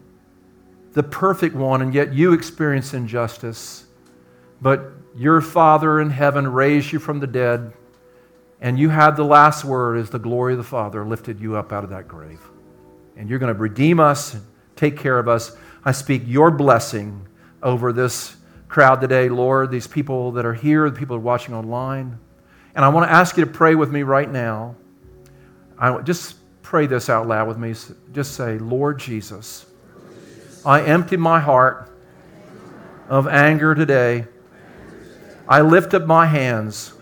the 0.92 1.02
perfect 1.02 1.54
one, 1.56 1.80
and 1.80 1.94
yet 1.94 2.12
you 2.12 2.34
experienced 2.34 2.92
injustice. 2.92 3.86
But 4.60 4.92
your 5.16 5.40
Father 5.40 6.02
in 6.02 6.10
heaven 6.10 6.46
raised 6.46 6.92
you 6.92 6.98
from 6.98 7.18
the 7.18 7.26
dead, 7.26 7.72
and 8.60 8.78
you 8.78 8.90
had 8.90 9.12
the 9.12 9.24
last 9.24 9.64
word 9.64 9.96
as 9.96 10.10
the 10.10 10.18
glory 10.18 10.52
of 10.52 10.58
the 10.58 10.64
Father 10.64 11.02
lifted 11.02 11.40
you 11.40 11.56
up 11.56 11.72
out 11.72 11.84
of 11.84 11.88
that 11.88 12.08
grave. 12.08 12.42
And 13.16 13.30
you're 13.30 13.38
going 13.38 13.54
to 13.54 13.58
redeem 13.58 14.00
us, 14.00 14.36
take 14.76 14.98
care 14.98 15.18
of 15.18 15.28
us. 15.28 15.56
I 15.82 15.92
speak 15.92 16.24
your 16.26 16.50
blessing 16.50 17.26
over 17.62 17.90
this 17.90 18.36
crowd 18.74 19.00
today, 19.00 19.28
Lord, 19.28 19.70
these 19.70 19.86
people 19.86 20.32
that 20.32 20.44
are 20.44 20.52
here, 20.52 20.90
the 20.90 20.98
people 20.98 21.14
that 21.14 21.20
are 21.20 21.24
watching 21.24 21.54
online. 21.54 22.18
And 22.74 22.84
I 22.84 22.88
want 22.88 23.08
to 23.08 23.12
ask 23.12 23.36
you 23.36 23.44
to 23.44 23.50
pray 23.52 23.76
with 23.76 23.88
me 23.88 24.02
right 24.02 24.28
now. 24.28 24.74
I 25.78 26.00
just 26.00 26.34
pray 26.60 26.88
this 26.88 27.08
out 27.08 27.28
loud 27.28 27.46
with 27.46 27.56
me. 27.56 27.72
Just 28.12 28.34
say, 28.34 28.58
Lord 28.58 28.98
Jesus, 28.98 29.64
I 30.66 30.82
empty 30.82 31.16
my 31.16 31.38
heart 31.38 31.88
of 33.08 33.28
anger 33.28 33.76
today. 33.76 34.26
I 35.48 35.60
lift 35.60 35.94
up 35.94 36.04
my 36.06 36.26
hands 36.26 36.94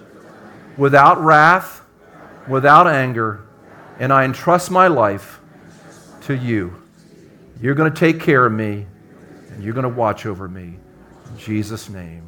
without 0.76 1.24
wrath, 1.24 1.80
without 2.48 2.86
anger, 2.86 3.46
and 3.98 4.12
I 4.12 4.26
entrust 4.26 4.70
my 4.70 4.88
life 4.88 5.40
to 6.24 6.36
you. 6.36 6.82
You're 7.62 7.74
going 7.74 7.90
to 7.90 7.98
take 7.98 8.20
care 8.20 8.44
of 8.44 8.52
me, 8.52 8.84
and 9.48 9.64
you're 9.64 9.72
going 9.72 9.84
to 9.84 9.88
watch 9.88 10.26
over 10.26 10.46
me. 10.46 10.76
Jesus' 11.38 11.88
name. 11.88 12.22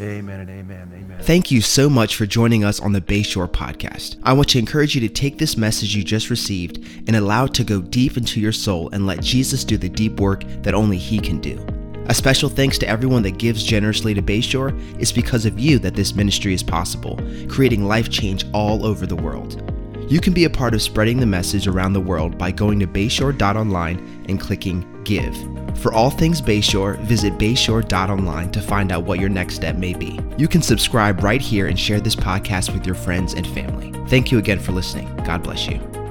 Amen 0.00 0.40
and 0.40 0.50
amen. 0.50 0.90
Amen. 0.92 1.18
Thank 1.22 1.52
you 1.52 1.60
so 1.60 1.88
much 1.88 2.16
for 2.16 2.26
joining 2.26 2.64
us 2.64 2.80
on 2.80 2.92
the 2.92 3.00
Bayshore 3.00 3.48
podcast. 3.48 4.18
I 4.24 4.32
want 4.32 4.48
to 4.50 4.58
encourage 4.58 4.96
you 4.96 5.00
to 5.02 5.08
take 5.08 5.38
this 5.38 5.56
message 5.56 5.94
you 5.94 6.02
just 6.02 6.30
received 6.30 6.78
and 7.06 7.14
allow 7.14 7.44
it 7.44 7.54
to 7.54 7.64
go 7.64 7.80
deep 7.80 8.16
into 8.16 8.40
your 8.40 8.50
soul 8.50 8.90
and 8.92 9.06
let 9.06 9.22
Jesus 9.22 9.62
do 9.62 9.76
the 9.76 9.88
deep 9.88 10.18
work 10.18 10.42
that 10.62 10.74
only 10.74 10.98
He 10.98 11.20
can 11.20 11.40
do. 11.40 11.64
A 12.06 12.14
special 12.14 12.48
thanks 12.50 12.76
to 12.78 12.88
everyone 12.88 13.22
that 13.22 13.38
gives 13.38 13.62
generously 13.62 14.14
to 14.14 14.20
Bayshore. 14.20 14.76
It's 15.00 15.12
because 15.12 15.46
of 15.46 15.58
you 15.58 15.78
that 15.78 15.94
this 15.94 16.14
ministry 16.14 16.52
is 16.54 16.62
possible, 16.62 17.18
creating 17.48 17.84
life 17.84 18.10
change 18.10 18.44
all 18.52 18.84
over 18.84 19.06
the 19.06 19.16
world. 19.16 19.73
You 20.08 20.20
can 20.20 20.32
be 20.32 20.44
a 20.44 20.50
part 20.50 20.74
of 20.74 20.82
spreading 20.82 21.18
the 21.18 21.26
message 21.26 21.66
around 21.66 21.92
the 21.92 22.00
world 22.00 22.36
by 22.36 22.50
going 22.50 22.78
to 22.80 22.86
bayshore.online 22.86 24.24
and 24.28 24.40
clicking 24.40 24.90
Give. 25.04 25.36
For 25.78 25.92
all 25.92 26.10
things 26.10 26.40
Bayshore, 26.40 26.98
visit 27.00 27.34
bayshore.online 27.34 28.50
to 28.52 28.60
find 28.60 28.92
out 28.92 29.04
what 29.04 29.20
your 29.20 29.28
next 29.28 29.54
step 29.54 29.76
may 29.76 29.92
be. 29.92 30.18
You 30.38 30.48
can 30.48 30.62
subscribe 30.62 31.22
right 31.22 31.40
here 31.40 31.66
and 31.66 31.78
share 31.78 32.00
this 32.00 32.16
podcast 32.16 32.72
with 32.72 32.86
your 32.86 32.94
friends 32.94 33.34
and 33.34 33.46
family. 33.48 33.92
Thank 34.08 34.32
you 34.32 34.38
again 34.38 34.58
for 34.58 34.72
listening. 34.72 35.14
God 35.24 35.42
bless 35.42 35.66
you. 35.66 36.03